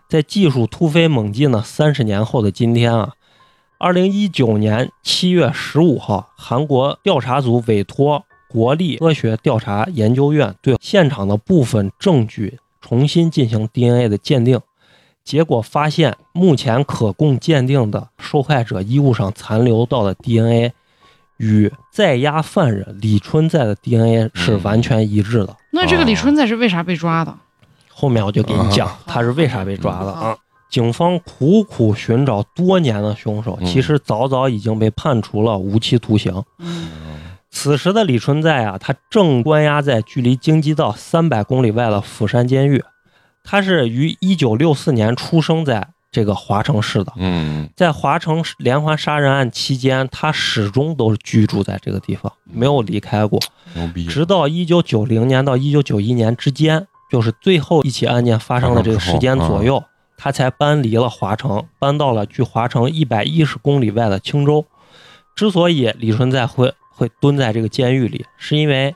[0.08, 3.12] 在技术突飞猛进的三十年后的今天啊，
[3.80, 14.60] 二零一九年七月十五号，韩国调查组委托国立科学调查研究院对现场的部分证据重新进行 DNA 的鉴定。
[15.24, 20.74] 结果发现，目前可供鉴定的受害者衣物上残留到的 DNA
[21.38, 25.56] 与在押犯人李春在的 DNA 是完全一致的。
[25.72, 27.38] 那这个李春在是为啥被抓的？
[27.90, 30.38] 后面我就给你讲啊他是为啥被抓的啊啊。
[30.70, 36.44] 警方苦苦寻找多年的凶手，嗯其实早早已经被判处了无期徒刑。
[36.60, 37.20] 嗯，
[37.50, 42.84] 此时的李春在啊，他正关押在距离京畿道三百公里外的釜山监狱。
[43.44, 53.40] 他是于一九六四年出生在这个华城市的，嗯在华城连环杀人案期间，他始终都是居住在这个地方，没有离开过。
[54.10, 59.82] 直到一九九零年到一九九一年之间，就是最后一起案件发生的这个时间左右，
[60.18, 64.66] 他才搬离了华城，搬到了距华城一百一十公里外的青州。
[65.36, 68.96] 之所以李春在会会蹲在这个监狱里，是因为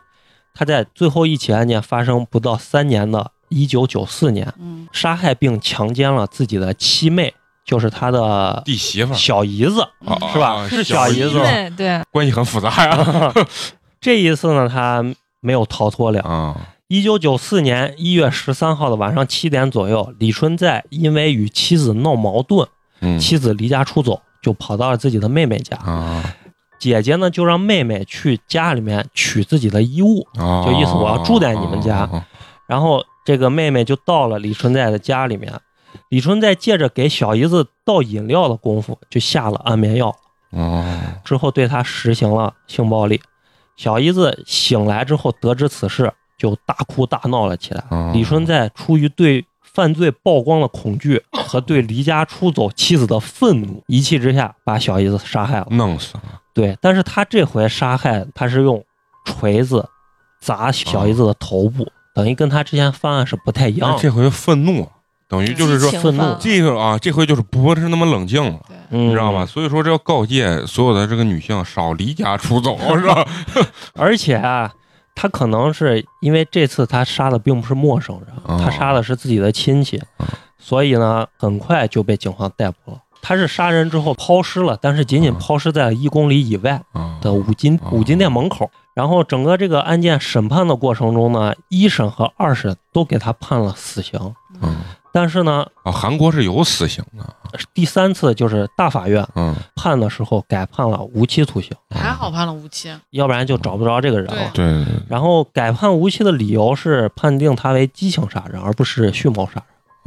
[0.53, 7.33] 他在最后一起案件发生不到三年的一九九四年，嗯，杀害并强奸了自己的妻妹，
[7.63, 13.33] 就是他的弟媳妇小姨子，啊是吧啊是小姨子对对，关系很复杂呀。
[14.01, 15.05] 这一次呢，他
[15.41, 16.57] 没有逃脱了。
[16.91, 22.67] 啊，一九九四年一月十三号的晚上七点左右，李春在因为与妻子闹矛盾，
[22.99, 23.17] 嗯。
[23.17, 25.77] 妻子离家出走，就跑到了自己的妹妹家。
[25.77, 26.35] 啊。
[26.77, 31.99] 姐姐呢，就让妹妹去家里面取自己的衣物，啊，就意思我要住在你们家。
[31.99, 32.27] 啊
[32.67, 35.53] 然后这个妹妹就到了李春在的家里面。
[36.09, 40.15] 李春在借着给小姨子倒饮料的功夫，就下了安眠药，
[40.51, 40.85] 哦，
[41.25, 43.21] 之后对她实行了性暴力。
[43.75, 47.83] 小姨子醒来之后得知此事，就大哭大闹了起来。
[47.89, 55.67] 哦李春在出于对犯罪曝光的恐惧和对离家出走妻子的愤怒，一气之下把小姨子杀害了。
[55.69, 56.23] 弄死了，
[56.53, 58.83] 对，但是他这回杀害，他是用
[59.25, 59.87] 锤子
[60.41, 63.99] 砸小姨子的头部，等于跟他之前犯案是不太一样的。
[63.99, 64.89] 这回愤怒，
[65.29, 68.59] 等于就是说愤怒这个啊，这回就是不是那么冷静了。
[68.89, 69.45] 嗯，你知道吧？？
[69.45, 73.25] 所以说，这要告诫所有的这个女性少离家出走，是吧？
[73.95, 74.69] 而且啊，
[75.13, 80.01] 他可能是因为这次他杀的并不是陌生人，哦他杀的是自己的亲戚，
[80.57, 82.99] 所以呢，很快就被警方逮捕了。
[83.21, 87.19] 他是杀人之后抛尸了，但是仅仅嗯抛尸在了一公里以外啊。
[87.21, 88.69] 的五金哦五金店门口。
[88.93, 94.19] 然后整个这个案件审判的过程中呢，一审和二审都给他判了死刑，
[94.61, 94.75] 嗯。
[95.13, 97.35] 但是呢，啊，韩国是有死刑的，
[97.73, 104.51] 第三次就是大法院嗯，判的时候改判了无期徒刑，还好判了无期，要不然就找不着这个人了。
[104.53, 104.65] 对。
[104.65, 109.63] 对对，然后改判无期的理由是判定他为激情杀人，而不是蓄谋杀人。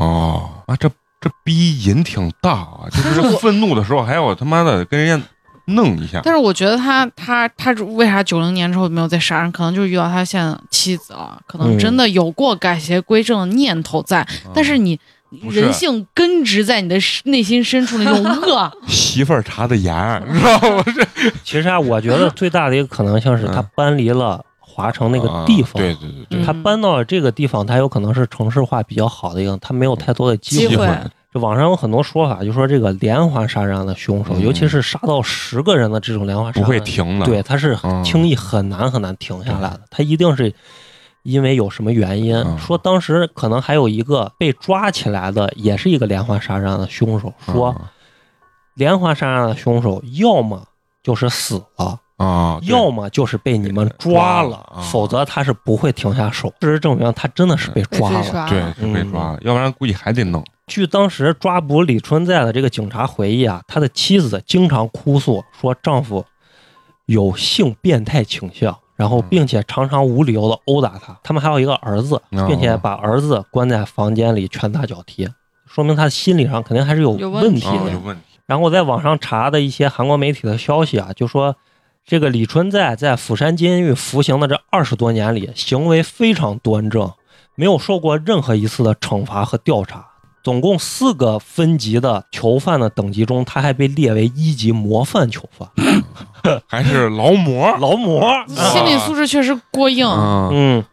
[0.09, 0.91] 哦啊，这
[1.25, 5.27] 这逼瘾挺大啊， 就是愤怒的时候还要他妈的跟人家
[5.67, 9.51] 弄一下，但是我觉得他他他为啥九零年之后没有再杀人？
[9.51, 15.01] 可能就是遇到他现在妻子了，可能嗯真的有过改邪归正的念头在，但是你
[15.49, 20.85] 人性根植在你的内心深处那种恶， 媳妇儿查的严，你知道吗？
[20.95, 24.45] 这 其实啊，我觉得最大的一个可能性是他嗯搬离了
[24.75, 25.81] 华城那个地方。
[25.83, 26.45] 啊对对对。
[26.45, 30.87] 他搬到了这个地方，他有可能是城市化比较好的一个，他没有太多的机机会。
[30.87, 30.99] 会。
[31.33, 34.41] 就网上有很多说法，就说这个连环杀人案的凶手，嗯。
[34.41, 40.53] 尤其是杀到十个人的这种连环杀不会停的，对，他是嗯轻易很难很难停下来的，他一定是
[41.23, 42.37] 因为有什么原因。
[42.37, 42.59] 嗯。
[42.59, 47.87] 说当时可能还有一个被抓起来的，也是一个连环杀人案的凶手，说嗯。
[48.75, 50.67] 连环杀人案的凶手要么
[51.03, 56.49] 就是死了，啊，要么就是被你们抓了，抓了啊否则他是不会停下手。
[56.61, 58.47] 事实证明，他真的是被抓了。
[58.49, 60.45] 对了是被抓了，要不然估计还得弄。
[60.67, 66.25] 据当时抓捕李春在的这个警察回忆啊，他的妻子经常哭诉说丈夫
[67.07, 71.19] 有性变态倾向，然后并且常常无理由的殴打他。
[71.23, 75.29] 他们还有一个儿子，哦并且把儿子关在房间里拳打脚踢，
[75.67, 77.93] 说明他心理上肯定还是有有问题啊，问题的。
[77.93, 78.23] 有问题。
[78.47, 81.57] 然后我在网上查的一些韩国媒体的消息啊，就说
[82.07, 87.11] 这个李春在在釜山监狱服刑的这二十多年里，行为非常端正，
[87.55, 90.05] 没有受过任何一次的惩罚和调查。
[90.43, 95.67] 总共四个分级的囚犯的等级中，他还被列为一级模范囚犯，
[96.69, 98.21] 还是劳模，劳模。
[98.49, 100.07] 心理素质确实过硬。
[100.07, 100.85] 嗯嗯，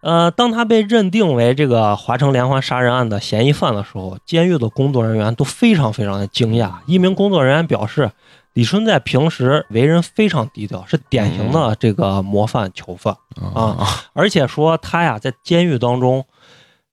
[0.00, 6.70] 呃，当他被认定为这个华城连环杀人案的嫌疑犯的时候，监狱的工作人员都非常非常的惊讶。
[6.86, 8.10] 一名工作人员表示，
[8.56, 13.14] 李春在平时为人非常低调，是典型的这个模范囚犯，
[13.54, 16.24] 啊而且说他呀在监狱当中。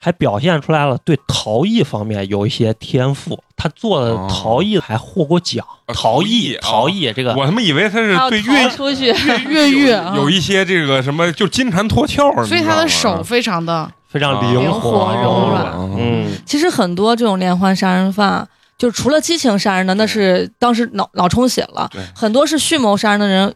[0.05, 5.65] 还表现出来了对陶艺方面有一些天赋，他做的哦陶艺还获过奖。
[5.93, 9.05] 陶艺，陶艺这个我他妈以为他是对越逃出去，
[9.47, 18.45] 越狱啊有一些这个什么就金蝉脱壳，所以他的手非常的非常灵活柔软嗯，其实很多这种连环杀人犯，
[18.83, 23.55] 就除了激情杀人的，那是当时脑脑充血了；很多是蓄谋杀人的人，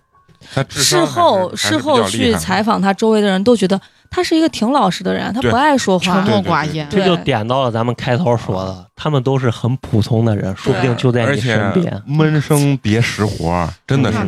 [0.56, 3.78] 他事后事后去采，访他周围的人都觉得
[4.10, 6.06] 他是一个挺老实的人，他不爱说话。
[6.06, 6.24] 沉。
[6.24, 6.88] 默寡言。
[6.90, 12.02] 这就点到了咱们开头说的，他们都是很普通的人，说不定就在你而且身边。
[12.06, 14.20] 闷声别识活，真的是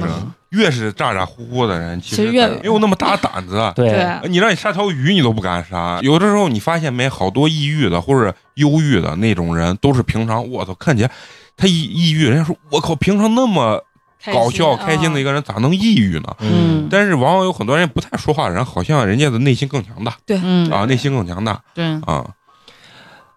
[0.49, 3.71] 越是咋咋呼呼的人，其实越没有那么大胆子。
[3.75, 5.99] 对对你让你杀条鱼，你都不敢杀。
[6.01, 11.11] 有的时候你发现没，好多抑郁的或者忧郁的那种人，都是平常我操，看起来
[11.55, 13.83] 他抑抑郁，人家说我靠，平常那么
[14.33, 16.35] 搞笑开心的一个，人，咋能抑郁呢？
[16.39, 22.25] 嗯但是往往有很多人不太说话的人，好像人家的内心更强大嗯啊，内心更强大对，啊。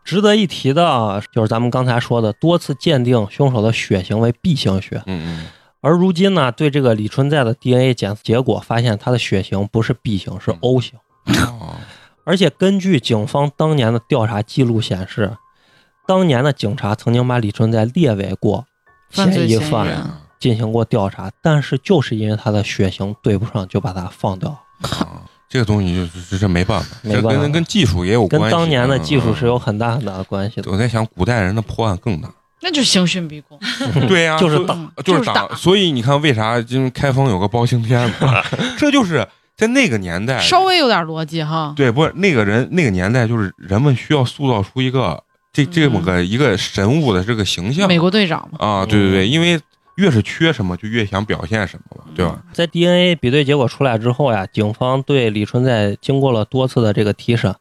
[0.04, 5.46] 值得一提的啊，就是咱们刚才说的，多次鉴定凶手的血型为 B 型血，嗯
[5.82, 10.98] 而如今呢，对这个李春在的 DNA 检测结果发现，他的血型不是 B 型，是 O 型。
[12.24, 15.36] 而且根据警方当年的调查记录显示，
[16.06, 18.64] 当年的警察曾经把李春在列为过
[19.10, 24.50] 嫌疑犯进行过调查，但是就是因为他的血型对不上，就把他放掉，
[24.82, 28.42] 啊这个东西就是这这没办法，这没办法跟跟技术也有关系。
[28.44, 30.70] 跟当年的技术是有嗯很大很大的关系的。
[30.70, 32.32] 我在想，古代人的破案更大。
[32.62, 33.58] 那就刑讯逼供，
[34.08, 35.54] 对呀，就是打嗯就是打打。
[35.54, 38.42] 所以你看，为啥就是开封有个包青天嘛？
[38.78, 39.26] 这就是
[39.56, 41.74] 在那个年代，稍微有点逻辑哈。
[41.76, 45.22] 对，不是那个人那个年代，就是人们需要塑造出一个
[45.52, 49.60] 这这么个一个神物的这个形象美国队长嘛，啊，对对对，因为
[49.96, 52.40] 越是缺什么，就越想表现什么嘛，对吧？
[52.52, 57.54] 在 DNA 比对结果出来之后呀，警方对李春在经过了多次的这个提审，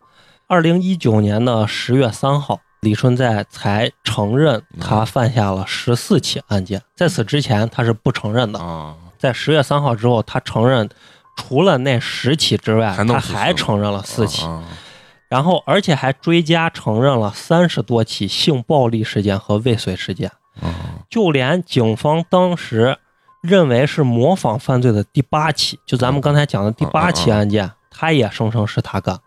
[0.48, 8.60] 二零一九年的十月三号，李春在才承认他犯下了十四起案件，在此之前他是不承认的。
[8.60, 10.90] 啊，在十月三号之后，他承认
[11.38, 14.64] 除了那十起之外，他还承认了四起，啊
[15.30, 20.32] 然后而且还追加承认了三十多起性暴力事件和未遂事件。
[20.60, 22.98] 啊就连警方当时
[23.41, 29.20] 认为是模仿犯罪的第八起，就咱们刚才讲的第八起案件，他也声称是他干。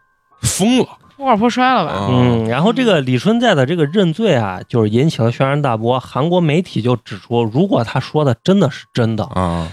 [0.43, 1.93] 疯了破罐破摔了吧？
[1.93, 2.09] 啊！
[2.11, 5.99] 嗯，然后这个李春在的这个认罪啊，就是引起了轩然大波。
[5.99, 9.73] 韩国媒体就指出，如果他说的真的是真的，啊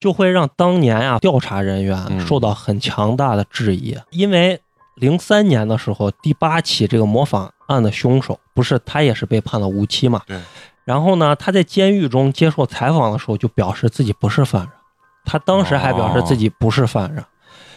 [0.00, 4.58] 就会让当年啊调查人员嗯受到很强大的质疑，因为
[4.94, 10.22] 零三年的时候，第八起这个模仿案的凶手不是他也是被判了无期嘛？
[10.26, 10.40] 对。
[10.84, 14.70] 然后呢，他在监狱中接受采访的时候就表示自己不是犯人，
[15.26, 17.22] 他当时还表示自己不是犯人。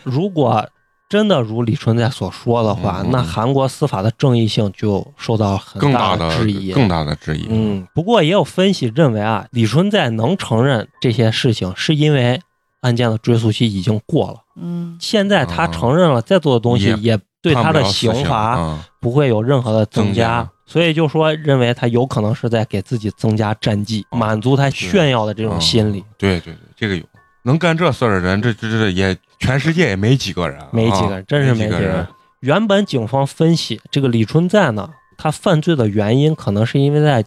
[0.03, 0.65] 如果
[1.11, 6.71] 真的如李春在所说的话，嗯嗯那韩国司法的正义性就受到很大大的质疑。
[6.71, 7.47] 更大的质疑。
[7.49, 12.39] 嗯，不过也有分析认为啊，李春在能承认这些事情，是因为
[12.79, 14.37] 案件的追诉期已经过了。
[14.55, 26.07] 嗯，现在他嗯承认了，再做的东西也也对他的刑罚啊不会有任何的增增加所以就说认为他有可能是在给自己增加战绩，哦满足他炫耀的这种心理啊。
[26.17, 27.03] 对对对，这个有
[27.43, 32.07] 能干这事儿的人，这这这也全世界也没几个人啊，没几个人，真是没几个人。
[32.41, 37.23] 原本警方分析，这个李春在呢，他犯罪的原因可能是因为在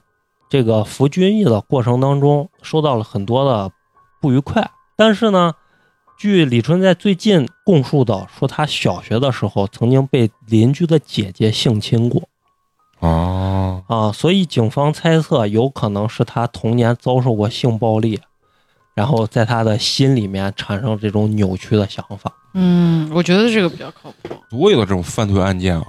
[0.49, 3.71] 这个服军役的过程当中受到了很多的
[4.21, 4.71] 不愉快。
[4.97, 5.55] 但是呢，
[6.17, 12.23] 据李春在最近供述的说，他小学的时候曾经被邻居的姐姐性侵过
[13.01, 18.21] 哦，啊，所以警方猜测有可能是他童年遭受过性暴力，
[18.95, 22.33] 然后在他的心里面产生这种扭曲的想法。
[22.55, 24.35] 嗯，我觉得这个比较靠谱。
[24.51, 25.87] 所有的这种犯罪案件啊，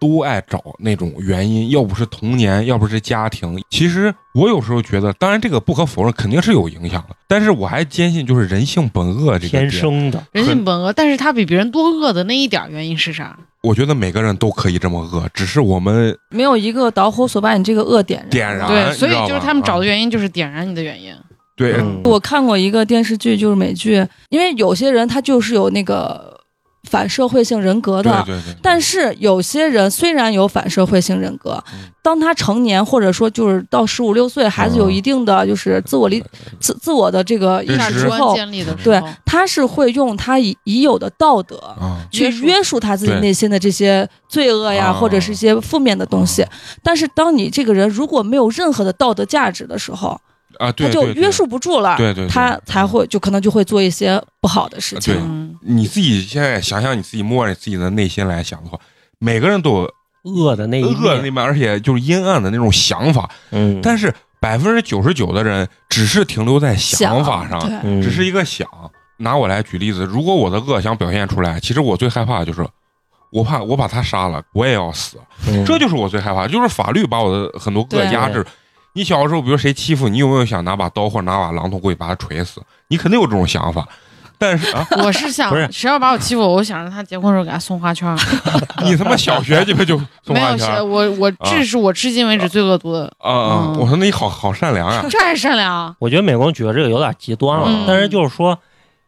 [0.00, 3.62] 都爱找那种原因，要不是童年，要不是家庭。
[3.68, 9.70] 其实我有时候觉得，当然这个不可否认，肯定是有影响的，但是我还坚信就是人性本恶这个天。
[9.70, 13.38] 生的，人性本恶，但是他比别人多恶的那一点原因是啥？
[13.62, 18.30] 我觉得每个人都可以这么恶，只是我们没有一个导火索把你这个恶点燃。
[18.30, 18.66] 点燃。
[18.66, 21.14] 对，所以就是他们找的啊原因就是点燃你的原因。
[21.56, 22.00] 对，嗯。
[22.04, 26.40] 我看过一个电视剧，就是美剧，因为有些人他就是有那个
[26.90, 28.22] 反社会性人格的。
[28.26, 36.22] 对对对，但是有些人虽然有反社会性人格嗯，当他成年或者说就是到十五六岁，孩子有一定的就是自我理
[36.58, 38.36] 自自我的这个意识之后，
[38.82, 44.92] 对，他是会用他已已有的道德啊，去约束他自己内心的这些罪恶呀，啊。
[44.92, 46.44] 或者是一些负面的东西。
[46.82, 50.20] 但是当你这个人如果没有任何的道德价值的时候，
[50.62, 55.14] 啊，对他就约束不住了，对对对他才会就可能就会做一些不好的事情。
[55.14, 55.22] 对。
[55.22, 58.78] 嗯，你自己现在想想你自己摸着自己的内心来想的话，
[59.18, 59.92] 每个人都有
[60.32, 67.60] 恶的那一面，恶的那面，而且就是阴暗的那种想法，嗯，但是百分之九十九的人只是停留在想法上，
[68.00, 68.66] 只是一个想。
[69.18, 72.66] 拿我来举例子，如果我的恶想表现出来，其实我最害怕的就是，
[73.30, 75.16] 我怕我把他杀了，我也要死，
[75.46, 75.64] 嗯。
[75.64, 78.44] 这就是我最害怕，就是法律把我的很多恶压制。
[78.94, 82.60] 你小时候，比如谁欺负你，有没有想拿把刀或者拿把榔头过去把他锤死？
[82.88, 83.88] 你肯定有这种想法。
[84.38, 88.12] 但是啊，我是想不是谁要把我欺负我，我想让他结婚的时候给他送花圈。
[88.82, 89.96] 你他妈小学鸡巴就
[90.26, 93.64] 送没有，花圈儿我我这是我至今为止最恶毒的，啊啊！
[93.68, 95.04] 嗯我说那你好好善良啊！
[95.08, 95.94] 这还善良。
[96.00, 98.58] 我觉得美工举的这个有点极端了，嗯但是就是说，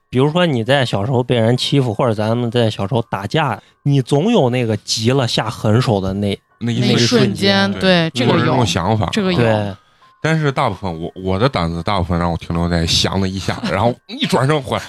[0.09, 9.75] 比如说你在小时候被人欺负，或者咱们在小时候打架，你总有那个急了下狠手的那那一瞬瞬间，对这个有这种，想法，这个有对，
[10.21, 14.83] 但是大部分我我的胆子大部分让我停留在想了一下，然后一转身回来，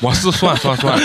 [0.00, 0.98] 我是算算算，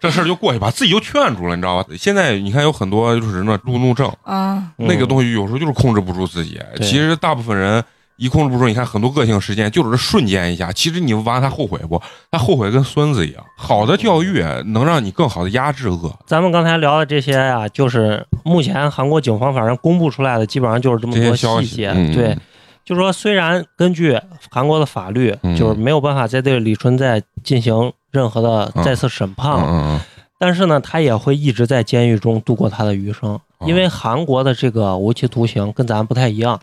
[0.00, 1.88] 这事儿就过去，把自己就劝住了，你知道吧？
[1.98, 6.60] 现在你看有很多就是那路怒症，啊，那个东西有时候就是控制不住自己。
[6.78, 7.82] 其实大部分人
[8.22, 10.70] 一控制不住，你看很多恶性事件就是这瞬间一下。
[10.70, 12.00] 其实你挖他后悔不？
[12.30, 13.44] 他后悔跟孙子一样。
[13.56, 16.16] 好的教育能让你更好的压制恶。
[16.24, 21.88] 咱们刚才聊的这些呀、就是目前韩国警方反正公布出来的，基本上就是这么多细节。
[21.88, 22.38] 嗯对，
[22.84, 24.16] 就说虽然根据
[24.52, 30.00] 韩国的法律，嗯就是没有办法再对李春在进行任何的再次审判了，嗯嗯
[30.38, 36.60] 但是呢，他也会一直在监狱中度过他的余生，哦因为韩国的这个无期徒刑跟咱不太一样，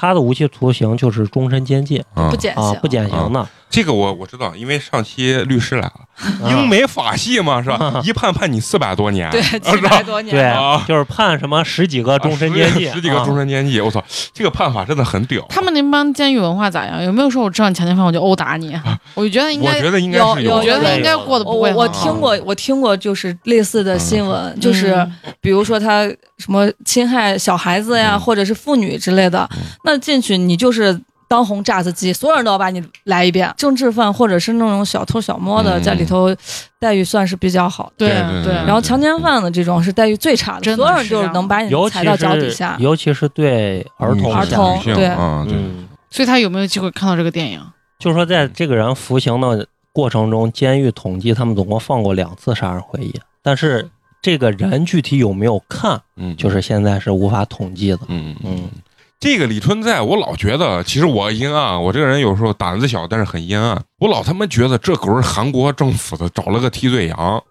[0.00, 2.02] 他的无期徒刑就是终身监禁。
[2.14, 3.46] 不减刑，不减刑的。
[3.70, 5.92] 这个我我知道，因为上期律师来了，
[6.44, 8.02] 啊英美法系嘛，是吧？
[8.04, 15.44] 一判判你四百多年，对，是七百多年，对啊，就是判什么十几个终身监禁，啊十十几个终身监禁，我操，这个判法真的很屌。
[15.48, 17.02] 他们那帮监狱文化咋样？
[17.02, 18.04] 有没有说我知道你强奸犯？
[18.04, 18.78] 我就殴打你？
[19.14, 26.04] 我就觉得应该，我觉得应该是有我觉的得应该过得我我我不会很好听过，我听过，就是类似的新闻，就是嗯比如说他
[26.38, 28.20] 什么侵害小孩子呀，嗯。
[28.20, 29.48] 或者是妇女之类的，
[29.84, 30.92] 那进去你就是
[31.30, 33.54] 当红炸子鸡，所有人都要把你来一遍。
[33.56, 36.34] 政治犯或者是那种小偷小摸的，嗯在里头
[36.80, 38.08] 待遇算是比较好的。
[38.08, 42.76] 对对对然后强奸犯的这种是待遇最差的，所有人就是能把你尤其踩到脚底是下。
[42.80, 47.60] 尤其是对儿童儿童对啊，对，嗯，所以他有没有机会看到这个电影？
[48.00, 53.88] 就是说在这个人服刑的过程中，监狱统计他们总共放过两次杀人会议，但是
[54.20, 58.00] 这个人具体有没有看，嗯，就是现在是无法统计的。
[58.08, 58.68] 嗯嗯。
[59.20, 63.80] 嗯，这个李春在，我老觉得，其实我阴暗，我这个人有时候胆子小，但是很阴暗。
[63.98, 67.42] 我老他妈觉得这狗是韩国政府的找了个替罪羊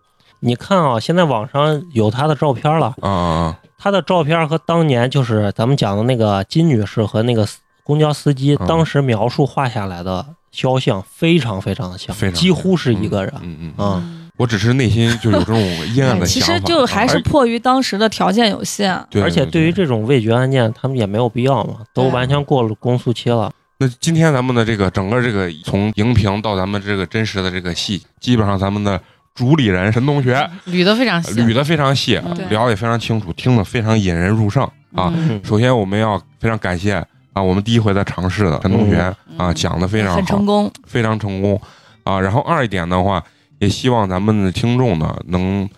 [0.41, 3.59] 你看啊，现在网上有他的照片了，啊啊！
[3.77, 7.47] 他的照片和当年就是咱们讲的那个金女士和那个
[7.83, 13.33] 公交司机嗯当时描述画下来的肖像非常非常的像非，常几乎是一个人。
[13.41, 15.59] 嗯嗯我只是内心就有这种
[15.93, 16.55] 阴暗的其想法。
[16.55, 23.51] 实就还是啊迫于当时的条件有限，对，而且对于这种味觉案件，他们也没有必要嘛，都完全过了公诉期了。
[23.79, 28.99] 那今天咱们的这个整个这个从荧屏到咱们这个真实的这个戏，基本上咱们的
[29.35, 30.35] 主理人沈同学
[30.67, 34.63] 捋得非常细，捋得非常细，聊得也非常清楚，听得非常引人入胜
[34.95, 35.13] 啊。
[35.43, 36.95] 首先我们要非常感谢
[37.33, 40.71] 啊，我们第一回在尝试的沈同学嗯啊，讲的非常好很成，功。
[40.85, 41.61] 非常成功
[42.03, 42.19] 啊。
[42.19, 43.23] 然后二一点的话，
[43.59, 45.69] 也希望咱们的听众呢能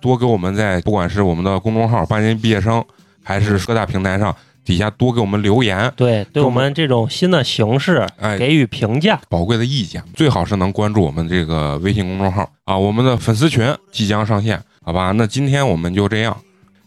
[0.00, 2.84] 多给我们在不管是我们的公众号“八年级毕业生”，
[3.22, 4.34] 还是各大平台上
[4.64, 9.20] 底下多给我们留言，对，对我们这种新的形式哎，给予评价。
[9.28, 15.12] 宝贵的意见，最好是能关注我们这个微信公众号啊，我们的粉丝群即将上线，好吧？
[15.12, 16.36] 那今天我们就这样，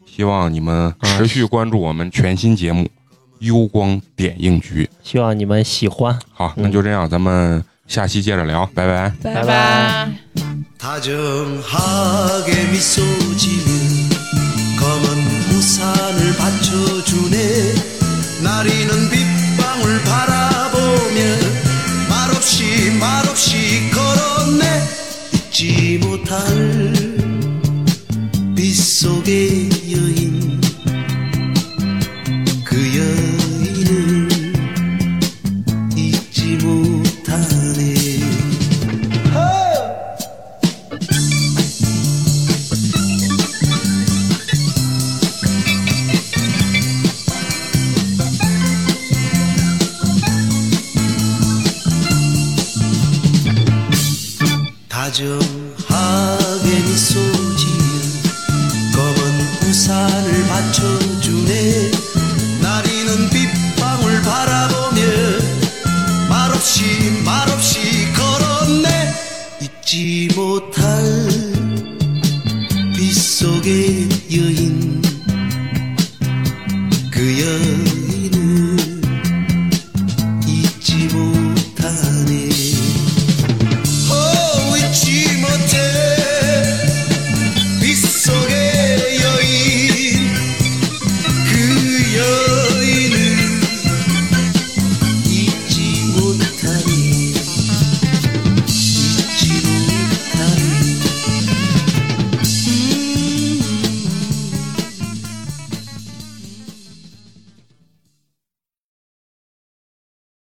[0.06, 2.84] 希望你们持续关注我们全新节目
[3.40, 4.86] 《幽光点映局》。
[5.04, 6.18] 希望你们喜欢。
[6.34, 9.13] 好，嗯那就这样，咱们下期接着聊，拜拜。
[9.23, 10.19] 拜拜拜。
[10.79, 13.03] 다정하게 미소
[13.37, 14.09] 지으
[14.81, 15.05] 검은
[15.53, 17.37] 우산을 받쳐주네
[18.43, 21.21] 나리는 빗방울 바라보며
[22.09, 24.83] 말없이 말없이 걸었네
[25.35, 26.41] 잊지 못할
[28.57, 29.69] 빗속의
[55.20, 55.47] you.